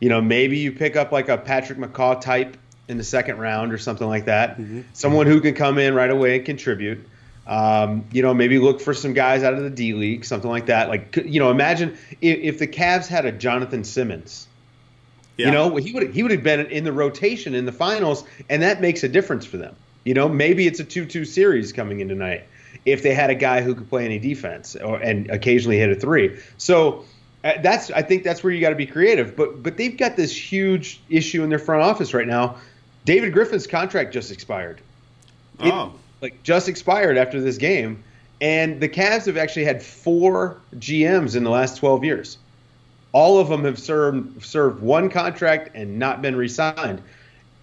You 0.00 0.08
know, 0.08 0.20
maybe 0.20 0.58
you 0.58 0.72
pick 0.72 0.96
up 0.96 1.12
like 1.12 1.28
a 1.28 1.38
Patrick 1.38 1.78
McCaw 1.78 2.20
type 2.20 2.56
in 2.90 2.98
the 2.98 3.04
second 3.04 3.38
round 3.38 3.72
or 3.72 3.78
something 3.78 4.06
like 4.06 4.26
that. 4.26 4.58
Mm-hmm. 4.58 4.82
Someone 4.92 5.26
who 5.26 5.40
can 5.40 5.54
come 5.54 5.78
in 5.78 5.94
right 5.94 6.10
away 6.10 6.36
and 6.36 6.44
contribute. 6.44 7.06
Um, 7.46 8.04
you 8.12 8.22
know, 8.22 8.34
maybe 8.34 8.58
look 8.58 8.80
for 8.80 8.94
some 8.94 9.12
guys 9.12 9.42
out 9.42 9.54
of 9.54 9.62
the 9.62 9.70
D 9.70 9.94
League, 9.94 10.24
something 10.24 10.50
like 10.50 10.66
that. 10.66 10.88
Like, 10.88 11.16
you 11.24 11.40
know, 11.40 11.50
imagine 11.50 11.96
if, 12.20 12.38
if 12.38 12.58
the 12.58 12.66
Cavs 12.68 13.08
had 13.08 13.24
a 13.24 13.32
Jonathan 13.32 13.82
Simmons. 13.82 14.46
Yeah. 15.36 15.46
You 15.46 15.52
know, 15.52 15.76
he 15.76 15.92
would 15.92 16.12
he 16.12 16.22
would 16.22 16.32
have 16.32 16.42
been 16.42 16.66
in 16.66 16.84
the 16.84 16.92
rotation 16.92 17.54
in 17.54 17.64
the 17.64 17.72
finals, 17.72 18.24
and 18.48 18.62
that 18.62 18.80
makes 18.80 19.02
a 19.04 19.08
difference 19.08 19.46
for 19.46 19.56
them. 19.56 19.74
You 20.04 20.14
know, 20.14 20.28
maybe 20.28 20.66
it's 20.66 20.80
a 20.80 20.84
two-two 20.84 21.24
series 21.24 21.72
coming 21.72 22.00
in 22.00 22.08
tonight 22.08 22.44
if 22.84 23.02
they 23.02 23.14
had 23.14 23.30
a 23.30 23.34
guy 23.34 23.62
who 23.62 23.74
could 23.74 23.88
play 23.88 24.04
any 24.04 24.18
defense 24.18 24.76
or 24.76 24.96
and 24.96 25.30
occasionally 25.30 25.78
hit 25.78 25.90
a 25.90 25.94
three. 25.94 26.38
So 26.58 27.04
uh, 27.42 27.54
that's 27.62 27.90
I 27.90 28.02
think 28.02 28.22
that's 28.22 28.44
where 28.44 28.52
you 28.52 28.60
got 28.60 28.70
to 28.70 28.76
be 28.76 28.86
creative. 28.86 29.34
But 29.34 29.62
but 29.62 29.76
they've 29.76 29.96
got 29.96 30.16
this 30.16 30.36
huge 30.36 31.00
issue 31.08 31.42
in 31.42 31.48
their 31.48 31.58
front 31.58 31.82
office 31.82 32.14
right 32.14 32.28
now 32.28 32.58
David 33.04 33.32
Griffin's 33.32 33.66
contract 33.66 34.12
just 34.12 34.30
expired. 34.30 34.80
It, 35.60 35.72
oh. 35.72 35.92
Like 36.20 36.42
just 36.42 36.68
expired 36.68 37.16
after 37.16 37.40
this 37.40 37.56
game. 37.56 38.02
And 38.40 38.80
the 38.80 38.88
Cavs 38.88 39.26
have 39.26 39.36
actually 39.36 39.64
had 39.64 39.82
four 39.82 40.56
GMs 40.76 41.36
in 41.36 41.44
the 41.44 41.50
last 41.50 41.78
12 41.78 42.04
years. 42.04 42.38
all 43.12 43.38
of 43.38 43.48
them 43.48 43.64
have 43.64 43.78
served 43.78 44.42
served 44.44 44.82
one 44.82 45.10
contract 45.10 45.70
and 45.74 45.98
not 45.98 46.22
been 46.22 46.36
re-signed. 46.36 47.02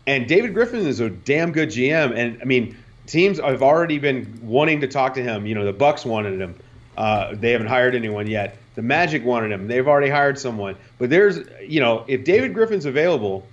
And 0.06 0.28
David 0.28 0.54
Griffin 0.54 0.86
is 0.86 1.00
a 1.00 1.10
damn 1.10 1.52
good 1.52 1.70
GM. 1.70 2.16
And 2.16 2.42
I 2.42 2.46
mean, 2.46 2.78
teams 3.08 3.40
have 3.40 3.64
already 3.64 4.00
been 4.00 4.40
wanting 4.42 4.82
to 4.82 4.88
talk 4.88 5.14
to 5.16 5.24
him. 5.24 5.46
You 5.46 5.56
know, 5.56 5.66
the 5.66 5.74
Bucks 5.74 6.06
wanted 6.06 6.40
him. 6.40 6.56
Uh, 6.98 7.36
they 7.36 7.52
haven't 7.52 7.68
hired 7.68 7.96
anyone 7.96 8.28
yet. 8.28 8.58
The 8.76 8.82
Magic 8.82 9.24
wanted 9.24 9.52
him. 9.52 9.68
They've 9.68 9.88
already 9.88 10.10
hired 10.10 10.40
someone. 10.40 10.76
But 10.98 11.10
there's, 11.10 11.40
you 11.62 11.80
know, 11.80 12.06
if 12.08 12.24
David 12.24 12.54
Griffin's 12.54 12.86
available, 12.86 13.46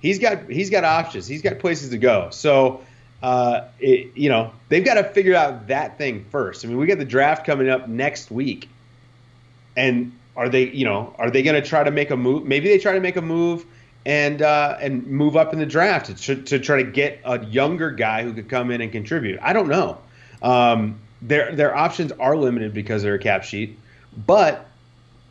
he's 0.00 0.18
got 0.18 0.50
he's 0.50 0.70
got 0.70 0.84
options. 0.84 1.26
He's 1.26 1.42
got 1.42 1.58
places 1.58 1.90
to 1.90 1.98
go. 1.98 2.28
So, 2.30 2.82
uh, 3.22 3.68
it, 3.78 4.16
you 4.16 4.28
know, 4.28 4.52
they've 4.68 4.84
got 4.84 4.94
to 4.94 5.04
figure 5.04 5.34
out 5.34 5.68
that 5.68 5.98
thing 5.98 6.24
first. 6.30 6.64
I 6.64 6.68
mean, 6.68 6.78
we 6.78 6.86
got 6.86 6.98
the 6.98 7.04
draft 7.04 7.46
coming 7.46 7.68
up 7.68 7.88
next 7.88 8.30
week, 8.30 8.68
and 9.76 10.12
are 10.36 10.48
they, 10.48 10.70
you 10.70 10.84
know, 10.84 11.14
are 11.18 11.30
they 11.30 11.42
going 11.42 11.60
to 11.60 11.66
try 11.66 11.84
to 11.84 11.90
make 11.90 12.10
a 12.10 12.16
move? 12.16 12.44
Maybe 12.44 12.68
they 12.68 12.78
try 12.78 12.92
to 12.92 13.00
make 13.00 13.16
a 13.16 13.22
move 13.22 13.66
and 14.06 14.42
uh, 14.42 14.78
and 14.80 15.06
move 15.06 15.36
up 15.36 15.52
in 15.52 15.58
the 15.58 15.66
draft 15.66 16.16
to, 16.16 16.36
to 16.36 16.58
try 16.58 16.82
to 16.82 16.90
get 16.90 17.20
a 17.24 17.44
younger 17.46 17.90
guy 17.90 18.22
who 18.22 18.32
could 18.32 18.48
come 18.48 18.70
in 18.70 18.80
and 18.80 18.90
contribute. 18.90 19.38
I 19.42 19.52
don't 19.52 19.68
know. 19.68 19.98
Um, 20.42 20.98
their 21.20 21.54
their 21.54 21.76
options 21.76 22.12
are 22.12 22.36
limited 22.36 22.72
because 22.72 23.02
they're 23.02 23.14
a 23.14 23.18
cap 23.18 23.44
sheet, 23.44 23.78
but 24.26 24.66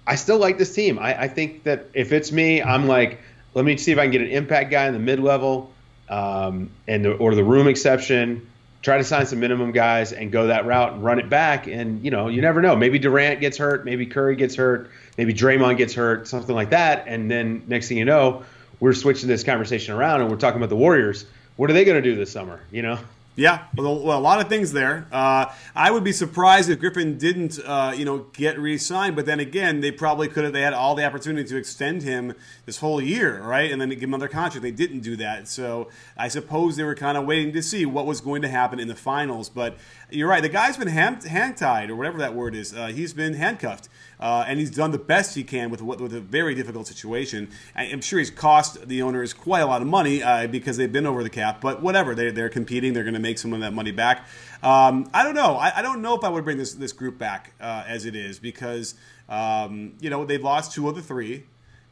I 0.06 0.16
still 0.16 0.38
like 0.38 0.58
this 0.58 0.74
team. 0.74 1.00
I, 1.00 1.24
I 1.24 1.28
think 1.28 1.64
that 1.64 1.88
if 1.94 2.12
it's 2.12 2.32
me, 2.32 2.62
I'm 2.62 2.88
like, 2.88 3.20
let 3.54 3.66
me 3.66 3.78
see 3.78 3.92
if 3.92 3.98
I 3.98 4.04
can 4.04 4.12
get 4.12 4.22
an 4.22 4.28
impact 4.28 4.72
guy 4.72 4.88
in 4.88 4.94
the 4.94 5.00
mid 5.00 5.20
level, 5.20 5.72
um, 6.10 6.70
and 6.88 7.06
the, 7.06 7.14
or 7.14 7.36
the 7.36 7.44
room 7.44 7.68
exception. 7.68 8.48
Try 8.82 8.98
to 8.98 9.04
sign 9.04 9.26
some 9.26 9.42
minimum 9.42 9.74
guys 9.74 10.14
and 10.14 10.32
go 10.32 10.48
that 10.48 10.66
route 10.66 10.94
and 10.94 11.04
run 11.04 11.20
it 11.20 11.30
back. 11.30 11.68
And 11.68 12.04
you 12.04 12.12
know, 12.12 12.30
you 12.30 12.42
never 12.42 12.62
know. 12.62 12.78
Maybe 12.78 12.98
Durant 12.98 13.42
gets 13.42 13.58
hurt. 13.58 13.84
Maybe 13.84 14.06
Curry 14.06 14.38
gets 14.38 14.56
hurt. 14.56 14.90
Maybe 15.18 15.34
Draymond 15.34 15.78
gets 15.78 15.94
hurt. 15.94 16.28
Something 16.28 16.56
like 16.56 16.70
that. 16.70 17.04
And 17.06 17.30
then 17.30 17.64
next 17.68 17.90
thing 17.90 17.98
you 17.98 18.06
know, 18.06 18.44
we're 18.80 18.94
switching 18.94 19.28
this 19.28 19.44
conversation 19.44 19.94
around 19.94 20.22
and 20.22 20.30
we're 20.30 20.38
talking 20.38 20.58
about 20.58 20.70
the 20.70 20.78
Warriors. 20.78 21.26
What 21.58 21.70
are 21.70 21.74
they 21.74 21.84
going 21.84 22.02
to 22.02 22.10
do 22.10 22.16
this 22.16 22.32
summer? 22.32 22.62
You 22.72 22.84
know. 22.84 23.00
Yeah, 23.40 23.68
well, 23.74 23.94
a 23.94 24.20
lot 24.20 24.42
of 24.42 24.50
things 24.50 24.74
there. 24.74 25.08
Uh, 25.14 25.46
I 25.74 25.92
would 25.92 26.04
be 26.04 26.12
surprised 26.12 26.70
if 26.70 26.82
Griffin 26.82 27.18
didn't, 27.18 27.58
uh, 27.66 27.94
you 27.96 28.04
know, 28.04 28.26
get 28.34 28.60
re-signed. 28.60 29.16
But 29.16 29.28
then 29.28 29.40
again, 29.40 29.80
they 29.80 29.92
probably 29.92 30.28
could 30.28 30.44
have. 30.44 30.52
They 30.52 30.62
had 30.62 30.74
all 30.74 30.94
the 30.94 31.06
opportunity 31.06 31.48
to 31.48 31.56
extend 31.56 32.04
him 32.04 32.34
this 32.66 32.80
whole 32.80 33.02
year, 33.02 33.42
right, 33.42 33.72
and 33.72 33.80
then 33.80 33.88
give 33.92 34.02
him 34.02 34.14
another 34.14 34.28
contract. 34.28 34.62
They 34.62 34.72
didn't 34.72 35.00
do 35.00 35.16
that. 35.16 35.48
So 35.48 35.88
I 36.18 36.28
suppose 36.28 36.76
they 36.76 36.84
were 36.84 36.96
kind 36.96 37.18
of 37.18 37.26
waiting 37.26 37.54
to 37.54 37.62
see 37.62 37.86
what 37.86 38.06
was 38.06 38.20
going 38.20 38.42
to 38.42 38.50
happen 38.50 38.78
in 38.78 38.90
the 38.90 38.96
finals. 38.96 39.48
But 39.48 39.78
you're 40.12 40.28
right. 40.28 40.42
The 40.42 40.50
guy's 40.50 40.78
been 40.78 40.88
hand, 40.88 41.24
hand 41.24 41.58
tied 41.58 41.90
or 41.90 41.96
whatever 41.96 42.18
that 42.20 42.34
word 42.34 42.56
is. 42.56 42.74
Uh, 42.74 42.88
he's 42.88 43.14
been 43.14 43.34
handcuffed. 43.34 43.90
Uh, 44.20 44.44
and 44.48 44.60
he's 44.60 44.70
done 44.70 44.92
the 44.92 44.98
best 44.98 45.34
he 45.36 45.46
can 45.46 45.70
with 45.70 45.82
with 45.82 46.14
a 46.14 46.20
very 46.20 46.54
difficult 46.54 46.86
situation. 46.88 47.50
I'm 47.74 48.02
sure 48.02 48.20
he's 48.20 48.30
cost 48.30 48.86
the 48.88 49.02
owners 49.02 49.34
quite 49.34 49.62
a 49.62 49.66
lot 49.66 49.82
of 49.82 49.88
money 49.88 50.22
uh, 50.22 50.48
because 50.48 50.76
they've 50.76 50.92
been 50.92 51.06
over 51.06 51.24
the 51.24 51.30
cap. 51.30 51.62
But 51.62 51.82
whatever, 51.82 52.14
they're, 52.14 52.32
they're 52.32 52.50
competing. 52.50 52.92
They're 52.92 53.06
going 53.06 53.14
to 53.14 53.22
make 53.22 53.38
some 53.38 53.54
of 53.54 53.62
that 53.62 53.72
money 53.72 53.92
back. 53.92 54.28
Um, 54.62 55.10
I 55.14 55.24
don't 55.24 55.36
know. 55.36 55.56
I, 55.56 55.78
I, 55.78 55.82
don't 55.82 56.02
know 56.02 56.16
if 56.16 56.26
I 56.26 56.30
would 56.30 56.44
bring 56.44 56.58
this 56.58 56.74
this 56.74 56.92
group 56.92 57.18
back 57.18 57.54
uh, 57.62 57.86
as 57.88 58.06
it 58.06 58.14
is 58.14 58.40
because 58.40 58.96
um, 59.30 59.94
you 60.02 60.10
know 60.10 60.26
they've 60.26 60.44
lost 60.44 60.74
two 60.74 60.90
of 60.90 60.96
the 60.96 61.02
three 61.02 61.46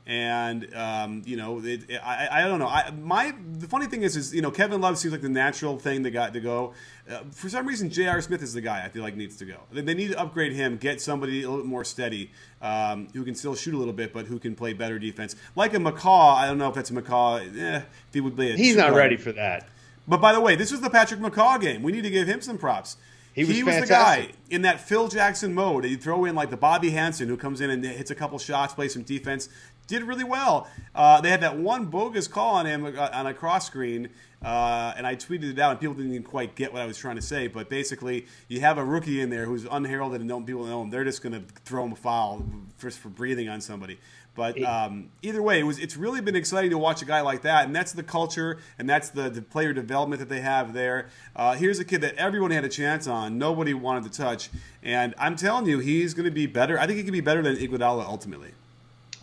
and 0.07 0.73
um, 0.73 1.21
you 1.25 1.35
know, 1.35 1.61
it, 1.61 1.83
I, 2.01 2.29
I 2.31 2.47
don't 2.47 2.59
know. 2.59 2.67
I, 2.67 2.91
my 2.91 3.35
the 3.59 3.67
funny 3.67 3.87
thing 3.87 4.03
is, 4.03 4.15
is 4.15 4.33
you 4.33 4.41
know, 4.41 4.49
Kevin 4.49 4.79
Love 4.79 4.97
seems 4.97 5.11
like 5.11 5.21
the 5.21 5.27
natural 5.27 5.77
thing 5.77 6.03
that 6.03 6.11
got 6.11 6.33
to 6.33 6.39
go. 6.39 6.73
Uh, 7.09 7.19
for 7.31 7.49
some 7.49 7.67
reason, 7.67 7.89
J.R. 7.89 8.21
Smith 8.21 8.41
is 8.41 8.53
the 8.53 8.61
guy 8.61 8.83
I 8.85 8.89
feel 8.89 9.03
like 9.03 9.17
needs 9.17 9.35
to 9.37 9.45
go. 9.45 9.57
They, 9.69 9.81
they 9.81 9.93
need 9.93 10.11
to 10.11 10.19
upgrade 10.19 10.53
him, 10.53 10.77
get 10.77 11.01
somebody 11.01 11.43
a 11.43 11.49
little 11.49 11.63
bit 11.63 11.69
more 11.69 11.83
steady, 11.83 12.31
um, 12.61 13.09
who 13.13 13.25
can 13.25 13.35
still 13.35 13.53
shoot 13.53 13.73
a 13.73 13.77
little 13.77 13.93
bit, 13.93 14.13
but 14.13 14.27
who 14.27 14.39
can 14.39 14.55
play 14.55 14.71
better 14.71 14.97
defense. 14.97 15.35
Like 15.57 15.73
a 15.73 15.77
McCaw, 15.77 16.35
I 16.35 16.47
don't 16.47 16.57
know 16.57 16.69
if 16.69 16.75
that's 16.75 16.89
a 16.89 16.93
McCaw. 16.93 17.41
Eh, 17.41 17.77
if 17.77 18.13
he 18.13 18.21
would 18.21 18.37
play. 18.37 18.55
He's 18.55 18.77
not 18.77 18.93
ready 18.93 19.17
for 19.17 19.33
that. 19.33 19.67
But 20.07 20.21
by 20.21 20.31
the 20.31 20.39
way, 20.39 20.55
this 20.55 20.71
was 20.71 20.79
the 20.79 20.89
Patrick 20.89 21.19
McCaw 21.19 21.59
game. 21.59 21.83
We 21.83 21.91
need 21.91 22.03
to 22.03 22.09
give 22.09 22.29
him 22.29 22.39
some 22.39 22.57
props. 22.57 22.95
He 23.37 23.45
was, 23.45 23.55
he 23.55 23.61
was 23.61 23.79
the 23.81 23.85
guy 23.85 24.29
in 24.49 24.63
that 24.63 24.79
Phil 24.79 25.07
Jackson 25.07 25.53
mode. 25.53 25.85
You 25.85 25.95
throw 25.95 26.25
in 26.25 26.33
like 26.33 26.49
the 26.49 26.57
Bobby 26.57 26.89
Hansen 26.89 27.27
who 27.27 27.37
comes 27.37 27.61
in 27.61 27.69
and 27.69 27.85
hits 27.85 28.09
a 28.09 28.15
couple 28.15 28.39
shots, 28.39 28.73
plays 28.73 28.93
some 28.93 29.03
defense 29.03 29.47
did 29.87 30.03
really 30.03 30.23
well. 30.23 30.67
Uh, 30.93 31.21
they 31.21 31.29
had 31.29 31.41
that 31.41 31.57
one 31.57 31.85
bogus 31.85 32.27
call 32.27 32.55
on 32.55 32.65
him 32.65 32.85
uh, 32.85 33.09
on 33.13 33.25
a 33.25 33.33
cross 33.33 33.65
screen, 33.65 34.09
uh, 34.43 34.93
and 34.95 35.07
I 35.07 35.15
tweeted 35.15 35.51
it 35.51 35.59
out, 35.59 35.71
and 35.71 35.79
people 35.79 35.95
didn't 35.95 36.11
even 36.11 36.23
quite 36.23 36.55
get 36.55 36.71
what 36.71 36.81
I 36.81 36.85
was 36.85 36.97
trying 36.97 37.15
to 37.15 37.21
say. 37.21 37.47
But 37.47 37.69
basically, 37.69 38.27
you 38.47 38.59
have 38.59 38.77
a 38.77 38.83
rookie 38.83 39.21
in 39.21 39.29
there 39.29 39.45
who's 39.45 39.65
unheralded 39.65 40.21
and 40.21 40.29
don't 40.29 40.45
people 40.45 40.65
know 40.65 40.81
him. 40.81 40.89
They're 40.89 41.03
just 41.03 41.23
going 41.23 41.33
to 41.33 41.41
throw 41.65 41.85
him 41.85 41.93
a 41.93 41.95
foul 41.95 42.45
for 42.77 43.09
breathing 43.09 43.49
on 43.49 43.61
somebody. 43.61 43.97
But 44.37 44.61
um, 44.61 45.09
either 45.23 45.41
way, 45.41 45.59
it 45.59 45.63
was 45.63 45.79
it's 45.79 45.97
really 45.97 46.21
been 46.21 46.35
exciting 46.35 46.69
to 46.69 46.77
watch 46.77 47.01
a 47.01 47.05
guy 47.05 47.21
like 47.21 47.41
that, 47.41 47.65
and 47.65 47.75
that's 47.75 47.91
the 47.91 48.03
culture 48.03 48.59
and 48.77 48.87
that's 48.87 49.09
the, 49.09 49.31
the 49.31 49.41
player 49.41 49.73
development 49.73 50.19
that 50.19 50.29
they 50.29 50.41
have 50.41 50.73
there. 50.73 51.07
Uh, 51.35 51.55
here's 51.55 51.79
a 51.79 51.83
kid 51.83 52.01
that 52.01 52.13
everyone 52.17 52.51
had 52.51 52.63
a 52.63 52.69
chance 52.69 53.07
on, 53.07 53.39
nobody 53.39 53.73
wanted 53.73 54.03
to 54.03 54.15
touch, 54.15 54.51
and 54.83 55.15
I'm 55.17 55.35
telling 55.37 55.65
you, 55.65 55.79
he's 55.79 56.13
going 56.13 56.25
to 56.25 56.31
be 56.31 56.45
better. 56.45 56.79
I 56.79 56.85
think 56.85 56.97
he 56.97 57.03
can 57.03 57.13
be 57.13 57.19
better 57.19 57.41
than 57.41 57.55
Iguodala 57.55 58.05
ultimately. 58.05 58.51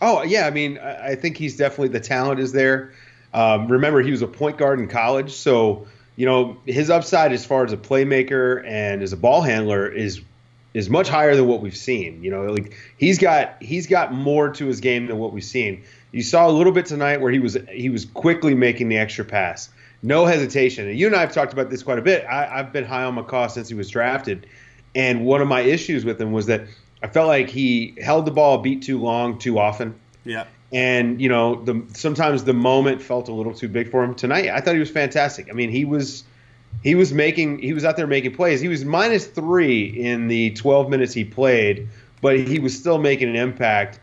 Oh 0.01 0.23
yeah, 0.23 0.45
I 0.47 0.51
mean, 0.51 0.77
I 0.77 1.15
think 1.15 1.37
he's 1.37 1.55
definitely 1.55 1.89
the 1.89 1.99
talent 1.99 2.39
is 2.39 2.51
there. 2.51 2.93
Um, 3.33 3.67
remember, 3.67 4.01
he 4.01 4.11
was 4.11 4.21
a 4.21 4.27
point 4.27 4.57
guard 4.57 4.79
in 4.79 4.87
college, 4.87 5.31
so 5.33 5.87
you 6.15 6.25
know 6.25 6.57
his 6.65 6.89
upside 6.89 7.31
as 7.31 7.45
far 7.45 7.65
as 7.65 7.73
a 7.73 7.77
playmaker 7.77 8.65
and 8.65 9.01
as 9.01 9.13
a 9.13 9.17
ball 9.17 9.41
handler 9.41 9.87
is 9.87 10.21
is 10.73 10.89
much 10.89 11.07
higher 11.07 11.35
than 11.35 11.47
what 11.47 11.61
we've 11.61 11.75
seen. 11.75 12.21
You 12.21 12.31
know, 12.31 12.43
like 12.43 12.75
he's 12.97 13.17
got 13.17 13.55
he's 13.61 13.87
got 13.87 14.13
more 14.13 14.49
to 14.49 14.65
his 14.65 14.79
game 14.81 15.07
than 15.07 15.17
what 15.17 15.33
we've 15.33 15.43
seen. 15.43 15.83
You 16.11 16.21
saw 16.21 16.47
a 16.47 16.51
little 16.51 16.73
bit 16.73 16.85
tonight 16.85 17.21
where 17.21 17.31
he 17.31 17.39
was 17.39 17.57
he 17.71 17.89
was 17.89 18.05
quickly 18.05 18.53
making 18.53 18.89
the 18.89 18.97
extra 18.97 19.25
pass, 19.25 19.69
no 20.03 20.25
hesitation. 20.25 20.87
And 20.87 20.99
you 20.99 21.07
and 21.07 21.15
I 21.15 21.21
have 21.21 21.33
talked 21.33 21.53
about 21.53 21.69
this 21.69 21.81
quite 21.81 21.99
a 21.99 22.01
bit. 22.01 22.25
I, 22.25 22.59
I've 22.59 22.73
been 22.73 22.85
high 22.85 23.03
on 23.03 23.15
McCaw 23.15 23.49
since 23.49 23.69
he 23.69 23.75
was 23.75 23.89
drafted, 23.89 24.47
and 24.93 25.25
one 25.25 25.41
of 25.41 25.47
my 25.47 25.61
issues 25.61 26.03
with 26.03 26.21
him 26.21 26.33
was 26.33 26.45
that 26.47 26.67
I 27.05 27.07
felt 27.07 27.27
like 27.27 27.49
he 27.49 27.93
held 28.01 28.25
the 28.25 28.31
ball 28.31 28.55
a 28.55 28.61
beat 28.63 28.81
too 28.81 28.99
long, 28.99 29.37
too 29.37 29.59
often. 29.59 29.93
Yeah. 30.23 30.45
And 30.73 31.21
you 31.21 31.29
know, 31.29 31.63
the 31.63 31.85
sometimes 31.93 32.45
the 32.45 32.53
moment 32.53 32.99
felt 32.99 33.29
a 33.29 33.31
little 33.31 33.53
too 33.53 33.67
big 33.67 33.91
for 33.91 34.03
him. 34.03 34.15
Tonight, 34.15 34.49
I 34.49 34.59
thought 34.59 34.73
he 34.73 34.79
was 34.79 34.89
fantastic. 34.89 35.47
I 35.51 35.53
mean, 35.53 35.69
he 35.69 35.85
was 35.85 36.23
he 36.83 36.95
was 36.95 37.13
making 37.13 37.59
he 37.59 37.73
was 37.73 37.85
out 37.85 37.95
there 37.95 38.07
making 38.07 38.33
plays. 38.33 38.59
He 38.59 38.69
was 38.69 38.83
minus 38.83 39.27
three 39.27 39.83
in 39.85 40.29
the 40.29 40.49
12 40.51 40.89
minutes 40.89 41.13
he 41.13 41.23
played, 41.23 41.87
but 42.21 42.39
he 42.39 42.57
was 42.57 42.75
still 42.75 42.97
making 42.97 43.29
an 43.29 43.35
impact. 43.35 43.99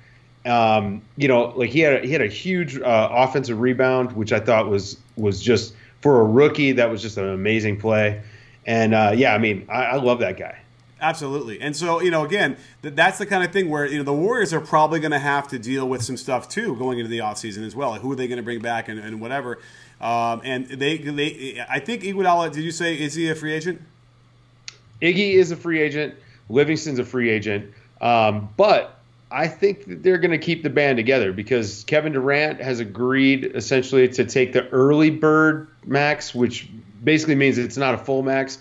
Um, 0.47 1.03
you 1.17 1.27
know, 1.27 1.53
like 1.57 1.71
he 1.71 1.81
had 1.81 2.05
a, 2.05 2.07
he 2.07 2.12
had 2.12 2.23
a 2.23 2.29
huge 2.29 2.79
uh, 2.79 3.09
offensive 3.11 3.59
rebound, 3.59 4.12
which 4.12 4.33
I 4.33 4.38
thought 4.38 4.69
was 4.69 4.97
was 5.17 5.43
just 5.43 5.75
for 6.03 6.21
a 6.21 6.25
rookie 6.25 6.71
that 6.71 6.88
was 6.88 7.03
just 7.03 7.17
an 7.17 7.29
amazing 7.29 7.81
play. 7.81 8.23
And 8.65 8.95
uh, 8.95 9.12
yeah, 9.17 9.35
I 9.35 9.38
mean, 9.38 9.67
I, 9.69 9.87
I 9.87 9.97
love 9.97 10.21
that 10.21 10.37
guy. 10.37 10.62
Absolutely. 11.03 11.61
And 11.61 11.77
so, 11.77 12.01
you 12.01 12.12
know, 12.12 12.25
again, 12.25 12.57
that's 12.81 13.19
the 13.19 13.27
kind 13.27 13.43
of 13.43 13.53
thing 13.53 13.69
where, 13.69 13.85
you 13.85 13.99
know, 13.99 14.05
the 14.05 14.12
Warriors 14.12 14.55
are 14.55 14.61
probably 14.61 15.01
going 15.01 15.11
to 15.11 15.19
have 15.19 15.49
to 15.49 15.59
deal 15.59 15.88
with 15.88 16.01
some 16.05 16.17
stuff 16.17 16.49
too 16.49 16.77
going 16.77 17.01
into 17.01 17.11
the 17.11 17.19
offseason 17.19 17.67
as 17.67 17.75
well. 17.75 17.91
Like 17.91 18.03
who 18.03 18.12
are 18.12 18.17
they 18.17 18.29
going 18.29 18.37
to 18.37 18.45
bring 18.45 18.61
back 18.61 18.88
and, 18.88 19.01
and 19.01 19.21
whatever. 19.21 19.59
Um, 20.01 20.43
and 20.45 20.69
they, 20.69 20.99
they, 20.99 21.61
I 21.69 21.81
think 21.81 22.05
Iguodala, 22.05 22.53
did 22.53 22.62
you 22.62 22.71
say, 22.71 22.95
is 22.95 23.15
he 23.15 23.29
a 23.29 23.35
free 23.35 23.53
agent? 23.53 23.83
Iggy 25.03 25.35
is 25.35 25.51
a 25.51 25.57
free 25.57 25.81
agent. 25.81 26.15
Livingston's 26.49 27.01
a 27.01 27.05
free 27.05 27.31
agent. 27.31 27.75
Um, 28.01 28.49
but 28.57 28.97
I 29.29 29.49
think 29.49 29.87
that 29.87 30.05
they're 30.05 30.19
going 30.19 30.31
to 30.31 30.38
keep 30.38 30.62
the 30.62 30.71
band 30.71 30.99
together 30.99 31.33
because 31.33 31.83
Kevin 31.85 32.12
Durant 32.12 32.61
has 32.61 32.79
agreed 32.79 33.45
essentially 33.57 34.07
to 34.11 34.25
take 34.25 34.53
the 34.53 34.69
early 34.69 35.11
bird 35.11 35.67
max, 35.85 36.33
which 36.33 36.69
basically 37.03 37.35
means 37.35 37.59
it's 37.59 37.77
not 37.77 37.95
a 37.95 37.99
full 37.99 38.23
max 38.23 38.59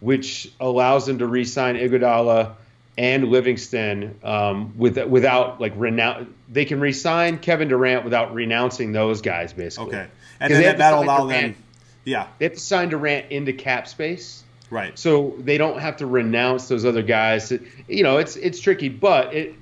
which 0.00 0.50
allows 0.60 1.06
them 1.06 1.18
to 1.18 1.26
re-sign 1.26 1.76
Iguodala 1.76 2.54
and 2.96 3.28
Livingston 3.28 4.18
um, 4.24 4.76
with, 4.76 4.98
without 5.06 5.60
like 5.60 5.72
renounce. 5.76 6.28
They 6.48 6.64
can 6.64 6.80
re-sign 6.80 7.38
Kevin 7.38 7.68
Durant 7.68 8.04
without 8.04 8.34
renouncing 8.34 8.92
those 8.92 9.22
guys, 9.22 9.52
basically. 9.52 9.88
Okay, 9.88 10.06
and 10.40 10.52
then 10.52 10.78
that, 10.78 10.94
allow 10.94 11.26
Durant, 11.26 11.56
them. 11.56 11.64
Yeah, 12.04 12.26
they 12.38 12.46
have 12.46 12.54
to 12.54 12.60
sign 12.60 12.88
Durant 12.88 13.30
into 13.30 13.52
cap 13.52 13.88
space. 13.88 14.42
Right. 14.70 14.98
So 14.98 15.34
they 15.38 15.56
don't 15.56 15.80
have 15.80 15.98
to 15.98 16.06
renounce 16.06 16.68
those 16.68 16.84
other 16.84 17.02
guys. 17.02 17.52
You 17.88 18.02
know, 18.02 18.18
it's 18.18 18.36
it's 18.36 18.60
tricky, 18.60 18.88
but 18.88 19.32
it, 19.32 19.54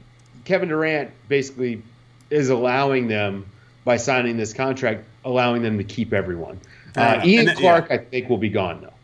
Kevin 0.44 0.68
Durant 0.68 1.12
basically 1.28 1.82
is 2.30 2.48
allowing 2.48 3.06
them 3.06 3.46
by 3.84 3.98
signing 3.98 4.36
this 4.36 4.52
contract, 4.52 5.04
allowing 5.24 5.62
them 5.62 5.78
to 5.78 5.84
keep 5.84 6.12
everyone. 6.12 6.58
Uh, 6.96 7.20
Ian 7.24 7.44
then, 7.44 7.56
Clark, 7.56 7.88
yeah. 7.88 7.96
I 7.96 7.98
think, 7.98 8.28
will 8.28 8.38
be 8.38 8.48
gone 8.48 8.80
though 8.80 8.95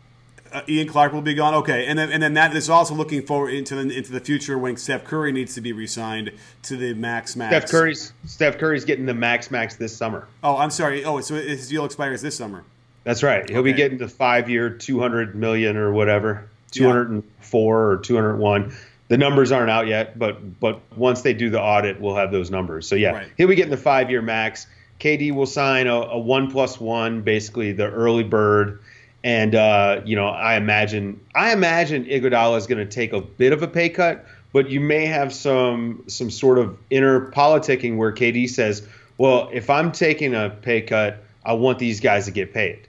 uh, 0.52 0.62
Ian 0.68 0.88
Clark 0.88 1.12
will 1.12 1.22
be 1.22 1.34
gone. 1.34 1.54
Okay, 1.54 1.86
and 1.86 1.98
then 1.98 2.10
and 2.10 2.22
then 2.22 2.34
that 2.34 2.54
is 2.54 2.68
also 2.70 2.94
looking 2.94 3.22
forward 3.22 3.50
into 3.54 3.74
the 3.74 3.96
into 3.96 4.12
the 4.12 4.20
future 4.20 4.58
when 4.58 4.76
Steph 4.76 5.04
Curry 5.04 5.32
needs 5.32 5.54
to 5.54 5.60
be 5.60 5.72
re-signed 5.72 6.32
to 6.64 6.76
the 6.76 6.94
max 6.94 7.36
max. 7.36 7.54
Steph 7.56 7.70
Curry's 7.70 8.12
Steph 8.26 8.58
Curry's 8.58 8.84
getting 8.84 9.06
the 9.06 9.14
max 9.14 9.50
max 9.50 9.76
this 9.76 9.96
summer. 9.96 10.28
Oh, 10.42 10.56
I'm 10.56 10.70
sorry. 10.70 11.04
Oh, 11.04 11.20
so 11.20 11.34
his 11.34 11.68
deal 11.68 11.84
expires 11.84 12.22
this 12.22 12.36
summer. 12.36 12.64
That's 13.04 13.22
right. 13.22 13.48
He'll 13.48 13.58
okay. 13.60 13.72
be 13.72 13.76
getting 13.76 13.98
the 13.98 14.08
five 14.08 14.48
year, 14.48 14.70
two 14.70 15.00
hundred 15.00 15.34
million 15.34 15.76
or 15.76 15.92
whatever, 15.92 16.48
two 16.70 16.86
hundred 16.86 17.10
and 17.10 17.24
four 17.40 17.90
or 17.90 17.96
two 17.98 18.14
hundred 18.14 18.36
one. 18.36 18.74
the 19.08 19.18
numbers 19.18 19.52
aren't 19.52 19.70
out 19.70 19.86
yet, 19.88 20.18
but 20.18 20.60
but 20.60 20.80
once 20.96 21.22
they 21.22 21.34
do 21.34 21.50
the 21.50 21.60
audit, 21.60 22.00
we'll 22.00 22.14
have 22.14 22.30
those 22.30 22.50
numbers. 22.50 22.86
So 22.86 22.94
yeah, 22.94 23.10
Right. 23.10 23.28
he'll 23.36 23.48
be 23.48 23.54
getting 23.56 23.70
the 23.70 23.76
five 23.76 24.10
year 24.10 24.22
max. 24.22 24.66
KD 25.00 25.34
will 25.34 25.46
sign 25.46 25.88
a, 25.88 25.94
a 25.96 26.18
one 26.18 26.48
plus 26.50 26.78
one, 26.80 27.22
basically 27.22 27.72
the 27.72 27.90
early 27.90 28.22
bird. 28.22 28.80
And 29.24 29.54
uh, 29.54 30.00
you 30.04 30.16
know, 30.16 30.26
I 30.26 30.56
imagine 30.56 31.20
I 31.34 31.52
imagine 31.52 32.04
Iguodala 32.06 32.58
is 32.58 32.66
going 32.66 32.84
to 32.84 32.92
take 32.92 33.12
a 33.12 33.20
bit 33.20 33.52
of 33.52 33.62
a 33.62 33.68
pay 33.68 33.88
cut, 33.88 34.26
but 34.52 34.68
you 34.68 34.80
may 34.80 35.06
have 35.06 35.32
some 35.32 36.02
some 36.08 36.30
sort 36.30 36.58
of 36.58 36.76
inner 36.90 37.30
politicking 37.30 37.96
where 37.96 38.12
KD 38.12 38.48
says, 38.48 38.86
"Well, 39.18 39.48
if 39.52 39.70
I'm 39.70 39.92
taking 39.92 40.34
a 40.34 40.50
pay 40.50 40.82
cut, 40.82 41.22
I 41.44 41.52
want 41.52 41.78
these 41.78 42.00
guys 42.00 42.24
to 42.24 42.32
get 42.32 42.52
paid." 42.52 42.88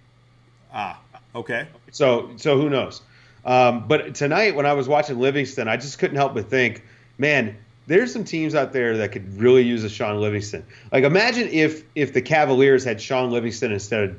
Ah, 0.74 1.00
okay. 1.36 1.68
So 1.92 2.32
so 2.38 2.60
who 2.60 2.70
knows? 2.70 3.02
Um, 3.46 3.88
but 3.88 4.16
tonight 4.16 4.56
when 4.56 4.66
I 4.66 4.74
was 4.74 4.88
watching 4.88 5.20
Livingston, 5.20 5.68
I 5.68 5.78
just 5.78 6.00
couldn't 6.00 6.16
help 6.16 6.34
but 6.34 6.50
think, 6.50 6.84
man, 7.18 7.58
there's 7.88 8.12
some 8.12 8.24
teams 8.24 8.56
out 8.56 8.72
there 8.72 8.98
that 8.98 9.12
could 9.12 9.38
really 9.38 9.64
use 9.64 9.84
a 9.84 9.90
Shaun 9.90 10.20
Livingston. 10.20 10.66
Like 10.92 11.04
imagine 11.04 11.48
if 11.50 11.84
if 11.96 12.14
the 12.14 12.22
Cavaliers 12.22 12.84
had 12.84 13.02
Shaun 13.02 13.32
Livingston 13.32 13.72
instead 13.72 14.10
of 14.10 14.16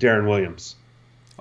Deron 0.00 0.26
Williams, 0.26 0.76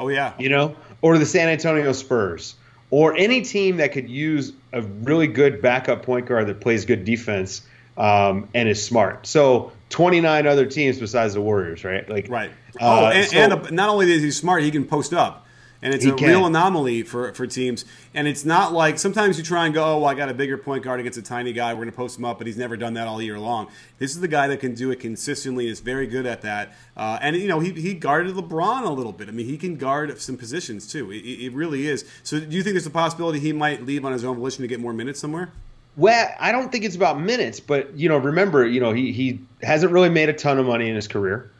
Oh 0.01 0.07
yeah. 0.09 0.33
you 0.39 0.49
know, 0.49 0.75
or 1.01 1.17
the 1.17 1.25
San 1.25 1.47
Antonio 1.47 1.91
Spurs, 1.93 2.55
or 2.89 3.15
any 3.15 3.41
team 3.41 3.77
that 3.77 3.91
could 3.91 4.09
use 4.09 4.51
a 4.73 4.81
really 4.81 5.27
good 5.27 5.61
backup 5.61 6.03
point 6.03 6.25
guard 6.25 6.47
that 6.47 6.59
plays 6.59 6.85
good 6.85 7.05
defense 7.05 7.61
um, 7.97 8.49
and 8.53 8.67
is 8.67 8.83
smart. 8.83 9.27
So 9.27 9.71
29 9.89 10.47
other 10.47 10.65
teams 10.65 10.97
besides 10.99 11.33
the 11.35 11.41
Warriors, 11.41 11.83
right? 11.83 12.07
Like 12.09 12.27
Right. 12.29 12.49
uh, 12.79 13.01
oh, 13.01 13.05
and, 13.11 13.25
so- 13.29 13.37
and 13.37 13.53
a, 13.53 13.71
not 13.71 13.89
only 13.89 14.11
is 14.11 14.23
he 14.23 14.31
smart, 14.31 14.63
he 14.63 14.71
can 14.71 14.85
post 14.85 15.13
up. 15.13 15.45
And 15.83 15.93
it's 15.95 16.03
He 16.03 16.11
a 16.11 16.13
can. 16.13 16.27
real 16.29 16.45
anomaly 16.45 17.03
for, 17.03 17.33
for 17.33 17.47
teams. 17.47 17.85
And 18.13 18.27
it's 18.27 18.45
not 18.45 18.71
like 18.71 18.99
sometimes 18.99 19.37
you 19.37 19.43
try 19.43 19.65
and 19.65 19.73
go, 19.73 19.83
oh, 19.83 19.97
well, 19.97 20.05
I 20.05 20.13
got 20.13 20.29
a 20.29 20.33
bigger 20.33 20.57
point 20.57 20.83
guard 20.83 20.99
against 20.99 21.17
a 21.17 21.23
tiny 21.23 21.53
guy. 21.53 21.73
We're 21.73 21.77
going 21.79 21.89
to 21.91 21.95
post 21.95 22.19
him 22.19 22.25
up, 22.25 22.37
but 22.37 22.45
he's 22.45 22.57
never 22.57 22.77
done 22.77 22.93
that 22.93 23.07
all 23.07 23.19
year 23.21 23.39
long. 23.39 23.67
This 23.97 24.11
is 24.11 24.19
the 24.21 24.27
guy 24.27 24.47
that 24.47 24.59
can 24.59 24.75
do 24.75 24.91
it 24.91 24.99
consistently. 24.99 25.67
Is 25.67 25.79
very 25.79 26.05
good 26.05 26.25
at 26.27 26.41
that. 26.43 26.75
Uh, 26.95 27.17
and 27.21 27.35
you 27.35 27.47
know, 27.47 27.59
he, 27.59 27.71
he 27.71 27.93
guarded 27.95 28.35
LeBron 28.35 28.83
a 28.85 28.91
little 28.91 29.11
bit. 29.11 29.27
I 29.27 29.31
mean, 29.31 29.47
he 29.47 29.57
can 29.57 29.75
guard 29.75 30.19
some 30.21 30.37
positions 30.37 30.85
too. 30.87 31.11
It, 31.11 31.17
it 31.17 31.45
it 31.45 31.53
really 31.53 31.87
is. 31.87 32.05
So, 32.23 32.39
do 32.39 32.55
you 32.55 32.61
think 32.61 32.73
there's 32.75 32.85
a 32.85 32.91
possibility 32.91 33.39
he 33.39 33.53
might 33.53 33.83
leave 33.85 34.05
on 34.05 34.11
his 34.11 34.23
own 34.23 34.35
volition 34.35 34.61
to 34.61 34.67
get 34.67 34.79
more 34.79 34.93
minutes 34.93 35.19
somewhere? 35.19 35.51
Well, 35.97 36.29
I 36.39 36.51
don't 36.53 36.71
think 36.71 36.85
it's 36.85 36.95
about 36.95 37.19
minutes, 37.19 37.59
but 37.59 37.97
you 37.97 38.07
know, 38.07 38.17
remember, 38.17 38.65
you 38.65 38.79
know, 38.79 38.93
he 38.93 39.11
he 39.11 39.39
hasn't 39.61 39.91
really 39.91 40.09
made 40.09 40.29
a 40.29 40.33
ton 40.33 40.57
of 40.57 40.65
money 40.65 40.87
in 40.89 40.95
his 40.95 41.07
career, 41.07 41.51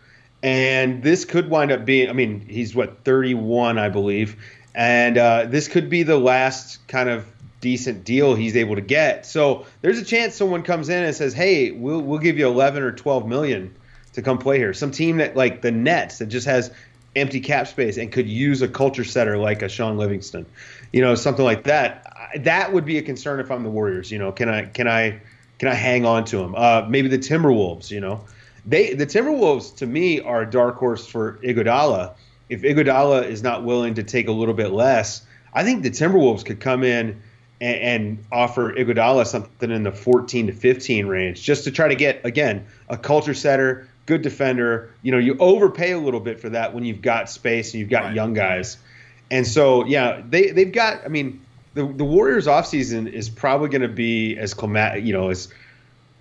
and 0.43 1.03
this 1.03 1.25
could 1.25 1.49
wind 1.49 1.71
up 1.71 1.85
being. 1.85 2.09
I 2.09 2.13
mean, 2.13 2.45
he's 2.47 2.73
what 2.75 3.03
31, 3.03 3.77
I 3.77 3.89
believe, 3.89 4.37
and 4.73 5.17
uh, 5.17 5.45
this 5.45 5.67
could 5.67 5.89
be 5.89 6.03
the 6.03 6.17
last 6.17 6.85
kind 6.87 7.09
of 7.09 7.25
decent 7.59 8.03
deal 8.03 8.33
he's 8.33 8.55
able 8.55 8.75
to 8.75 8.81
get. 8.81 9.25
So 9.25 9.65
there's 9.81 9.99
a 9.99 10.05
chance 10.05 10.35
someone 10.35 10.63
comes 10.63 10.89
in 10.89 11.03
and 11.03 11.15
says, 11.15 11.33
"Hey, 11.33 11.71
we'll 11.71 12.01
we'll 12.01 12.19
give 12.19 12.37
you 12.37 12.47
11 12.47 12.83
or 12.83 12.91
12 12.91 13.27
million 13.27 13.73
to 14.13 14.21
come 14.21 14.37
play 14.39 14.57
here." 14.57 14.73
Some 14.73 14.91
team 14.91 15.17
that 15.17 15.35
like 15.35 15.61
the 15.61 15.71
Nets 15.71 16.17
that 16.17 16.27
just 16.27 16.47
has 16.47 16.71
empty 17.15 17.39
cap 17.39 17.67
space 17.67 17.97
and 17.97 18.11
could 18.11 18.27
use 18.27 18.61
a 18.61 18.67
culture 18.67 19.03
setter 19.03 19.37
like 19.37 19.61
a 19.61 19.69
Shaun 19.69 19.97
Livingston, 19.97 20.45
you 20.91 21.01
know, 21.01 21.15
something 21.15 21.45
like 21.45 21.63
that. 21.63 22.31
That 22.39 22.73
would 22.73 22.85
be 22.85 22.97
a 22.97 23.01
concern 23.01 23.39
if 23.39 23.51
I'm 23.51 23.63
the 23.63 23.69
Warriors. 23.69 24.11
You 24.11 24.19
know, 24.19 24.31
can 24.31 24.49
I 24.49 24.65
can 24.65 24.87
I 24.87 25.21
can 25.59 25.69
I 25.69 25.75
hang 25.75 26.05
on 26.05 26.25
to 26.25 26.39
him? 26.39 26.55
Uh, 26.55 26.85
maybe 26.89 27.07
the 27.07 27.19
Timberwolves. 27.19 27.91
You 27.91 27.99
know, 27.99 28.25
they 28.65 28.93
the 28.93 29.05
Timberwolves 29.05 29.75
to 29.77 29.87
me 29.87 30.19
are 30.21 30.41
a 30.43 30.49
dark 30.49 30.77
horse 30.77 31.07
for 31.07 31.39
Iguodala. 31.43 32.13
If 32.49 32.61
Iguodala 32.63 33.25
is 33.27 33.41
not 33.43 33.63
willing 33.63 33.95
to 33.95 34.03
take 34.03 34.27
a 34.27 34.31
little 34.31 34.53
bit 34.53 34.71
less, 34.71 35.25
I 35.53 35.63
think 35.63 35.83
the 35.83 35.89
Timberwolves 35.89 36.45
could 36.45 36.59
come 36.59 36.83
in 36.83 37.21
and, 37.61 37.77
and 37.77 38.25
offer 38.31 38.73
Iguodala 38.73 39.25
something 39.25 39.71
in 39.71 39.83
the 39.83 39.91
14 39.91 40.47
to 40.47 40.53
15 40.53 41.05
range, 41.07 41.43
just 41.43 41.63
to 41.63 41.71
try 41.71 41.87
to 41.87 41.95
get 41.95 42.25
again 42.25 42.65
a 42.89 42.97
culture 42.97 43.33
setter, 43.33 43.87
good 44.05 44.21
defender. 44.21 44.93
You 45.01 45.11
know, 45.13 45.17
you 45.17 45.37
overpay 45.39 45.91
a 45.91 45.99
little 45.99 46.19
bit 46.19 46.39
for 46.39 46.49
that 46.49 46.73
when 46.73 46.83
you've 46.83 47.01
got 47.01 47.29
space 47.29 47.73
and 47.73 47.79
you've 47.79 47.89
got 47.89 48.03
Right. 48.05 48.15
young 48.15 48.33
guys. 48.33 48.77
And 49.29 49.47
so, 49.47 49.85
yeah, 49.85 50.21
they 50.29 50.51
they've 50.51 50.71
got. 50.71 51.05
I 51.05 51.07
mean, 51.07 51.39
the 51.73 51.85
the 51.85 52.03
Warriors 52.03 52.47
offseason 52.47 53.11
is 53.11 53.29
probably 53.29 53.69
going 53.69 53.81
to 53.83 53.87
be 53.87 54.37
as 54.37 54.53
climatic, 54.53 55.05
you 55.05 55.13
know, 55.13 55.29
as 55.29 55.47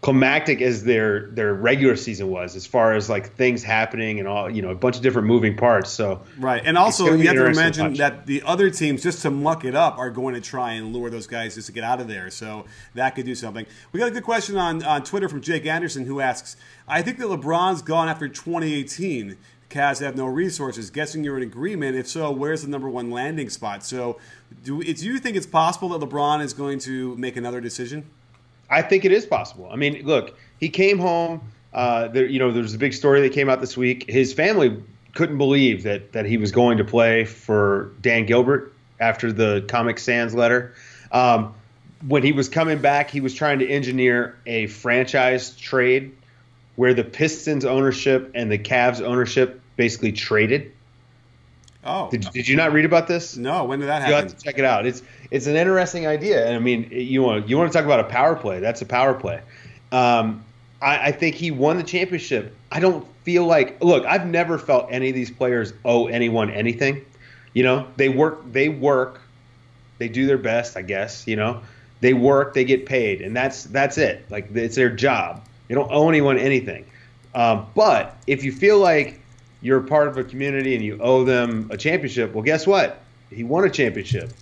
climactic 0.01 0.63
as 0.63 0.85
their 0.85 1.27
their 1.29 1.53
regular 1.53 1.95
season 1.95 2.29
was, 2.29 2.57
as 2.57 2.67
far 2.67 2.95
as 2.95 3.11
like 3.11 3.35
things 3.35 3.63
happening 3.63 4.19
and 4.19 4.27
all, 4.27 4.49
you 4.49 4.63
know, 4.63 4.71
a 4.71 4.75
bunch 4.75 4.97
of 4.97 5.03
different 5.03 5.29
moving 5.29 5.57
parts. 5.57 5.91
So, 5.91 6.23
Right, 6.39 6.63
and 6.65 6.79
also 6.79 7.13
you 7.13 7.27
have 7.27 7.37
to 7.37 7.47
interesting 7.47 7.73
to 7.73 7.81
imagine 7.81 7.99
that 7.99 8.27
the 8.27 8.43
other 8.43 8.71
teams, 8.71 9.03
just 9.03 9.23
to 9.23 9.31
muck 9.31 9.65
it 9.65 9.75
up, 9.75 9.99
are 9.99 10.11
going 10.11 10.35
to 10.35 10.41
try 10.41 10.73
and 10.73 10.95
lure 10.95 11.11
those 11.11 11.27
guys 11.27 11.55
just 11.55 11.67
to 11.67 11.73
get 11.73 11.85
out 11.85 12.01
of 12.01 12.09
there. 12.09 12.31
So 12.31 12.65
that 12.95 13.15
could 13.15 13.27
do 13.27 13.35
something. 13.35 13.67
We 13.93 14.01
got 14.01 14.09
a 14.09 14.13
good 14.13 14.25
question 14.25 14.57
on, 14.57 14.83
on 14.83 15.05
Twitter 15.05 15.29
from 15.29 15.43
Jake 15.43 15.67
Anderson 15.67 16.07
who 16.07 16.21
asks, 16.21 16.57
"I 16.89 17.03
think 17.03 17.19
that 17.19 17.27
LeBron's 17.27 17.83
gone 17.83 18.09
after 18.09 18.29
2018. 18.29 19.37
Cavs 19.69 20.01
have 20.01 20.17
no 20.17 20.27
resources. 20.27 20.91
Guessing 20.91 21.23
you're 21.23 21.37
in 21.37 21.45
agreement. 21.45 21.97
If 21.97 22.09
so, 22.09 22.33
where's 22.33 22.63
the 22.63 22.69
number 22.69 22.89
one 22.89 23.13
landing 23.13 23.49
spot? 23.51 23.85
So, 23.85 24.19
do, 24.65 24.83
do 24.83 25.07
you 25.07 25.19
think 25.21 25.37
it's 25.37 25.47
possible 25.47 25.91
that 25.91 26.01
LeBron 26.01 26.43
is 26.43 26.55
going 26.55 26.81
to 26.81 27.17
make 27.17 27.37
another 27.37 27.61
decision? 27.61 28.11
I 28.71 28.83
think 28.83 29.05
it 29.05 29.13
is 29.13 29.27
possible. 29.27 29.69
I 29.71 29.77
mean, 29.77 30.05
look, 30.05 30.39
he 30.59 30.69
came 30.69 30.99
home. 30.99 31.41
Uh, 31.73 32.09
there, 32.09 32.27
you 32.27 32.39
know, 32.39 32.53
there's 32.53 32.75
a 32.75 32.79
big 32.79 32.95
story 32.95 33.21
that 33.23 33.33
came 33.33 33.49
out 33.49 33.61
this 33.61 33.77
week. 33.77 34.09
His 34.09 34.33
family 34.33 34.83
couldn't 35.15 35.39
believe 35.39 35.83
that 35.83 36.13
that 36.13 36.25
he 36.25 36.37
was 36.37 36.53
going 36.53 36.79
to 36.79 36.85
play 36.85 37.25
for 37.25 37.93
Dan 38.01 38.27
Gilbert 38.27 38.73
after 39.01 39.33
the 39.33 39.65
Comic 39.69 39.99
Sans 39.99 40.35
letter. 40.35 40.75
Um, 41.11 41.55
when 42.07 42.23
he 42.23 42.33
was 42.33 42.49
coming 42.49 42.79
back, 42.79 43.11
he 43.11 43.21
was 43.21 43.35
trying 43.35 43.59
to 43.59 43.69
engineer 43.69 44.39
a 44.47 44.67
franchise 44.69 45.55
trade 45.57 46.17
where 46.77 46.95
the 46.95 47.05
Pistons 47.05 47.65
ownership 47.65 48.31
and 48.35 48.51
the 48.51 48.59
Cavs 48.59 49.03
ownership 49.03 49.61
basically 49.77 50.13
traded. 50.13 50.73
Oh, 51.83 52.11
Did, 52.11 52.29
did 52.33 52.47
you 52.47 52.57
not 52.57 52.73
read 52.73 52.85
about 52.85 53.09
this? 53.09 53.37
no. 53.39 53.65
When 53.65 53.81
did 53.81 53.89
that 53.89 54.03
happen? 54.03 54.11
You 54.11 54.23
have 54.23 54.37
to 54.37 54.45
check 54.45 54.59
it 54.59 54.65
out. 54.65 54.85
It's 54.85 55.03
it's 55.31 55.47
an 55.47 55.57
interesting 55.57 56.07
idea, 56.07 56.45
and 56.47 56.55
I 56.55 56.59
mean, 56.59 56.89
you 56.93 57.23
want 57.23 57.49
you 57.49 57.57
want 57.57 57.73
to 57.73 57.77
talk 57.79 57.87
about 57.87 58.01
a 58.01 58.05
power 58.05 58.37
play? 58.37 58.61
That's 58.61 58.83
a 58.83 58.87
power 58.87 59.15
play. 59.15 59.41
Um, 59.91 60.45
I, 60.83 61.09
I 61.09 61.13
think 61.13 61.37
he 61.37 61.51
won 61.51 61.79
the 61.79 61.83
championship. 61.83 62.55
I 62.71 62.81
don't 62.81 63.07
feel 63.25 63.47
like 63.47 63.83
look. 63.83 64.05
I've 64.05 64.27
never 64.27 64.59
felt 64.59 64.89
any 64.91 65.09
of 65.09 65.15
these 65.15 65.31
players 65.31 65.73
owe 65.85 66.07
anyone 66.07 66.51
anything. 66.51 67.05
You 67.55 67.63
know, 67.63 67.87
they 67.97 68.11
work. 68.11 68.41
They 68.53 68.69
work. 68.69 69.21
They 69.99 70.09
do 70.09 70.27
their 70.27 70.39
best. 70.39 70.77
I 70.77 70.83
guess. 70.83 71.27
You 71.27 71.37
know, 71.37 71.63
they 72.01 72.13
work. 72.13 72.53
They 72.53 72.65
get 72.65 72.85
paid, 72.85 73.23
and 73.23 73.35
that's 73.35 73.65
that's 73.65 73.97
it. 73.97 74.31
Like 74.31 74.55
it's 74.55 74.77
their 74.77 74.91
job. 74.91 75.47
They 75.69 75.75
don't 75.75 75.91
owe 75.91 76.09
anyone 76.11 76.39
anything. 76.39 76.85
Um, 77.35 77.67
but 77.75 78.17
if 78.27 78.45
you 78.45 78.53
feel 78.53 78.81
like 78.81 79.20
you're 79.63 79.81
part 79.81 80.09
of 80.09 80.17
a 80.17 80.25
community 80.25 80.75
and 80.75 80.85
you 80.85 80.99
owe 81.01 81.25
them 81.25 81.69
a 81.71 81.77
championship, 81.77 82.33
well, 82.33 82.43
guess 82.43 82.67
what? 82.67 83.01
He 83.31 83.45
won 83.45 83.65
a 83.65 83.71
championship. 83.71 84.33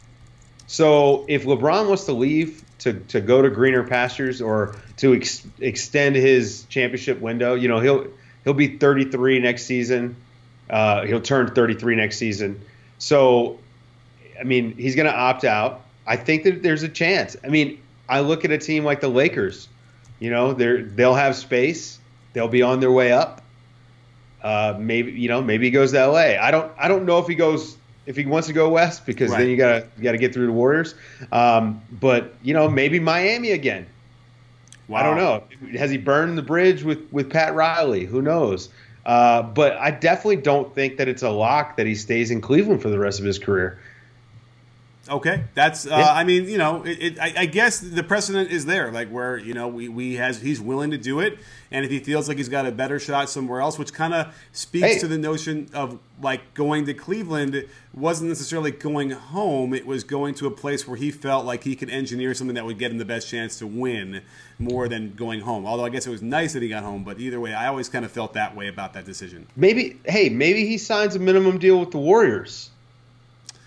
So 0.67 1.25
if 1.29 1.45
LeBron 1.45 1.89
wants 1.89 2.05
to 2.05 2.13
leave 2.13 2.63
to, 2.81 2.95
to 3.09 3.21
go 3.21 3.43
to 3.43 3.51
greener 3.51 3.85
pastures 3.85 4.41
or 4.41 4.77
to 4.99 5.15
ex- 5.15 5.47
extend 5.61 6.17
his 6.17 6.65
championship 6.69 7.21
window, 7.21 7.55
you 7.55 7.69
know 7.69 7.81
he'll 7.81 8.09
he'll 8.45 8.55
be 8.55 8.79
33 8.79 9.41
next 9.41 9.65
season. 9.65 10.17
Uh, 10.69 11.07
he'll 11.07 11.21
turn 11.21 11.55
33 11.55 11.97
next 11.97 12.19
season. 12.19 12.61
So, 12.99 13.59
I 14.39 14.45
mean, 14.45 14.77
he's 14.77 14.95
going 14.95 15.07
to 15.07 15.15
opt 15.15 15.45
out. 15.45 15.83
I 16.07 16.17
think 16.17 16.45
that 16.45 16.63
there's 16.63 16.83
a 16.83 16.89
chance. 16.89 17.37
I 17.43 17.49
mean, 17.49 17.81
I 18.09 18.21
look 18.21 18.45
at 18.45 18.51
a 18.51 18.59
team 18.59 18.85
like 18.85 19.01
the 19.01 19.09
Lakers. 19.09 19.69
You 20.19 20.31
know, 20.31 20.53
they're 20.53 20.83
they'll 20.83 21.15
have 21.15 21.37
space. 21.37 21.99
They'll 22.33 22.49
be 22.49 22.63
on 22.63 22.81
their 22.81 22.93
way 22.93 23.13
up. 23.13 23.43
Uh, 24.49 24.75
maybe 24.79 25.13
you 25.13 25.29
know, 25.29 25.43
maybe 25.43 25.67
he 25.67 25.71
goes 25.71 25.93
to 25.93 26.07
LA. 26.07 26.41
I 26.41 26.51
don't 26.51 26.73
I 26.79 26.89
don't 26.89 27.05
know 27.05 27.19
if 27.19 27.27
he 27.27 27.35
goes 27.35 27.77
if 28.07 28.17
he 28.17 28.25
wants 28.25 28.47
to 28.49 28.55
go 28.55 28.71
west 28.71 29.05
because 29.05 29.31
Right. 29.31 29.41
then 29.41 29.51
you 29.51 29.59
gotta 29.59 29.87
you 29.99 30.03
gotta 30.03 30.17
get 30.17 30.33
through 30.33 30.47
the 30.47 30.53
Warriors. 30.53 30.95
Um, 31.31 31.83
but 31.93 32.35
you 32.43 32.55
know, 32.55 32.67
maybe 32.67 32.99
Miami 32.99 33.51
again. 33.51 33.87
I 34.91 35.03
don't 35.03 35.19
know. 35.19 35.43
Has 35.79 35.91
he 35.91 35.99
burned 35.99 36.39
the 36.39 36.43
bridge 36.43 36.83
with 36.83 37.13
with 37.13 37.29
Pat 37.31 37.55
Riley? 37.55 38.07
Who 38.07 38.23
knows? 38.23 38.71
Uh, 39.05 39.43
but 39.43 39.77
I 39.77 39.91
definitely 39.91 40.37
don't 40.37 40.75
think 40.75 40.97
that 40.97 41.09
it's 41.09 41.23
a 41.23 41.31
lock 41.31 41.77
that 41.77 41.87
he 41.87 41.95
stays 41.95 42.31
in 42.31 42.41
Cleveland 42.41 42.81
for 42.81 42.89
the 42.89 42.99
rest 42.99 43.19
of 43.21 43.27
his 43.27 43.39
career. 43.39 43.79
Okay, 45.09 45.45
that's. 45.55 45.87
Uh, 45.87 45.91
Yeah. 45.91 46.13
I 46.13 46.25
mean, 46.25 46.49
you 46.49 46.59
know, 46.59 46.83
it, 46.85 47.03
it, 47.03 47.19
I, 47.19 47.33
I 47.39 47.47
guess 47.47 47.81
the 47.81 48.03
precedent 48.03 48.51
is 48.51 48.67
there, 48.67 48.91
like 48.93 49.09
where 49.09 49.39
you 49.39 49.55
know 49.55 49.69
we, 49.69 49.89
we 49.89 50.15
has 50.15 50.41
he's 50.41 50.61
willing 50.61 50.91
to 50.91 50.99
do 50.99 51.21
it, 51.21 51.39
and 51.71 51.85
if 51.85 51.91
he 51.91 51.99
feels 51.99 52.29
like 52.29 52.37
he's 52.37 52.49
got 52.49 52.67
a 52.67 52.73
better 52.73 52.99
shot 52.99 53.31
somewhere 53.31 53.61
else, 53.61 53.79
which 53.79 53.93
kind 53.93 54.15
of 54.15 54.35
speaks 54.53 54.87
Hey. 54.87 54.99
to 54.99 55.09
the 55.09 55.19
notion 55.19 55.69
of 55.73 55.99
like 56.23 56.53
going 56.55 56.87
to 56.87 56.95
Cleveland 56.95 57.67
wasn't 57.95 58.29
necessarily 58.29 58.71
going 58.71 59.11
home; 59.11 59.73
it 59.75 59.87
was 59.87 60.05
going 60.05 60.35
to 60.37 60.47
a 60.47 60.51
place 60.51 60.87
where 60.87 60.97
he 60.97 61.11
felt 61.11 61.47
like 61.47 61.65
he 61.65 61.75
could 61.75 61.91
engineer 61.91 62.35
something 62.35 62.55
that 62.55 62.65
would 62.67 62.79
get 62.79 62.91
him 62.91 62.99
the 62.99 63.05
best 63.05 63.29
chance 63.29 63.59
to 63.61 63.67
win, 63.67 64.23
more 64.59 64.89
than 64.89 65.15
going 65.15 65.41
home. 65.41 65.67
Although 65.67 65.85
I 65.85 65.89
guess 65.89 66.07
it 66.07 66.11
was 66.11 66.23
nice 66.23 66.53
that 66.53 66.63
he 66.63 66.69
got 66.69 66.85
home, 66.85 67.03
but 67.05 67.19
either 67.19 67.41
way, 67.41 67.55
I 67.55 67.69
always 67.69 67.89
kind 67.89 68.05
of 68.05 68.13
felt 68.13 68.35
that 68.35 68.55
way 68.55 68.69
about 68.69 68.93
that 68.95 69.05
decision. 69.07 69.47
Maybe 69.57 69.99
hey, 70.05 70.29
maybe 70.29 70.67
he 70.67 70.77
signs 70.79 71.15
a 71.17 71.19
minimum 71.19 71.59
deal 71.59 71.81
with 71.81 71.91
the 71.93 71.99
Warriors. 71.99 72.71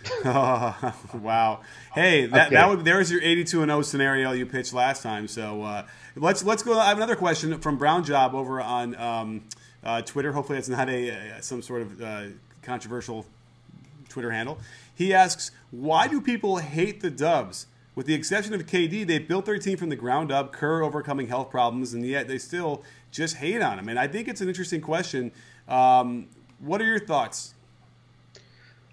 oh, 0.25 0.95
wow. 1.13 1.61
Hey, 1.93 2.25
that, 2.25 2.47
okay. 2.47 2.55
that 2.55 2.69
would, 2.69 2.85
there's 2.85 3.11
your 3.11 3.21
82 3.21 3.61
and 3.61 3.69
0 3.69 3.81
scenario 3.81 4.31
you 4.31 4.45
pitched 4.45 4.73
last 4.73 5.03
time. 5.03 5.27
So 5.27 5.61
uh, 5.63 5.85
let's 6.15 6.43
let's 6.43 6.63
go. 6.63 6.79
I 6.79 6.87
have 6.87 6.97
another 6.97 7.15
question 7.15 7.57
from 7.59 7.77
Brown 7.77 8.03
Job 8.03 8.33
over 8.33 8.61
on 8.61 8.95
um, 8.95 9.43
uh, 9.83 10.01
Twitter. 10.01 10.31
Hopefully, 10.31 10.57
it's 10.57 10.69
not 10.69 10.89
a, 10.89 11.09
a 11.09 11.41
some 11.41 11.61
sort 11.61 11.83
of 11.83 12.01
uh, 12.01 12.23
controversial 12.61 13.25
Twitter 14.09 14.31
handle. 14.31 14.59
He 14.93 15.13
asks, 15.13 15.51
"Why 15.71 16.07
do 16.07 16.21
people 16.21 16.57
hate 16.57 17.01
the 17.01 17.11
Dubs? 17.11 17.67
With 17.93 18.05
the 18.05 18.13
exception 18.13 18.53
of 18.53 18.65
KD, 18.65 19.05
they 19.05 19.19
built 19.19 19.45
their 19.45 19.59
team 19.59 19.77
from 19.77 19.89
the 19.89 19.97
ground 19.97 20.31
up. 20.31 20.53
Kerr 20.53 20.81
overcoming 20.81 21.27
health 21.27 21.49
problems, 21.49 21.93
and 21.93 22.05
yet 22.05 22.27
they 22.27 22.37
still 22.37 22.83
just 23.11 23.37
hate 23.37 23.61
on 23.61 23.77
him." 23.77 23.89
And 23.89 23.99
I 23.99 24.07
think 24.07 24.27
it's 24.27 24.41
an 24.41 24.47
interesting 24.47 24.81
question. 24.81 25.31
Um, 25.67 26.27
what 26.59 26.81
are 26.81 26.85
your 26.85 26.99
thoughts? 26.99 27.53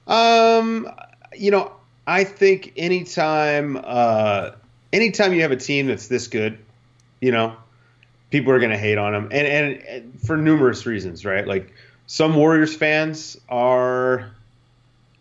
Um, 0.09 0.91
you 1.37 1.51
know, 1.51 1.73
I 2.07 2.25
think 2.25 2.73
anytime, 2.77 3.79
uh, 3.83 4.53
anytime 4.93 5.35
you 5.35 5.43
have 5.43 5.53
a 5.53 5.57
team 5.57 5.87
that's 5.87 6.09
this 6.09 6.27
good, 6.29 6.59
you 7.21 7.31
know, 7.31 7.55
people 8.31 8.53
are 8.53 8.59
going 8.59 8.71
to 8.71 8.79
hate 8.79 8.99
on 8.99 9.13
them, 9.13 9.29
and, 9.31 9.47
and, 9.47 9.83
and 9.83 10.21
for 10.23 10.37
numerous 10.37 10.87
reasons, 10.87 11.25
right? 11.25 11.47
Like 11.47 11.75
some 12.07 12.35
Warriors 12.35 12.75
fans 12.75 13.39
are 13.49 14.31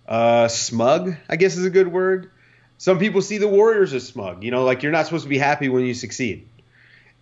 uh, 0.07 0.47
smug, 0.47 1.15
I 1.29 1.35
guess 1.35 1.57
is 1.57 1.65
a 1.65 1.69
good 1.69 1.89
word. 1.89 2.31
Some 2.77 2.99
people 2.99 3.21
see 3.21 3.39
the 3.39 3.47
Warriors 3.47 3.93
as 3.93 4.07
smug, 4.07 4.43
you 4.43 4.51
know, 4.51 4.63
like 4.63 4.83
you're 4.83 4.91
not 4.91 5.05
supposed 5.05 5.23
to 5.23 5.29
be 5.29 5.37
happy 5.37 5.67
when 5.67 5.83
you 5.83 5.93
succeed. 5.93 6.47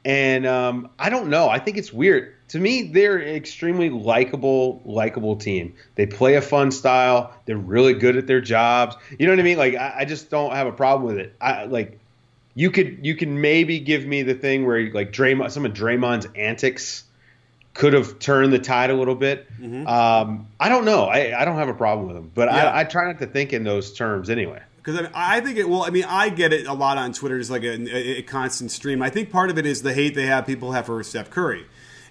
And 0.04 0.45
um, 0.45 0.89
I 0.99 1.10
don't 1.10 1.30
know. 1.30 1.49
I 1.49 1.58
think 1.58 1.78
it's 1.78 1.91
weird. 1.91 2.34
To 2.49 2.60
me, 2.60 2.84
they're 2.84 3.17
an 3.17 3.36
extremely 3.36 3.89
likable, 3.89 4.81
likable 4.86 5.36
team. 5.36 5.75
They 5.95 6.05
play 6.05 6.36
a 6.36 6.41
fun 6.41 6.71
style. 6.71 7.34
They're 7.45 7.58
really 7.58 7.93
good 7.93 8.17
at 8.17 8.27
their 8.27 8.41
jobs. 8.41 8.95
You 9.17 9.25
know 9.25 9.34
what 9.34 9.39
I 9.39 9.43
mean? 9.43 9.58
Like 9.58 9.75
I, 9.75 9.95
I 9.99 10.05
just 10.05 10.29
don't 10.29 10.53
have 10.53 10.67
a 10.67 10.71
problem 10.71 11.08
with 11.08 11.17
it. 11.17 11.36
I 11.41 11.65
like 11.65 11.99
you 12.53 12.71
could 12.71 12.99
you 13.05 13.15
can 13.15 13.41
maybe 13.41 13.79
give 13.79 14.05
me 14.05 14.21
the 14.21 14.36
thing 14.36 14.65
where 14.65 14.91
like 14.93 15.12
Draymond, 15.12 15.51
some 15.51 15.65
of 15.65 15.73
Draymond's 15.73 16.27
antics 16.36 17.03
could 17.73 17.93
have 17.93 18.19
turned 18.19 18.53
the 18.53 18.60
tide 18.60 18.89
a 18.89 18.95
little 18.95 19.15
bit. 19.15 19.47
Mm-hmm. 19.60 19.86
Um, 19.86 20.47
I 20.60 20.69
don't 20.69 20.86
know. 20.86 21.05
I, 21.05 21.39
I 21.39 21.45
don't 21.45 21.58
have 21.58 21.67
a 21.67 21.73
problem 21.73 22.08
with 22.08 22.15
them, 22.15 22.31
but 22.34 22.47
yeah. 22.47 22.69
I, 22.69 22.81
I 22.81 22.84
try 22.86 23.05
not 23.05 23.19
to 23.19 23.25
think 23.25 23.53
in 23.53 23.63
those 23.63 23.93
terms 23.93 24.29
anyway 24.29 24.62
because 24.86 24.99
I, 24.99 25.01
mean, 25.01 25.12
I, 25.13 25.41
think 25.41 25.58
it. 25.58 25.67
Well, 25.67 25.84
I 25.84 25.89
mean, 25.89 26.05
I 26.08 26.29
get 26.29 26.53
it 26.53 26.67
a 26.67 26.73
lot 26.73 26.97
on 26.97 27.12
Twitter, 27.12 27.39
just 27.39 27.49
like 27.49 27.63
a, 27.63 28.19
a, 28.19 28.21
constant 28.21 28.71
stream. 28.71 29.01
I 29.01 29.10
think 29.10 29.31
part 29.31 29.49
of 29.49 29.58
it 29.58 29.65
is 29.65 29.81
the 29.81 29.93
hate 29.93 30.13
they 30.13 30.27
have 30.27 30.45
people 30.45 30.73
have 30.73 30.86
for 30.86 31.01
Steph 31.03 31.31
Curry, 31.31 31.65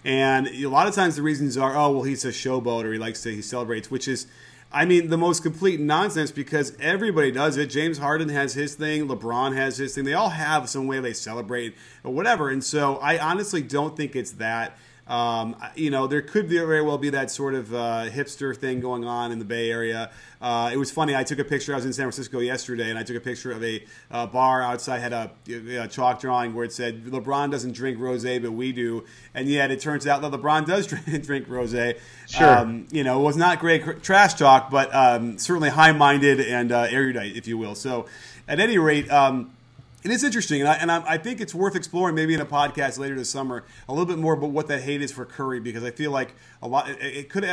and 0.05 0.47
a 0.49 0.67
lot 0.67 0.87
of 0.87 0.95
times 0.95 1.17
the 1.17 1.23
reasons 1.23 1.57
are, 1.57 1.77
oh, 1.77 1.91
well, 1.91 2.03
he's 2.03 2.25
a 2.25 2.29
showboat 2.29 2.85
or 2.85 2.93
he 2.93 2.99
likes 2.99 3.23
to 3.23 3.35
he 3.35 3.43
celebrates, 3.43 3.91
which 3.91 4.09
is. 4.09 4.27
I 4.73 4.87
mean, 4.87 5.09
the 5.09 5.17
most 5.17 5.45
complete 5.45 5.79
nonsense 5.79 6.33
because 6.33 6.77
everybody 6.81 7.31
does 7.31 7.57
it. 7.57 7.67
James 7.67 7.99
Harden 7.99 8.29
has 8.31 8.55
his 8.55 8.75
thing. 8.75 9.07
LeBron 9.07 9.55
has 9.55 9.77
his 9.77 9.95
thing. 9.95 10.03
They 10.03 10.15
all 10.15 10.31
have 10.31 10.69
some 10.69 10.89
way 10.89 10.99
they 10.99 11.13
celebrate 11.13 11.77
or 12.03 12.13
whatever. 12.13 12.49
And 12.49 12.65
so 12.65 12.97
I 12.97 13.19
honestly 13.19 13.63
don't 13.63 13.97
think 13.97 14.17
it's 14.17 14.33
that. 14.33 14.77
Um, 15.07 15.57
you 15.75 15.91
know, 15.91 16.07
there 16.07 16.23
could 16.23 16.49
very 16.49 16.81
well 16.81 16.97
be 16.97 17.11
that 17.11 17.31
sort 17.31 17.55
of 17.55 17.75
uh, 17.75 18.07
hipster 18.09 18.57
thing 18.57 18.81
going 18.81 19.05
on 19.05 19.33
in 19.33 19.39
the 19.39 19.45
Bay 19.45 19.71
Area. 19.71 20.11
Uh, 20.41 20.71
it 20.73 20.77
was 20.77 20.91
funny. 20.91 21.15
I 21.15 21.25
took 21.25 21.39
a 21.39 21.45
picture. 21.45 21.73
I 21.73 21.77
was 21.77 21.85
in 21.85 21.93
San 21.93 22.05
Francisco 22.05 22.39
yesterday, 22.39 22.91
and 22.91 22.99
I 22.99 23.03
took 23.03 23.17
a 23.17 23.21
picture 23.21 23.53
of 23.53 23.63
a 23.63 23.85
uh, 24.11 24.27
bar 24.27 24.63
outside 24.63 24.99
had 24.99 25.13
a, 25.13 25.31
a, 25.83 25.89
chalk 25.89 26.21
drawing 26.21 26.55
where 26.55 26.65
it 26.65 26.73
said 26.73 27.05
LeBron 27.05 27.51
doesn't 27.51 27.73
drink 27.73 27.99
rosé, 27.99 28.43
but 28.43 28.53
we 28.53 28.73
do. 28.73 29.05
And 29.35 29.49
yet, 29.49 29.71
it 29.71 29.81
turns 29.81 30.07
out 30.07 30.23
that 30.23 30.33
LeBron 30.33 30.67
does 30.67 30.87
drink, 30.87 31.25
drink 31.25 31.49
rosé. 31.49 31.99
Sure. 32.29 32.59
Um, 32.59 32.87
you 32.91 33.05
know, 33.05 33.21
it 33.21 33.25
was 33.25 33.37
not 33.37 33.59
great 33.59 34.03
trash 34.03 34.35
talk, 34.35 34.71
but 34.71 34.95
um, 34.95 35.39
certainly 35.39 35.69
high-minded 35.69 36.41
and 36.41 36.73
uh, 36.73 36.87
erudite, 36.91 37.37
if 37.37 37.47
you 37.47 37.59
will. 37.59 37.75
So, 37.75 38.07
at 38.49 38.59
any 38.59 38.79
rate. 38.79 39.11
Um, 39.11 39.51
it 40.05 40.11
is 40.11 40.23
interesting, 40.23 40.61
and, 40.61 40.69
I, 40.69 40.75
and 40.75 40.93
I, 40.93 41.03
I, 41.13 41.19
think 41.19 41.41
it's 41.41 41.55
worth 41.55 41.75
exploring 41.75 42.15
maybe 42.15 42.35
in 42.35 42.41
a 42.41 42.47
podcast 42.47 42.99
later 42.99 43.15
this 43.15 43.31
summer 43.31 43.65
a 43.89 43.93
little 43.93 44.05
bit 44.05 44.19
more 44.19 44.35
about 44.35 44.51
what 44.51 44.69
that 44.69 44.83
hate 44.83 45.01
is 45.01 45.11
for 45.11 45.25
Curry 45.25 45.61
because 45.61 45.83
I 45.83 45.91
feel 45.91 46.11
like 46.11 46.35
a 46.61 46.69
lot 46.69 46.91
it, 46.91 46.99
it 47.01 47.31
could 47.31 47.47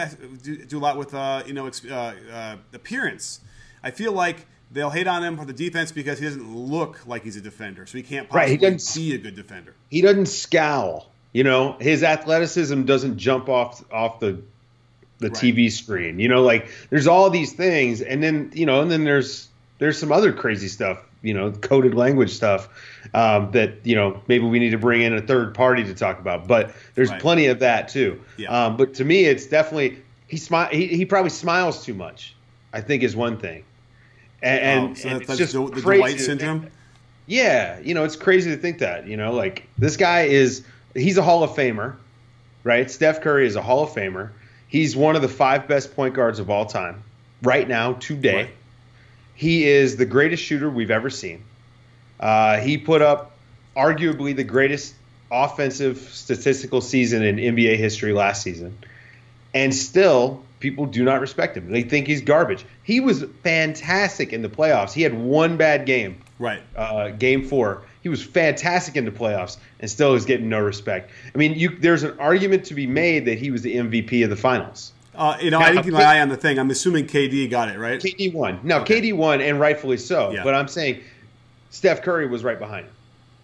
do, 0.44 0.66
do, 0.66 0.78
a 0.78 0.80
lot 0.80 0.98
with 0.98 1.14
uh, 1.14 1.44
you 1.48 1.54
know 1.54 1.72
uh, 1.90 2.14
uh, 2.32 2.58
appearance. 2.74 3.40
I 3.82 3.92
feel 3.92 4.12
like 4.12 4.48
they'll 4.70 4.90
hate 4.90 5.08
on 5.08 5.24
him 5.24 5.38
for 5.38 5.46
the 5.46 5.54
defense 5.54 5.94
because 5.94 6.20
he 6.20 6.26
doesn't 6.26 6.54
look 6.54 7.08
like 7.08 7.24
he's 7.24 7.38
a 7.38 7.42
defender, 7.42 7.86
so 7.86 7.98
he 7.98 8.04
can't 8.04 8.28
possibly 8.28 8.42
right, 8.42 8.50
he 8.50 8.58
doesn't, 8.58 8.80
see 8.80 9.16
a 9.16 9.18
good 9.18 9.36
defender. 9.36 9.74
He 9.90 10.02
doesn't 10.02 10.26
scowl. 10.26 11.10
You 11.32 11.46
know, 11.46 11.78
his 11.80 12.04
athleticism 12.04 12.84
doesn't 12.84 13.18
jump 13.18 13.48
off 13.48 13.82
off 13.94 14.20
the 14.20 14.42
the 15.20 15.30
right. 15.30 15.38
TV 15.38 15.72
screen. 15.72 16.20
You 16.20 16.28
know, 16.28 16.44
like 16.44 16.70
there's 16.90 17.08
all 17.08 17.30
these 17.30 17.54
things, 17.54 18.02
and 18.02 18.22
then 18.22 18.52
you 18.54 18.66
know, 18.66 18.82
and 18.82 18.92
then 18.92 19.06
there's 19.06 19.48
there's 19.78 19.98
some 19.98 20.12
other 20.12 20.34
crazy 20.34 20.68
stuff 20.68 21.02
you 21.22 21.34
know 21.34 21.52
coded 21.52 21.94
language 21.94 22.32
stuff 22.32 22.70
um, 23.14 23.52
that 23.52 23.74
you 23.84 23.96
know 23.96 24.22
maybe 24.28 24.46
we 24.46 24.60
need 24.60 24.72
to 24.72 24.78
bring 24.78 25.02
in 25.02 25.14
a 25.14 25.22
third 25.22 25.54
party 25.54 25.84
to 25.84 25.94
talk 25.94 26.20
about. 26.20 26.48
But 26.48 26.74
there's 26.96 27.10
right. 27.10 27.22
plenty 27.22 27.48
of 27.48 27.60
that 27.60 27.90
too. 27.90 28.22
Yeah. 28.38 28.66
Um, 28.66 28.78
but 28.78 28.94
to 28.96 29.06
me, 29.06 29.26
it's 29.26 29.46
definitely 29.46 30.02
he 30.28 30.38
smile. 30.38 30.70
He, 30.72 30.88
he 30.88 31.06
probably 31.06 31.30
smiles 31.30 31.86
too 31.86 31.94
much. 31.94 32.36
I 32.74 32.82
think 32.82 33.04
is 33.04 33.16
one 33.16 33.38
thing. 33.38 33.66
And, 34.42 34.92
oh, 34.92 34.94
so 34.96 35.10
and 35.10 35.22
it's 35.22 35.38
just 35.38 35.54
the, 35.54 35.66
the 35.68 35.82
Dwight 35.82 36.20
syndrome. 36.20 36.68
Yeah, 37.28 37.80
you 37.80 37.94
know 37.94 38.04
it's 38.04 38.16
crazy 38.16 38.50
to 38.52 38.58
think 38.58 38.80
that. 38.80 39.08
You 39.08 39.18
know, 39.18 39.34
like 39.34 39.68
this 39.78 39.98
guy 39.98 40.24
is 40.24 40.64
he's 40.96 41.18
a 41.18 41.22
Hall 41.22 41.44
of 41.44 41.52
Famer, 41.52 41.96
right? 42.64 42.90
Steph 42.90 43.22
Curry 43.22 43.46
is 43.46 43.56
a 43.56 43.62
Hall 43.62 43.84
of 43.84 43.90
Famer. 43.90 44.32
He's 44.68 44.96
one 44.96 45.16
of 45.16 45.22
the 45.22 45.28
five 45.28 45.68
best 45.68 45.96
point 45.96 46.16
guards 46.16 46.40
of 46.40 46.50
all 46.50 46.66
time 46.66 47.04
right 47.44 47.68
now 47.68 47.94
today. 47.94 48.36
Right. 48.36 48.50
He 49.36 49.68
is 49.68 49.98
the 49.98 50.06
greatest 50.06 50.44
shooter 50.44 50.70
we've 50.70 50.92
ever 50.92 51.10
seen. 51.10 51.44
Uh, 52.20 52.60
he 52.60 52.78
put 52.78 53.02
up 53.02 53.38
arguably 53.76 54.36
the 54.36 54.44
greatest 54.44 54.94
offensive 55.32 55.98
statistical 55.98 56.82
season 56.82 57.24
in 57.24 57.38
NBA 57.38 57.78
history 57.78 58.14
last 58.14 58.44
season. 58.44 58.78
And 59.54 59.74
still, 59.74 60.44
people 60.60 60.86
do 60.86 61.04
not 61.04 61.22
respect 61.22 61.58
him. 61.58 61.72
They 61.72 61.84
think 61.84 62.08
he's 62.08 62.22
garbage. 62.22 62.66
He 62.84 63.00
was 63.00 63.24
fantastic 63.44 64.34
in 64.34 64.42
the 64.42 64.50
playoffs. 64.50 64.94
He 64.94 65.02
had 65.02 65.14
one 65.14 65.58
bad 65.58 65.86
game. 65.86 66.22
Right. 66.40 66.62
Uh, 66.76 67.10
game 67.10 67.44
four. 67.44 67.84
He 68.02 68.10
was 68.10 68.24
fantastic 68.24 68.96
in 68.96 69.06
the 69.06 69.12
playoffs 69.12 69.58
and 69.80 69.90
still 69.90 70.16
is 70.16 70.26
getting 70.26 70.50
no 70.50 70.60
respect. 70.60 71.12
I 71.34 71.38
mean, 71.38 71.54
you, 71.54 71.78
there's 71.78 72.04
an 72.04 72.18
argument 72.20 72.66
to 72.66 72.74
be 72.74 72.88
made 72.88 73.26
that 73.26 73.38
he 73.38 73.52
was 73.52 73.62
the 73.62 73.76
MVP 73.76 74.24
of 74.24 74.30
the 74.30 74.36
finals. 74.36 74.92
Uh, 75.14 75.38
you 75.42 75.52
know, 75.52 75.60
now, 75.60 75.66
I 75.66 75.72
didn't 75.72 75.84
keep 75.84 75.94
my 75.94 76.04
eye 76.04 76.22
on 76.22 76.30
the 76.30 76.38
thing. 76.38 76.58
I'm 76.58 76.70
assuming 76.70 77.06
KD 77.06 77.50
got 77.50 77.70
it 77.70 77.78
right. 77.78 78.00
KD 78.00 78.34
won. 78.34 78.60
No, 78.64 78.80
okay. 78.80 79.02
KD 79.02 79.14
won, 79.16 79.42
and 79.42 79.60
rightfully 79.60 79.98
so. 79.98 80.32
Yeah. 80.32 80.44
But 80.44 80.56
I'm 80.56 80.68
saying 80.68 81.02
Steph 81.70 82.02
Curry 82.02 82.28
was 82.28 82.44
right 82.44 82.58
behind 82.58 82.86
him. 82.86 82.94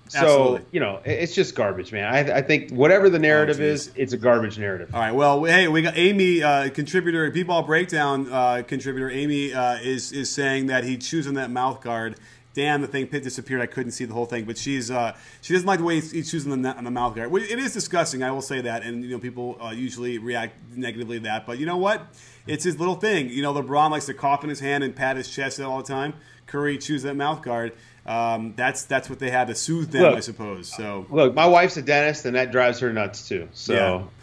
So 0.09 0.19
Absolutely. 0.19 0.65
you 0.71 0.79
know, 0.79 1.01
it's 1.03 1.35
just 1.35 1.53
garbage, 1.53 1.91
man. 1.91 2.05
I, 2.05 2.37
I 2.37 2.41
think 2.41 2.71
whatever 2.71 3.09
the 3.09 3.19
narrative 3.19 3.59
oh, 3.59 3.63
is, 3.63 3.91
it's 3.95 4.13
a 4.13 4.17
garbage 4.17 4.57
narrative. 4.57 4.93
All 4.93 5.01
right. 5.01 5.11
Well, 5.11 5.43
hey, 5.43 5.67
we 5.67 5.81
got 5.81 5.97
Amy, 5.97 6.41
uh, 6.41 6.69
contributor, 6.69 7.29
B-ball 7.29 7.63
breakdown 7.63 8.31
uh, 8.31 8.63
contributor. 8.65 9.09
Amy 9.09 9.53
uh, 9.53 9.77
is 9.79 10.13
is 10.13 10.31
saying 10.31 10.67
that 10.67 10.85
he 10.85 10.97
chews 10.97 11.27
on 11.27 11.33
that 11.33 11.51
mouth 11.51 11.81
guard 11.81 12.17
damn, 12.57 12.81
the 12.81 12.87
thing 12.87 13.05
disappeared. 13.05 13.61
I 13.61 13.67
couldn't 13.67 13.91
see 13.91 14.05
the 14.05 14.15
whole 14.15 14.25
thing. 14.25 14.45
But 14.45 14.57
she's 14.57 14.89
uh, 14.89 15.15
she 15.41 15.53
doesn't 15.53 15.67
like 15.67 15.77
the 15.77 15.85
way 15.85 16.01
he's 16.01 16.29
choosing 16.29 16.61
the, 16.61 16.69
on 16.75 16.83
the 16.83 16.91
mouth 16.91 17.15
guard. 17.15 17.31
It 17.33 17.59
is 17.59 17.71
disgusting. 17.71 18.23
I 18.23 18.31
will 18.31 18.41
say 18.41 18.61
that, 18.61 18.83
and 18.83 19.03
you 19.03 19.11
know 19.11 19.19
people 19.19 19.57
uh, 19.61 19.69
usually 19.69 20.17
react 20.17 20.55
negatively 20.75 21.19
to 21.19 21.23
that. 21.25 21.45
But 21.45 21.59
you 21.59 21.67
know 21.67 21.77
what? 21.77 22.07
It's 22.47 22.63
his 22.63 22.79
little 22.79 22.95
thing. 22.95 23.29
You 23.29 23.43
know, 23.43 23.53
LeBron 23.53 23.91
likes 23.91 24.07
to 24.07 24.13
cough 24.15 24.43
in 24.43 24.49
his 24.49 24.59
hand 24.59 24.83
and 24.83 24.95
pat 24.95 25.17
his 25.17 25.29
chest 25.29 25.61
all 25.61 25.77
the 25.77 25.83
time. 25.83 26.15
Curry 26.47 26.77
chews 26.77 27.03
that 27.03 27.15
mouth 27.15 27.43
guard. 27.43 27.73
Um, 28.07 28.53
that's 28.55 28.85
that's 28.85 29.09
what 29.09 29.19
they 29.19 29.29
had 29.29 29.47
to 29.49 29.55
soothe 29.55 29.91
them, 29.91 30.01
look, 30.01 30.17
I 30.17 30.21
suppose. 30.21 30.73
So 30.73 31.05
look, 31.11 31.35
my 31.35 31.45
wife's 31.45 31.77
a 31.77 31.81
dentist, 31.81 32.25
and 32.25 32.35
that 32.37 32.51
drives 32.51 32.79
her 32.79 32.91
nuts 32.91 33.27
too. 33.27 33.49
So 33.51 33.73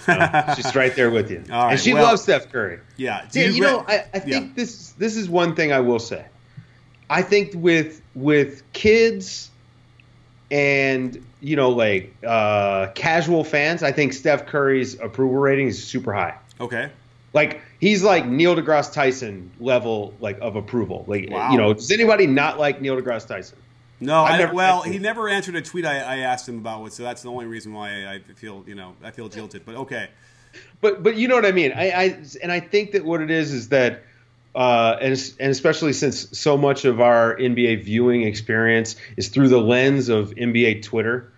yeah. 0.09 0.15
you 0.15 0.19
know, 0.19 0.55
she's 0.57 0.75
right 0.75 0.97
there 0.97 1.11
with 1.11 1.31
you, 1.31 1.45
and 1.51 1.79
she 1.79 1.93
well, 1.93 2.05
loves 2.05 2.23
Steph 2.23 2.51
Curry. 2.51 2.81
Yeah, 2.97 3.29
yeah. 3.33 3.45
You, 3.45 3.53
you 3.53 3.61
know, 3.61 3.85
I, 3.87 4.07
I 4.13 4.19
think 4.21 4.47
yeah. 4.47 4.53
this 4.55 4.93
this 4.93 5.17
is 5.17 5.29
one 5.29 5.55
thing 5.55 5.71
I 5.71 5.81
will 5.81 5.99
say. 5.99 6.25
I 7.11 7.23
think 7.23 7.53
with 7.55 8.03
with 8.15 8.63
kids 8.73 9.51
and 10.51 11.25
you 11.41 11.57
know 11.57 11.71
like 11.71 12.15
uh, 12.27 12.89
casual 12.95 13.45
fans, 13.45 13.83
I 13.83 13.93
think 13.93 14.13
Steph 14.13 14.47
Curry's 14.47 14.99
approval 15.01 15.37
rating 15.37 15.69
is 15.69 15.83
super 15.83 16.13
high. 16.13 16.37
Okay. 16.61 16.91
Like 17.33 17.61
he's 17.81 18.03
like 18.03 18.27
Neil 18.27 18.55
deGrasse 18.55 18.93
Tyson 18.93 19.51
level 19.59 20.15
like 20.21 20.39
of 20.41 20.57
approval. 20.57 21.05
Like 21.09 21.29
wow. 21.31 21.51
you 21.51 21.59
know, 21.59 21.75
does 21.75 21.91
anybody 21.91 22.27
not 22.27 22.59
like 22.59 22.81
Neil 22.81 22.97
deGrasse 22.97 23.27
Tyson? 23.27 23.59
No, 24.01 24.25
I, 24.25 24.39
never, 24.39 24.53
well, 24.53 24.83
he 24.83 24.99
never 24.99 25.29
answered 25.29 25.55
a 25.55 25.63
tweet 25.63 25.87
I, 25.87 25.99
I, 25.99 26.17
asked 26.19 26.49
him 26.49 26.59
about, 26.59 26.93
so 26.93 27.05
that's 27.05 27.23
the 27.23 27.31
only 27.31 27.47
reason 27.47 27.73
why 27.73 28.07
I, 28.07 28.19
feel 28.35 28.65
you 28.67 28.75
know 28.75 28.95
I 29.03 29.11
feel 29.11 29.29
jilted. 29.29 29.65
But 29.65 29.77
okay. 29.77 30.11
But 30.81 31.03
but 31.03 31.17
you 31.17 31.27
know 31.27 31.35
what 31.35 31.47
I 31.47 31.53
mean. 31.53 31.73
I, 31.73 31.91
I 31.91 32.25
and 32.43 32.53
I 32.53 32.61
think 32.61 32.93
that 32.93 33.05
what 33.05 33.21
it 33.21 33.31
is 33.31 33.53
is 33.53 33.69
that 33.71 34.03
uh, 34.55 34.97
and, 35.01 35.35
and 35.41 35.51
especially 35.51 35.93
since 35.93 36.39
so 36.39 36.57
much 36.57 36.85
of 36.85 37.01
our 37.01 37.37
NBA 37.37 37.85
viewing 37.85 38.23
experience 38.23 38.97
is 39.17 39.29
through 39.29 39.49
the 39.49 39.61
lens 39.61 40.09
of 40.09 40.31
NBA 40.31 40.83
Twitter, 40.83 41.33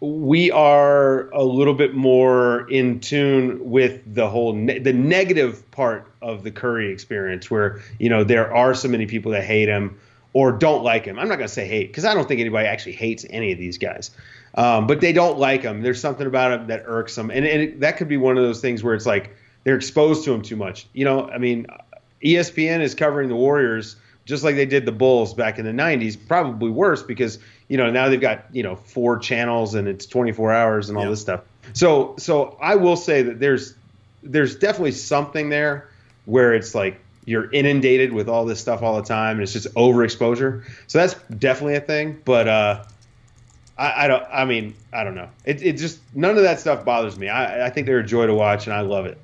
we 0.00 0.50
are 0.50 1.28
a 1.30 1.42
little 1.42 1.74
bit 1.74 1.94
more 1.94 2.70
in 2.70 3.00
tune 3.00 3.70
with 3.70 4.02
the 4.14 4.28
whole 4.28 4.54
ne- 4.54 4.78
the 4.78 4.92
negative 4.92 5.68
part 5.72 6.10
of 6.22 6.42
the 6.42 6.50
Curry 6.50 6.90
experience, 6.90 7.50
where 7.50 7.80
you 7.98 8.08
know 8.08 8.24
there 8.24 8.52
are 8.54 8.74
so 8.74 8.88
many 8.88 9.06
people 9.06 9.32
that 9.32 9.44
hate 9.44 9.68
him 9.68 9.98
or 10.32 10.52
don't 10.52 10.82
like 10.82 11.04
him. 11.04 11.18
I'm 11.18 11.28
not 11.28 11.36
going 11.36 11.48
to 11.48 11.52
say 11.54 11.66
hate 11.66 11.88
because 11.88 12.04
I 12.04 12.14
don't 12.14 12.26
think 12.26 12.40
anybody 12.40 12.66
actually 12.66 12.92
hates 12.92 13.26
any 13.28 13.52
of 13.52 13.58
these 13.58 13.76
guys, 13.76 14.10
um, 14.54 14.86
but 14.86 15.00
they 15.00 15.12
don't 15.12 15.38
like 15.38 15.62
him. 15.62 15.82
There's 15.82 16.00
something 16.00 16.26
about 16.26 16.52
him 16.52 16.66
that 16.68 16.84
irks 16.86 17.14
them, 17.14 17.30
and, 17.30 17.44
and 17.44 17.62
it, 17.62 17.80
that 17.80 17.98
could 17.98 18.08
be 18.08 18.16
one 18.16 18.38
of 18.38 18.44
those 18.44 18.60
things 18.60 18.82
where 18.82 18.94
it's 18.94 19.06
like 19.06 19.36
they're 19.64 19.76
exposed 19.76 20.24
to 20.24 20.32
him 20.32 20.40
too 20.40 20.56
much. 20.56 20.86
You 20.94 21.04
know, 21.04 21.28
I 21.28 21.36
mean, 21.36 21.66
ESPN 22.22 22.80
is 22.80 22.94
covering 22.94 23.28
the 23.28 23.36
Warriors 23.36 23.96
just 24.24 24.44
like 24.44 24.54
they 24.54 24.66
did 24.66 24.86
the 24.86 24.92
Bulls 24.92 25.34
back 25.34 25.58
in 25.58 25.64
the 25.64 25.72
90s, 25.72 26.16
probably 26.28 26.70
worse 26.70 27.02
because 27.02 27.38
you 27.68 27.76
know 27.76 27.90
now 27.90 28.08
they've 28.08 28.20
got 28.20 28.44
you 28.52 28.62
know 28.62 28.76
four 28.76 29.18
channels 29.18 29.74
and 29.74 29.88
it's 29.88 30.06
24 30.06 30.52
hours 30.52 30.88
and 30.88 30.98
all 30.98 31.08
this 31.08 31.20
stuff. 31.20 31.40
So 31.72 32.14
so 32.18 32.56
I 32.60 32.76
will 32.76 32.96
say 32.96 33.22
that 33.22 33.40
there's 33.40 33.74
there's 34.22 34.56
definitely 34.56 34.92
something 34.92 35.48
there 35.48 35.88
where 36.26 36.54
it's 36.54 36.74
like 36.74 37.00
you're 37.24 37.50
inundated 37.52 38.12
with 38.12 38.28
all 38.28 38.44
this 38.44 38.60
stuff 38.60 38.82
all 38.82 38.96
the 38.96 39.06
time 39.06 39.36
and 39.36 39.42
it's 39.42 39.52
just 39.52 39.72
overexposure. 39.74 40.64
So 40.86 40.98
that's 40.98 41.14
definitely 41.38 41.76
a 41.76 41.80
thing. 41.80 42.20
But 42.24 42.48
uh, 42.48 42.84
I, 43.78 44.04
I, 44.04 44.08
don't. 44.08 44.24
I 44.32 44.44
mean, 44.44 44.74
I 44.92 45.04
don't 45.04 45.14
know. 45.14 45.28
It, 45.44 45.62
it 45.62 45.72
just 45.74 46.00
none 46.14 46.36
of 46.36 46.42
that 46.42 46.60
stuff 46.60 46.84
bothers 46.84 47.18
me. 47.18 47.28
I, 47.28 47.66
I 47.66 47.70
think 47.70 47.86
they're 47.86 47.98
a 47.98 48.06
joy 48.06 48.26
to 48.26 48.34
watch 48.34 48.66
and 48.66 48.74
I 48.74 48.80
love 48.80 49.06
it. 49.06 49.18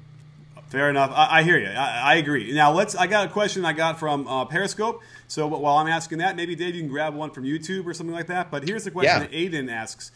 Fair 0.69 0.91
enough. 0.91 1.13
I, 1.15 1.39
I 1.39 1.43
hear 1.43 1.59
you. 1.59 1.69
I, 1.69 2.13
I, 2.13 2.15
agree. 2.17 2.53
Now 2.53 2.73
let's. 2.73 2.95
I 2.97 3.07
got 3.07 3.27
a 3.27 3.31
question 3.31 3.65
I 3.65 3.73
got 3.73 3.99
from 3.99 4.27
uh, 4.27 4.45
Periscope. 4.47 5.01
So 5.29 5.47
while 5.47 5.77
I'm 5.77 5.87
asking 5.87 6.19
that, 6.19 6.37
maybe 6.37 6.57
Dave, 6.57 6.75
you 6.75 6.83
can 6.83 6.91
grab 6.91 7.15
one 7.15 7.31
from 7.31 7.45
YouTube 7.45 7.87
or 7.87 7.95
something 7.95 8.15
like 8.15 8.27
that. 8.27 8.51
But 8.51 8.67
here's 8.67 8.85
the 8.85 8.91
question 8.91 9.23
yeah. 9.23 9.29
that 9.29 9.33
Aiden 9.33 9.71
asks: 9.71 10.11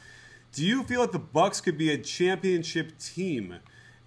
Do 0.53 0.65
you 0.65 0.83
feel 0.83 1.03
that 1.03 1.13
the 1.13 1.21
Bucks 1.21 1.61
could 1.61 1.79
be 1.79 1.91
a 1.91 1.99
championship 1.99 2.99
team? 2.99 3.57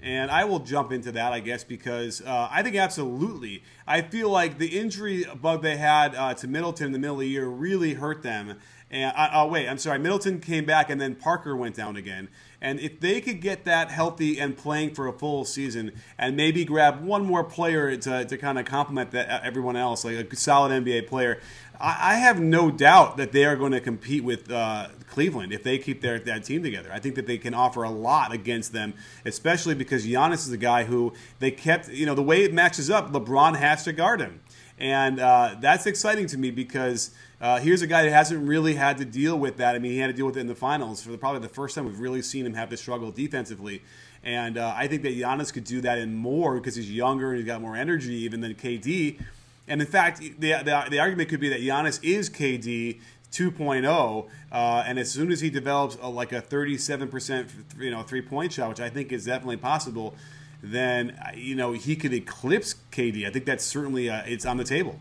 And 0.02 0.30
I 0.30 0.44
will 0.44 0.60
jump 0.60 0.92
into 0.92 1.14
that, 1.14 1.32
I 1.32 1.40
guess, 1.40 1.64
because 1.64 2.22
uh, 2.22 2.50
I 2.52 2.62
think 2.62 2.76
absolutely. 2.76 3.64
I 3.88 4.02
feel 4.02 4.30
like 4.30 4.58
the 4.58 4.78
injury 4.78 5.24
bug 5.42 5.62
they 5.62 5.78
had 5.78 6.14
uh, 6.14 6.34
to 6.34 6.48
Middleton 6.48 6.88
in 6.88 6.92
the 6.92 7.00
middle 7.00 7.16
of 7.16 7.22
the 7.22 7.30
year 7.30 7.48
really 7.48 7.94
hurt 7.94 8.22
them. 8.22 8.60
And 8.92 9.14
uh, 9.16 9.30
oh, 9.34 9.48
wait, 9.48 9.70
I'm 9.70 9.78
sorry. 9.78 10.00
Middleton 10.00 10.42
came 10.42 10.66
back, 10.66 10.90
and 10.90 11.00
then 11.00 11.16
Parker 11.16 11.56
went 11.56 11.76
down 11.76 11.96
again. 11.96 12.28
And 12.64 12.80
if 12.80 13.02
they 13.02 13.20
could 13.20 13.42
get 13.42 13.66
that 13.66 13.92
healthy 13.92 14.40
and 14.40 14.56
playing 14.56 14.96
for 14.96 15.06
a 15.10 15.12
full 15.12 15.44
season, 15.44 15.92
and 16.18 16.38
maybe 16.38 16.64
grab 16.64 17.04
one 17.04 17.26
more 17.26 17.44
player 17.44 17.96
to, 17.98 18.24
to 18.24 18.38
kind 18.38 18.58
of 18.58 18.64
complement 18.64 19.12
that 19.12 19.30
uh, 19.30 19.42
everyone 19.44 19.76
else, 19.76 20.06
like 20.06 20.32
a 20.32 20.36
solid 20.38 20.72
NBA 20.72 21.08
player, 21.08 21.42
I, 21.78 22.14
I 22.14 22.16
have 22.16 22.40
no 22.40 22.72
doubt 22.72 23.18
that 23.18 23.34
they 23.34 23.44
are 23.44 23.58
going 23.58 23.74
to 23.74 23.82
compete 23.82 24.24
with 24.24 24.50
uh, 24.50 24.88
Cleveland 25.08 25.52
if 25.52 25.62
they 25.62 25.78
keep 25.78 26.00
their 26.00 26.20
that 26.20 26.46
team 26.46 26.64
together. 26.64 26.90
I 26.94 27.00
think 27.00 27.16
that 27.16 27.28
they 27.28 27.38
can 27.38 27.54
offer 27.54 27.84
a 27.84 27.92
lot 27.92 28.32
against 28.32 28.72
them, 28.72 28.94
especially 29.26 29.76
because 29.76 30.08
Giannis 30.08 30.48
is 30.48 30.52
a 30.54 30.58
guy 30.58 30.86
who 30.86 31.12
they 31.40 31.52
kept. 31.52 31.90
You 31.90 32.06
know, 32.06 32.16
the 32.16 32.24
way 32.24 32.46
it 32.46 32.54
matches 32.54 32.90
up, 32.90 33.12
LeBron 33.12 33.58
has 33.58 33.84
to 33.84 33.92
guard 33.92 34.22
him, 34.22 34.40
and 34.80 35.20
uh, 35.20 35.58
that's 35.60 35.86
exciting 35.86 36.28
to 36.28 36.38
me 36.38 36.50
because 36.50 37.12
uh, 37.44 37.60
here's 37.60 37.82
a 37.82 37.88
guy 37.88 38.04
that 38.04 38.12
hasn't 38.12 38.48
really 38.48 38.76
had 38.76 38.98
to 38.98 39.04
deal 39.04 39.38
with 39.38 39.58
that. 39.58 39.76
I 39.76 39.80
mean, 39.80 39.92
he 39.92 39.98
had 39.98 40.08
to 40.08 40.14
deal 40.14 40.26
with 40.26 40.38
it 40.38 40.40
in 40.40 40.48
the 40.48 40.56
finals 40.56 41.04
for 41.04 41.12
the, 41.12 41.18
probably 41.18 41.42
the 41.42 41.54
first 41.54 41.76
time 41.76 41.84
we've 41.84 42.00
really 42.00 42.22
seen 42.22 42.46
him 42.46 42.54
have 42.54 42.70
to 42.70 42.78
struggle 42.78 43.12
defensively. 43.12 43.82
And 44.24 44.58
uh, 44.58 44.74
I 44.78 44.88
think 44.88 45.02
that 45.02 45.14
Giannis 45.14 45.52
could 45.52 45.66
do 45.66 45.82
that 45.82 45.98
and 45.98 46.16
more 46.16 46.56
because 46.56 46.78
he's 46.78 46.90
younger 46.90 47.32
and 47.32 47.38
he's 47.40 47.46
got 47.46 47.60
more 47.60 47.76
energy 47.76 48.14
even 48.14 48.40
than 48.40 48.56
KD. 48.56 49.20
And 49.68 49.82
in 49.82 49.88
fact, 49.88 50.20
the, 50.20 50.54
the, 50.54 50.86
the 50.90 51.00
argument 51.00 51.28
could 51.28 51.42
be 51.42 51.50
that 51.50 51.60
Giannis 51.60 52.02
is 52.02 52.30
KD 52.30 53.02
2.0, 53.34 54.30
uh, 54.52 54.84
and 54.88 54.98
as 54.98 55.12
soon 55.12 55.30
as 55.30 55.42
he 55.42 55.50
develops 55.50 55.98
a, 56.02 56.08
like 56.08 56.32
a 56.32 56.42
37% 56.42 57.50
you 57.78 57.92
know 57.92 58.04
three 58.04 58.22
point 58.22 58.54
shot, 58.54 58.70
which 58.70 58.80
I 58.80 58.90
think 58.90 59.12
is 59.12 59.26
definitely 59.26 59.58
possible, 59.58 60.16
then 60.62 61.20
you 61.36 61.56
know 61.56 61.74
he 61.74 61.98
could 61.98 62.14
eclipse 62.14 62.76
KD. 62.92 63.28
I 63.28 63.32
think 63.32 63.44
that's 63.46 63.66
certainly 63.66 64.10
uh, 64.10 64.22
it's 64.26 64.46
on 64.46 64.56
the 64.56 64.64
table. 64.64 65.00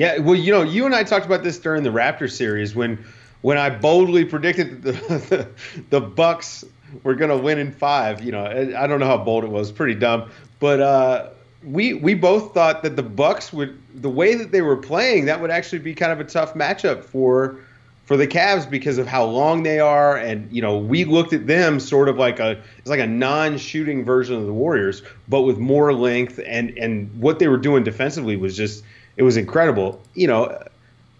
Yeah, 0.00 0.16
well, 0.16 0.34
you 0.34 0.50
know, 0.50 0.62
you 0.62 0.86
and 0.86 0.94
I 0.94 1.04
talked 1.04 1.26
about 1.26 1.42
this 1.42 1.58
during 1.58 1.82
the 1.82 1.90
Raptor 1.90 2.32
series 2.32 2.74
when 2.74 3.04
when 3.42 3.58
I 3.58 3.68
boldly 3.68 4.24
predicted 4.24 4.80
that 4.80 4.92
the, 4.92 5.18
the, 5.28 5.48
the 5.90 6.00
Bucks 6.00 6.64
were 7.02 7.14
going 7.14 7.28
to 7.28 7.36
win 7.36 7.58
in 7.58 7.70
five. 7.70 8.24
You 8.24 8.32
know, 8.32 8.46
I 8.46 8.86
don't 8.86 8.98
know 8.98 9.06
how 9.06 9.18
bold 9.18 9.44
it 9.44 9.50
was, 9.50 9.70
pretty 9.70 9.94
dumb, 9.94 10.30
but 10.58 10.80
uh, 10.80 11.28
we 11.62 11.92
we 11.92 12.14
both 12.14 12.54
thought 12.54 12.82
that 12.82 12.96
the 12.96 13.02
Bucks 13.02 13.52
would 13.52 13.78
the 13.94 14.08
way 14.08 14.36
that 14.36 14.52
they 14.52 14.62
were 14.62 14.78
playing 14.78 15.26
that 15.26 15.38
would 15.38 15.50
actually 15.50 15.80
be 15.80 15.94
kind 15.94 16.12
of 16.12 16.18
a 16.18 16.24
tough 16.24 16.54
matchup 16.54 17.04
for 17.04 17.58
for 18.06 18.16
the 18.16 18.26
Cavs 18.26 18.68
because 18.70 18.96
of 18.96 19.06
how 19.06 19.26
long 19.26 19.64
they 19.64 19.80
are, 19.80 20.16
and 20.16 20.50
you 20.50 20.62
know 20.62 20.78
we 20.78 21.04
looked 21.04 21.34
at 21.34 21.46
them 21.46 21.78
sort 21.78 22.08
of 22.08 22.16
like 22.16 22.40
a 22.40 22.52
it's 22.78 22.88
like 22.88 23.00
a 23.00 23.06
non-shooting 23.06 24.06
version 24.06 24.36
of 24.36 24.46
the 24.46 24.54
Warriors, 24.54 25.02
but 25.28 25.42
with 25.42 25.58
more 25.58 25.92
length 25.92 26.40
and 26.46 26.70
and 26.78 27.20
what 27.20 27.38
they 27.38 27.48
were 27.48 27.58
doing 27.58 27.84
defensively 27.84 28.36
was 28.36 28.56
just 28.56 28.82
it 29.16 29.22
was 29.22 29.36
incredible. 29.36 30.00
You 30.14 30.26
know, 30.26 30.62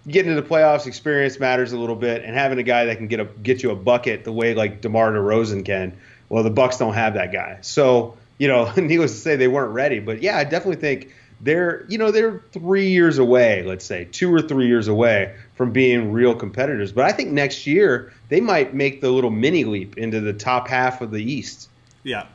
getting 0.07 0.31
into 0.31 0.43
the 0.43 0.49
playoffs, 0.49 0.87
experience 0.87 1.39
matters 1.39 1.73
a 1.73 1.79
little 1.79 1.97
bit, 1.97 2.25
and 2.25 2.35
having 2.35 2.59
a 2.59 2.63
guy 2.63 2.87
that 2.87 2.97
can 2.97 3.09
get 3.09 3.21
a 3.21 3.25
get 3.25 3.63
you 3.63 3.71
a 3.71 3.77
bucket 3.77 4.25
the 4.25 4.33
way 4.33 4.55
like 4.55 4.81
DeMar 4.81 5.13
DeRozan 5.13 5.65
can. 5.65 5.97
Well, 6.29 6.43
the 6.43 6.51
Bucks 6.51 6.79
don't 6.79 6.95
have 6.95 7.15
that 7.15 7.33
guy, 7.33 7.59
so 7.63 8.17
you 8.39 8.49
know, 8.49 8.73
needless 8.77 9.13
to 9.13 9.19
say, 9.19 9.37
they 9.37 9.49
weren't 9.49 9.73
ready. 9.73 10.01
But 10.01 10.23
yeah, 10.23 10.37
I 10.37 10.45
definitely 10.45 10.81
think 10.81 11.13
they're 11.41 11.87
you 11.89 11.99
know 11.99 12.11
they're 12.11 12.43
three 12.53 12.89
years 12.89 13.19
away, 13.19 13.63
let's 13.63 13.85
say 13.85 14.07
two 14.11 14.33
or 14.33 14.43
three 14.43 14.67
years 14.67 14.89
away 14.89 15.37
from 15.55 15.73
being 15.73 16.13
real 16.13 16.35
competitors. 16.35 16.93
But 16.93 17.05
I 17.05 17.13
think 17.13 17.31
next 17.31 17.67
year 17.67 18.13
they 18.29 18.41
might 18.41 18.75
make 18.75 19.01
the 19.01 19.11
little 19.11 19.31
mini 19.31 19.65
leap 19.65 19.97
into 19.99 20.21
the 20.21 20.33
top 20.33 20.69
half 20.69 21.01
of 21.01 21.11
the 21.11 21.23
East. 21.23 21.69
Yeah, 22.03 22.27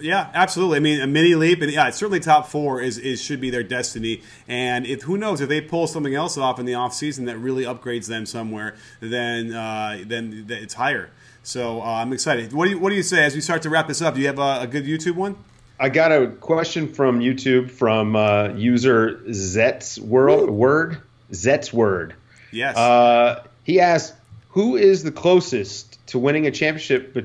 yeah, 0.00 0.30
absolutely. 0.34 0.76
I 0.76 0.80
mean, 0.80 1.00
a 1.00 1.06
mini 1.06 1.34
leap, 1.34 1.62
and 1.62 1.72
yeah, 1.72 1.90
certainly 1.90 2.20
top 2.20 2.46
four 2.48 2.80
is, 2.80 2.98
is 2.98 3.22
should 3.22 3.40
be 3.40 3.50
their 3.50 3.62
destiny. 3.62 4.22
And 4.46 4.86
if 4.86 5.02
who 5.02 5.16
knows 5.16 5.40
if 5.40 5.48
they 5.48 5.60
pull 5.60 5.86
something 5.86 6.14
else 6.14 6.36
off 6.36 6.58
in 6.58 6.66
the 6.66 6.72
offseason 6.72 7.26
that 7.26 7.38
really 7.38 7.64
upgrades 7.64 8.06
them 8.06 8.26
somewhere, 8.26 8.76
then 9.00 9.52
uh, 9.52 10.02
then 10.06 10.46
it's 10.48 10.74
higher. 10.74 11.10
So 11.42 11.80
uh, 11.80 11.84
I'm 11.84 12.12
excited. 12.12 12.52
What 12.52 12.66
do 12.66 12.72
you 12.72 12.78
what 12.78 12.90
do 12.90 12.96
you 12.96 13.02
say 13.02 13.24
as 13.24 13.34
we 13.34 13.40
start 13.40 13.62
to 13.62 13.70
wrap 13.70 13.88
this 13.88 14.02
up? 14.02 14.14
Do 14.14 14.20
you 14.20 14.26
have 14.26 14.38
a, 14.38 14.60
a 14.62 14.66
good 14.66 14.84
YouTube 14.84 15.14
one? 15.14 15.36
I 15.78 15.90
got 15.90 16.10
a 16.10 16.28
question 16.28 16.92
from 16.92 17.20
YouTube 17.20 17.70
from 17.70 18.16
uh, 18.16 18.48
user 18.54 19.20
Zets 19.28 19.98
World 19.98 20.50
Word 20.50 20.98
Zets 21.32 21.72
Word. 21.72 22.14
Yes. 22.50 22.76
Uh, 22.76 23.44
he 23.64 23.80
asked, 23.80 24.14
"Who 24.50 24.76
is 24.76 25.02
the 25.02 25.12
closest 25.12 25.95
to 26.06 26.18
winning 26.18 26.46
a 26.46 26.50
championship 26.50 27.16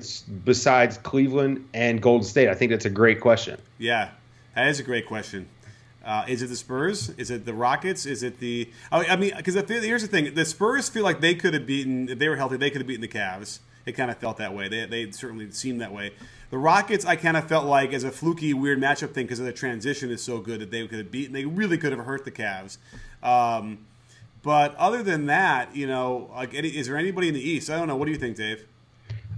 besides 0.44 0.98
Cleveland 0.98 1.68
and 1.74 2.02
Golden 2.02 2.26
State? 2.26 2.50
I 2.50 2.56
think 2.56 2.72
that's 2.72 2.86
a 2.86 2.90
great 2.90 3.22
question. 3.22 3.60
Yeah, 3.78 4.10
that 4.56 4.68
is 4.68 4.80
a 4.80 4.84
great 4.84 5.08
question. 5.08 5.48
Uh, 6.04 6.26
is 6.28 6.42
it 6.42 6.48
the 6.48 6.56
Spurs? 6.56 7.10
Is 7.12 7.30
it 7.30 7.46
the 7.46 7.54
Rockets? 7.54 8.06
Is 8.06 8.24
it 8.24 8.40
the? 8.40 8.70
I 8.92 9.16
mean, 9.16 9.34
because 9.38 9.54
here's 9.54 10.02
the 10.02 10.08
thing: 10.08 10.34
the 10.34 10.46
Spurs 10.46 10.90
feel 10.90 11.04
like 11.04 11.22
they 11.22 11.36
could 11.36 11.54
have 11.54 11.68
beaten 11.68 12.10
if 12.10 12.18
they 12.18 12.28
were 12.28 12.38
healthy. 12.38 12.58
They 12.58 12.72
could 12.72 12.82
have 12.82 12.88
beaten 12.88 13.02
the 13.02 13.08
Cavs. 13.08 13.60
It 13.86 13.94
kind 13.94 14.12
of 14.12 14.18
felt 14.18 14.38
that 14.38 14.56
way. 14.56 14.68
They, 14.68 14.86
they 14.86 15.12
certainly 15.12 15.52
seemed 15.52 15.82
that 15.82 15.94
way. 15.94 16.14
The 16.50 16.58
Rockets, 16.58 17.06
I 17.06 17.16
kind 17.16 17.38
of 17.38 17.48
felt 17.48 17.66
like 17.66 17.94
as 17.94 18.04
a 18.04 18.12
fluky, 18.12 18.54
weird 18.54 18.80
matchup 18.80 19.14
thing 19.14 19.26
because 19.26 19.40
the 19.40 19.54
transition 19.54 20.12
is 20.12 20.22
so 20.22 20.40
good 20.40 20.60
that 20.62 20.70
they 20.70 20.86
could 20.88 21.00
have 21.00 21.12
beaten. 21.12 21.34
They 21.34 21.46
really 21.46 21.78
could 21.78 21.92
have 21.92 22.06
hurt 22.06 22.26
the 22.26 22.32
Cavs. 22.32 22.78
Um, 23.24 23.86
but 24.44 24.76
other 24.76 25.02
than 25.02 25.28
that, 25.28 25.76
you 25.76 25.88
know, 25.88 26.30
like, 26.36 26.54
is 26.54 26.88
there 26.88 26.98
anybody 26.98 27.28
in 27.28 27.34
the 27.34 27.42
East? 27.42 27.70
I 27.70 27.78
don't 27.78 27.88
know. 27.88 27.96
What 27.96 28.06
do 28.06 28.12
you 28.12 28.18
think, 28.18 28.38
Dave? 28.38 28.66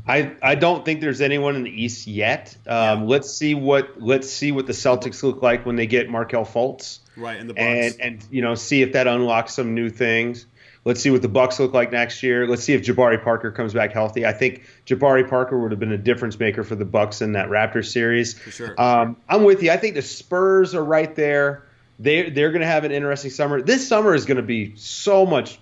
I, 0.05 0.35
I 0.41 0.55
don't 0.55 0.83
think 0.83 0.99
there's 0.99 1.21
anyone 1.21 1.55
in 1.55 1.63
the 1.63 1.83
East 1.83 2.07
yet. 2.07 2.55
Um, 2.67 3.01
yeah. 3.01 3.05
Let's 3.07 3.31
see 3.31 3.55
what 3.55 4.01
let's 4.01 4.29
see 4.29 4.51
what 4.51 4.67
the 4.67 4.73
Celtics 4.73 5.23
look 5.23 5.41
like 5.41 5.65
when 5.65 5.75
they 5.75 5.87
get 5.87 6.09
Markelle 6.09 6.45
Fultz. 6.45 6.99
Right, 7.15 7.39
and 7.39 7.49
the 7.49 7.53
Bucks. 7.53 7.65
and 7.65 8.01
and 8.01 8.25
you 8.29 8.41
know 8.41 8.55
see 8.55 8.81
if 8.81 8.93
that 8.93 9.07
unlocks 9.07 9.53
some 9.53 9.73
new 9.75 9.89
things. 9.89 10.45
Let's 10.85 10.99
see 10.99 11.11
what 11.11 11.21
the 11.21 11.29
Bucks 11.29 11.59
look 11.61 11.73
like 11.73 11.93
next 11.93 12.23
year. 12.23 12.45
Let's 12.45 12.63
see 12.63 12.73
if 12.73 12.81
Jabari 12.81 13.23
Parker 13.23 13.51
comes 13.51 13.73
back 13.73 13.93
healthy. 13.93 14.25
I 14.25 14.33
think 14.33 14.63
Jabari 14.85 15.29
Parker 15.29 15.57
would 15.57 15.71
have 15.71 15.79
been 15.79 15.93
a 15.93 15.97
difference 15.97 16.37
maker 16.37 16.63
for 16.63 16.75
the 16.75 16.83
Bucks 16.83 17.21
in 17.21 17.33
that 17.33 17.47
Raptors 17.47 17.89
series. 17.89 18.37
For 18.37 18.51
sure. 18.51 18.81
Um, 18.81 19.15
I'm 19.29 19.45
with 19.45 19.63
you. 19.63 19.71
I 19.71 19.77
think 19.77 19.95
the 19.95 20.01
Spurs 20.01 20.75
are 20.75 20.83
right 20.83 21.15
there. 21.15 21.63
They 21.99 22.29
they're 22.29 22.51
going 22.51 22.61
to 22.61 22.67
have 22.67 22.83
an 22.83 22.91
interesting 22.91 23.31
summer. 23.31 23.61
This 23.61 23.87
summer 23.87 24.13
is 24.13 24.25
going 24.25 24.37
to 24.37 24.43
be 24.43 24.75
so 24.75 25.25
much 25.25 25.57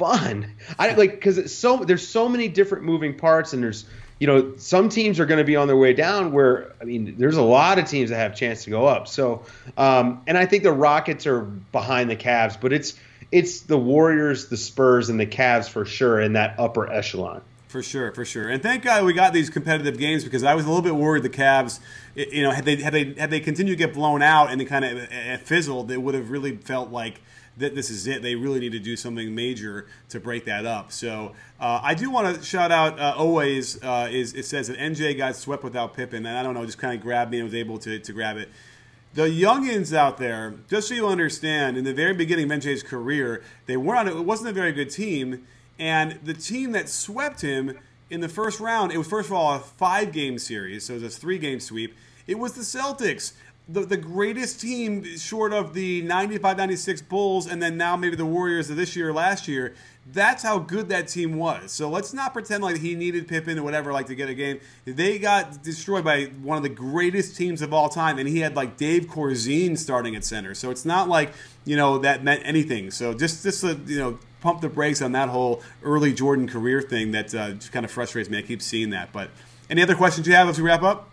fun. 0.00 0.54
I 0.78 0.94
like 0.94 1.12
because 1.12 1.36
it's 1.38 1.54
so 1.54 1.84
there's 1.84 2.06
so 2.06 2.28
many 2.28 2.48
different 2.48 2.84
moving 2.84 3.16
parts, 3.16 3.52
and 3.52 3.62
there's 3.62 3.84
you 4.18 4.26
know 4.26 4.56
some 4.56 4.88
teams 4.88 5.20
are 5.20 5.26
going 5.26 5.38
to 5.38 5.44
be 5.44 5.56
on 5.56 5.68
their 5.68 5.76
way 5.76 5.92
down. 5.92 6.32
Where 6.32 6.72
I 6.80 6.84
mean, 6.84 7.14
there's 7.18 7.36
a 7.36 7.42
lot 7.42 7.78
of 7.78 7.86
teams 7.86 8.10
that 8.10 8.16
have 8.16 8.34
chance 8.34 8.64
to 8.64 8.70
go 8.70 8.86
up. 8.86 9.06
So, 9.06 9.44
um, 9.76 10.22
and 10.26 10.38
I 10.38 10.46
think 10.46 10.62
the 10.62 10.72
Rockets 10.72 11.26
are 11.26 11.42
behind 11.42 12.10
the 12.10 12.16
Cavs, 12.16 12.58
but 12.58 12.72
it's 12.72 12.94
it's 13.30 13.60
the 13.60 13.78
Warriors, 13.78 14.48
the 14.48 14.56
Spurs, 14.56 15.10
and 15.10 15.20
the 15.20 15.26
Cavs 15.26 15.68
for 15.68 15.84
sure 15.84 16.18
in 16.18 16.32
that 16.32 16.58
upper 16.58 16.90
echelon. 16.90 17.42
For 17.68 17.84
sure, 17.84 18.10
for 18.12 18.24
sure, 18.24 18.48
and 18.48 18.60
thank 18.60 18.82
God 18.82 19.04
we 19.04 19.12
got 19.12 19.32
these 19.32 19.48
competitive 19.48 19.96
games 19.96 20.24
because 20.24 20.42
I 20.42 20.56
was 20.56 20.64
a 20.64 20.68
little 20.68 20.82
bit 20.82 20.96
worried 20.96 21.22
the 21.22 21.30
Cavs, 21.30 21.78
you 22.16 22.42
know, 22.42 22.50
had 22.50 22.64
they 22.64 22.76
had 22.76 22.92
they 22.92 23.14
had 23.14 23.30
they 23.30 23.38
continued 23.38 23.78
to 23.78 23.86
get 23.86 23.94
blown 23.94 24.22
out 24.22 24.50
and 24.50 24.60
they 24.60 24.64
kind 24.64 24.84
of 24.84 25.42
fizzled, 25.42 25.92
it 25.92 25.98
would 25.98 26.14
have 26.14 26.30
really 26.30 26.56
felt 26.56 26.90
like 26.90 27.20
that 27.60 27.74
this 27.74 27.90
is 27.90 28.06
it. 28.06 28.22
They 28.22 28.34
really 28.34 28.58
need 28.58 28.72
to 28.72 28.78
do 28.78 28.96
something 28.96 29.34
major 29.34 29.86
to 30.08 30.18
break 30.18 30.44
that 30.46 30.66
up. 30.66 30.90
So 30.92 31.34
uh, 31.60 31.80
I 31.82 31.94
do 31.94 32.10
want 32.10 32.36
to 32.36 32.42
shout 32.42 32.72
out 32.72 32.98
uh, 32.98 33.14
always 33.16 33.82
uh, 33.82 34.08
is 34.10 34.34
it 34.34 34.46
says 34.46 34.68
that 34.68 34.78
MJ 34.78 35.16
got 35.16 35.36
swept 35.36 35.62
without 35.62 35.94
Pippen, 35.94 36.26
and 36.26 36.36
I 36.36 36.42
don't 36.42 36.54
know, 36.54 36.64
just 36.66 36.78
kind 36.78 36.94
of 36.94 37.00
grabbed 37.00 37.30
me 37.30 37.38
and 37.38 37.44
was 37.44 37.54
able 37.54 37.78
to, 37.78 37.98
to 37.98 38.12
grab 38.12 38.36
it. 38.36 38.48
The 39.12 39.22
youngins 39.22 39.94
out 39.94 40.18
there, 40.18 40.54
just 40.68 40.88
so 40.88 40.94
you 40.94 41.06
understand, 41.06 41.76
in 41.76 41.84
the 41.84 41.94
very 41.94 42.14
beginning 42.14 42.50
of 42.50 42.60
MJ's 42.60 42.82
career, 42.82 43.42
they 43.66 43.76
weren't. 43.76 44.08
It 44.08 44.24
wasn't 44.24 44.50
a 44.50 44.52
very 44.52 44.72
good 44.72 44.90
team, 44.90 45.46
and 45.78 46.18
the 46.22 46.34
team 46.34 46.72
that 46.72 46.88
swept 46.88 47.40
him 47.40 47.78
in 48.08 48.20
the 48.20 48.28
first 48.28 48.60
round, 48.60 48.92
it 48.92 48.98
was 48.98 49.06
first 49.06 49.28
of 49.28 49.34
all 49.34 49.54
a 49.54 49.60
five 49.60 50.12
game 50.12 50.38
series, 50.38 50.84
so 50.84 50.94
it 50.94 51.02
was 51.02 51.16
a 51.16 51.20
three 51.20 51.38
game 51.38 51.60
sweep. 51.60 51.94
It 52.26 52.38
was 52.38 52.52
the 52.52 52.62
Celtics 52.62 53.32
the, 53.72 53.80
the 53.80 53.96
greatest 53.96 54.60
team 54.60 55.04
short 55.16 55.52
of 55.52 55.74
the 55.74 56.02
95 56.02 56.56
96 56.56 57.02
Bulls 57.02 57.46
and 57.46 57.62
then 57.62 57.76
now 57.76 57.96
maybe 57.96 58.16
the 58.16 58.26
Warriors 58.26 58.70
of 58.70 58.76
this 58.76 58.96
year 58.96 59.10
or 59.10 59.12
last 59.12 59.46
year. 59.46 59.74
That's 60.12 60.42
how 60.42 60.58
good 60.58 60.88
that 60.88 61.06
team 61.08 61.36
was. 61.36 61.70
So 61.70 61.88
let's 61.88 62.12
not 62.12 62.32
pretend 62.32 62.64
like 62.64 62.78
he 62.78 62.96
needed 62.96 63.28
Pippen 63.28 63.58
or 63.58 63.62
whatever 63.62 63.92
like 63.92 64.06
to 64.06 64.14
get 64.14 64.28
a 64.28 64.34
game. 64.34 64.58
They 64.84 65.18
got 65.18 65.62
destroyed 65.62 66.04
by 66.04 66.24
one 66.42 66.56
of 66.56 66.62
the 66.62 66.68
greatest 66.68 67.36
teams 67.36 67.62
of 67.62 67.72
all 67.72 67.88
time, 67.88 68.18
and 68.18 68.26
he 68.26 68.40
had 68.40 68.56
like 68.56 68.76
Dave 68.76 69.04
Corzine 69.04 69.78
starting 69.78 70.16
at 70.16 70.24
center. 70.24 70.54
So 70.54 70.70
it's 70.70 70.84
not 70.84 71.08
like 71.08 71.32
you 71.64 71.76
know 71.76 71.98
that 71.98 72.24
meant 72.24 72.42
anything. 72.44 72.90
So 72.90 73.14
just 73.14 73.44
just 73.44 73.62
uh, 73.62 73.76
you 73.86 73.98
know 73.98 74.18
pump 74.40 74.62
the 74.62 74.68
brakes 74.68 75.00
on 75.00 75.12
that 75.12 75.28
whole 75.28 75.62
early 75.82 76.12
Jordan 76.12 76.48
career 76.48 76.82
thing 76.82 77.12
that 77.12 77.32
uh, 77.34 77.52
just 77.52 77.70
kind 77.70 77.84
of 77.84 77.92
frustrates 77.92 78.28
me. 78.28 78.38
I 78.38 78.42
keep 78.42 78.62
seeing 78.62 78.90
that. 78.90 79.12
But 79.12 79.30
any 79.68 79.82
other 79.82 79.94
questions 79.94 80.26
you 80.26 80.34
have 80.34 80.48
as 80.48 80.58
we 80.58 80.66
wrap 80.66 80.82
up? 80.82 81.10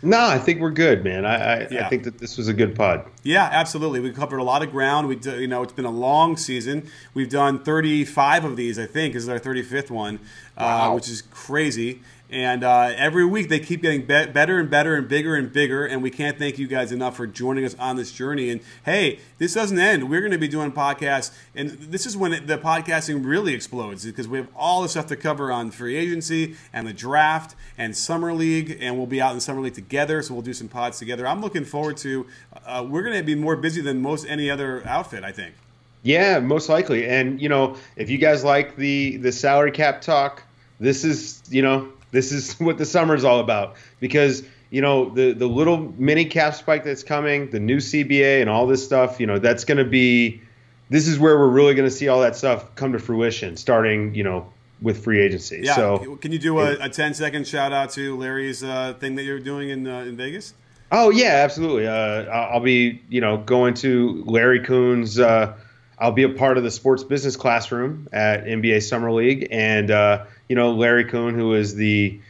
No, 0.00 0.28
I 0.28 0.38
think 0.38 0.60
we're 0.60 0.70
good, 0.70 1.02
man. 1.02 1.24
I, 1.24 1.34
I, 1.34 1.68
yeah. 1.70 1.86
I, 1.86 1.88
think 1.88 2.04
that 2.04 2.18
this 2.18 2.36
was 2.36 2.46
a 2.46 2.54
good 2.54 2.76
pod. 2.76 3.04
Yeah, 3.24 3.48
absolutely. 3.50 3.98
We 3.98 4.12
covered 4.12 4.38
a 4.38 4.44
lot 4.44 4.62
of 4.62 4.70
ground. 4.70 5.08
We, 5.08 5.16
do, 5.16 5.40
you 5.40 5.48
know, 5.48 5.62
it's 5.62 5.72
been 5.72 5.84
a 5.84 5.90
long 5.90 6.36
season. 6.36 6.88
We've 7.14 7.28
done 7.28 7.58
35 7.64 8.44
of 8.44 8.56
these. 8.56 8.78
I 8.78 8.86
think 8.86 9.14
this 9.14 9.24
is 9.24 9.28
our 9.28 9.40
35th 9.40 9.90
one, 9.90 10.20
uh, 10.56 10.62
wow. 10.62 10.92
uh, 10.92 10.94
which 10.94 11.08
is 11.08 11.22
crazy. 11.22 12.00
And 12.30 12.62
uh, 12.62 12.92
every 12.94 13.24
week 13.24 13.48
they 13.48 13.58
keep 13.58 13.80
getting 13.80 14.02
be- 14.02 14.26
better 14.26 14.58
and 14.58 14.68
better 14.68 14.94
and 14.96 15.08
bigger 15.08 15.34
and 15.34 15.50
bigger. 15.50 15.86
And 15.86 16.02
we 16.02 16.10
can't 16.10 16.38
thank 16.38 16.58
you 16.58 16.66
guys 16.66 16.92
enough 16.92 17.16
for 17.16 17.26
joining 17.26 17.64
us 17.64 17.74
on 17.78 17.96
this 17.96 18.12
journey. 18.12 18.50
And 18.50 18.60
hey, 18.84 19.20
this 19.38 19.54
doesn't 19.54 19.78
end. 19.78 20.10
We're 20.10 20.20
going 20.20 20.32
to 20.32 20.38
be 20.38 20.48
doing 20.48 20.70
podcasts. 20.70 21.30
And 21.54 21.70
this 21.70 22.04
is 22.04 22.16
when 22.16 22.46
the 22.46 22.58
podcasting 22.58 23.24
really 23.24 23.54
explodes 23.54 24.04
because 24.04 24.28
we 24.28 24.38
have 24.38 24.48
all 24.54 24.82
the 24.82 24.88
stuff 24.88 25.06
to 25.06 25.16
cover 25.16 25.50
on 25.50 25.70
free 25.70 25.96
agency 25.96 26.56
and 26.72 26.86
the 26.86 26.92
draft 26.92 27.54
and 27.78 27.96
summer 27.96 28.34
league. 28.34 28.76
And 28.78 28.98
we'll 28.98 29.06
be 29.06 29.22
out 29.22 29.32
in 29.32 29.40
summer 29.40 29.62
league 29.62 29.74
together. 29.74 30.20
So 30.20 30.34
we'll 30.34 30.42
do 30.42 30.52
some 30.52 30.68
pods 30.68 30.98
together. 30.98 31.26
I'm 31.26 31.40
looking 31.40 31.64
forward 31.64 31.96
to, 31.98 32.26
uh, 32.66 32.86
we're 32.86 33.02
going 33.02 33.16
to 33.16 33.24
be 33.24 33.34
more 33.34 33.56
busy 33.56 33.80
than 33.80 34.02
most 34.02 34.26
any 34.28 34.50
other 34.50 34.86
outfit, 34.86 35.24
I 35.24 35.32
think. 35.32 35.54
Yeah, 36.02 36.40
most 36.40 36.68
likely. 36.68 37.08
And, 37.08 37.40
you 37.40 37.48
know, 37.48 37.76
if 37.96 38.10
you 38.10 38.18
guys 38.18 38.44
like 38.44 38.76
the, 38.76 39.16
the 39.16 39.32
salary 39.32 39.72
cap 39.72 40.02
talk, 40.02 40.42
this 40.78 41.04
is, 41.04 41.42
you 41.50 41.62
know, 41.62 41.88
this 42.10 42.32
is 42.32 42.54
what 42.60 42.78
the 42.78 42.86
summer 42.86 43.14
is 43.14 43.24
all 43.24 43.40
about 43.40 43.76
because 44.00 44.42
you 44.70 44.82
know 44.82 45.10
the 45.10 45.32
the 45.32 45.46
little 45.46 45.92
mini 45.96 46.24
cap 46.24 46.54
spike 46.54 46.84
that's 46.84 47.02
coming, 47.02 47.50
the 47.50 47.60
new 47.60 47.78
CBA 47.78 48.40
and 48.40 48.50
all 48.50 48.66
this 48.66 48.84
stuff. 48.84 49.20
You 49.20 49.26
know 49.26 49.38
that's 49.38 49.64
going 49.64 49.78
to 49.78 49.84
be. 49.84 50.42
This 50.90 51.06
is 51.06 51.18
where 51.18 51.38
we're 51.38 51.48
really 51.48 51.74
going 51.74 51.88
to 51.88 51.94
see 51.94 52.08
all 52.08 52.20
that 52.22 52.34
stuff 52.34 52.74
come 52.74 52.92
to 52.92 52.98
fruition, 52.98 53.56
starting 53.56 54.14
you 54.14 54.24
know 54.24 54.50
with 54.80 55.02
free 55.02 55.20
agency. 55.20 55.60
Yeah. 55.62 55.74
So 55.74 56.16
can 56.16 56.32
you 56.32 56.38
do 56.38 56.60
a, 56.60 56.84
a 56.84 56.88
10 56.88 57.14
second 57.14 57.46
shout 57.46 57.72
out 57.72 57.90
to 57.90 58.16
Larry's 58.16 58.62
uh, 58.62 58.94
thing 58.94 59.16
that 59.16 59.24
you're 59.24 59.40
doing 59.40 59.70
in 59.70 59.86
uh, 59.86 60.00
in 60.00 60.16
Vegas? 60.16 60.54
Oh 60.90 61.10
yeah, 61.10 61.42
absolutely. 61.44 61.86
Uh, 61.86 62.24
I'll 62.24 62.60
be 62.60 63.02
you 63.08 63.20
know 63.20 63.38
going 63.38 63.74
to 63.74 64.22
Larry 64.26 64.60
Coon's. 64.60 65.18
Uh, 65.18 65.54
I'll 65.98 66.12
be 66.12 66.22
a 66.22 66.28
part 66.28 66.56
of 66.56 66.62
the 66.62 66.70
sports 66.70 67.02
business 67.02 67.36
classroom 67.36 68.08
at 68.12 68.44
NBA 68.44 68.82
Summer 68.82 69.10
League, 69.10 69.48
and 69.50 69.90
uh, 69.90 70.26
you 70.48 70.56
know, 70.56 70.72
Larry 70.72 71.04
Coon, 71.04 71.34
who 71.34 71.54
is 71.54 71.74
the 71.74 72.20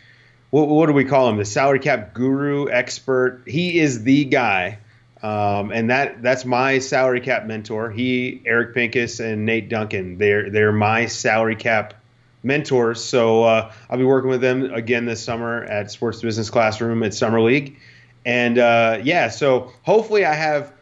what, 0.51 0.69
what, 0.69 0.87
do 0.87 0.93
we 0.93 1.05
call 1.05 1.29
him? 1.29 1.37
The 1.37 1.45
salary 1.45 1.79
cap 1.79 2.15
guru 2.15 2.71
expert. 2.71 3.43
He 3.47 3.79
is 3.79 4.03
the 4.03 4.25
guy, 4.25 4.79
um, 5.23 5.71
and 5.73 5.91
that 5.91 6.23
that's 6.23 6.45
my 6.45 6.79
salary 6.79 7.21
cap 7.21 7.45
mentor. 7.45 7.91
He, 7.91 8.41
Eric 8.47 8.75
Pincus, 8.75 9.21
and 9.21 9.45
Nate 9.45 9.69
Duncan. 9.69 10.17
They're 10.17 10.49
they're 10.49 10.73
my 10.73 11.07
salary 11.07 11.57
cap 11.57 11.95
mentors. 12.43 13.05
So 13.05 13.45
uh, 13.45 13.73
I'll 13.91 13.99
be 13.99 14.05
working 14.05 14.31
with 14.31 14.41
them 14.41 14.73
again 14.73 15.05
this 15.05 15.23
summer 15.23 15.65
at 15.65 15.91
Sports 15.91 16.23
Business 16.23 16.49
Classroom 16.49 17.03
at 17.03 17.13
Summer 17.13 17.43
League, 17.43 17.79
and 18.25 18.59
uh, 18.59 19.01
yeah. 19.03 19.29
So 19.29 19.73
hopefully 19.83 20.25
I 20.25 20.35
have, 20.35 20.73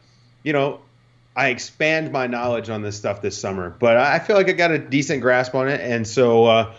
you 0.42 0.52
know. 0.52 0.80
I 1.38 1.48
expand 1.48 2.12
my 2.12 2.28
knowledge 2.28 2.70
on 2.70 2.80
this 2.80 2.96
stuff 2.96 3.20
this 3.20 3.36
summer, 3.36 3.68
but 3.68 3.98
I 3.98 4.20
feel 4.20 4.36
like 4.36 4.48
I 4.48 4.52
got 4.52 4.70
a 4.70 4.78
decent 4.78 5.20
grasp 5.20 5.54
on 5.54 5.68
it, 5.68 5.82
and 5.82 6.08
so 6.08 6.46
uh, 6.46 6.74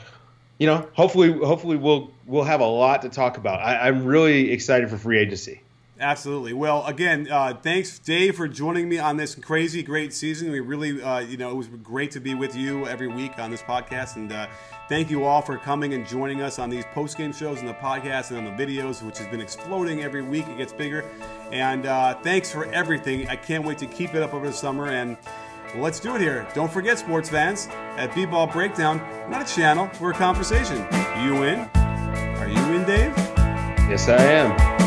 you 0.57 0.67
know, 0.67 0.87
hopefully, 0.93 1.31
hopefully 1.31 1.77
we'll 1.77 2.11
we'll 2.25 2.43
have 2.43 2.61
a 2.61 2.65
lot 2.65 3.03
to 3.03 3.09
talk 3.09 3.37
about. 3.37 3.59
I, 3.59 3.87
am 3.87 4.05
really 4.05 4.51
excited 4.51 4.89
for 4.89 4.97
free 4.97 5.19
agency. 5.19 5.61
Absolutely. 5.99 6.53
Well, 6.53 6.85
again, 6.85 7.27
uh, 7.31 7.55
thanks, 7.55 7.97
Dave, 7.97 8.35
for 8.35 8.47
joining 8.47 8.87
me 8.87 8.99
on 8.99 9.17
this 9.17 9.33
crazy, 9.33 9.81
great 9.81 10.13
season. 10.13 10.51
We 10.51 10.59
really, 10.59 11.01
uh, 11.01 11.19
you 11.19 11.37
know, 11.37 11.49
it 11.49 11.55
was 11.55 11.67
great 11.67 12.11
to 12.11 12.19
be 12.19 12.35
with 12.35 12.55
you 12.55 12.85
every 12.85 13.07
week 13.07 13.39
on 13.39 13.49
this 13.49 13.63
podcast, 13.63 14.15
and 14.15 14.31
uh, 14.31 14.45
thank 14.89 15.09
you 15.09 15.25
all 15.25 15.41
for 15.41 15.57
coming 15.57 15.95
and 15.95 16.05
joining 16.05 16.41
us 16.41 16.59
on 16.59 16.69
these 16.69 16.85
post 16.93 17.17
game 17.17 17.33
shows 17.33 17.61
and 17.61 17.67
the 17.67 17.73
podcast 17.73 18.29
and 18.29 18.37
on 18.37 18.45
the 18.45 18.63
videos, 18.63 19.01
which 19.01 19.17
has 19.17 19.27
been 19.27 19.41
exploding 19.41 20.03
every 20.03 20.21
week. 20.21 20.47
It 20.47 20.57
gets 20.57 20.73
bigger, 20.73 21.03
and 21.51 21.87
uh, 21.87 22.13
thanks 22.21 22.51
for 22.51 22.65
everything. 22.65 23.27
I 23.27 23.35
can't 23.35 23.65
wait 23.65 23.79
to 23.79 23.87
keep 23.87 24.13
it 24.13 24.21
up 24.21 24.33
over 24.33 24.45
the 24.45 24.53
summer 24.53 24.87
and. 24.87 25.17
Well, 25.73 25.83
let's 25.83 25.99
do 25.99 26.15
it 26.15 26.21
here. 26.21 26.47
Don't 26.53 26.71
forget, 26.71 26.97
sports 26.97 27.29
fans, 27.29 27.67
at 27.97 28.13
B-Ball 28.15 28.47
Breakdown, 28.47 29.01
not 29.29 29.49
a 29.49 29.53
channel, 29.53 29.89
we're 29.99 30.11
a 30.11 30.15
conversation. 30.15 30.77
You 31.23 31.43
in? 31.43 31.59
Are 32.39 32.47
you 32.47 32.75
in, 32.75 32.85
Dave? 32.85 33.13
Yes, 33.89 34.07
I 34.07 34.15
am. 34.15 34.86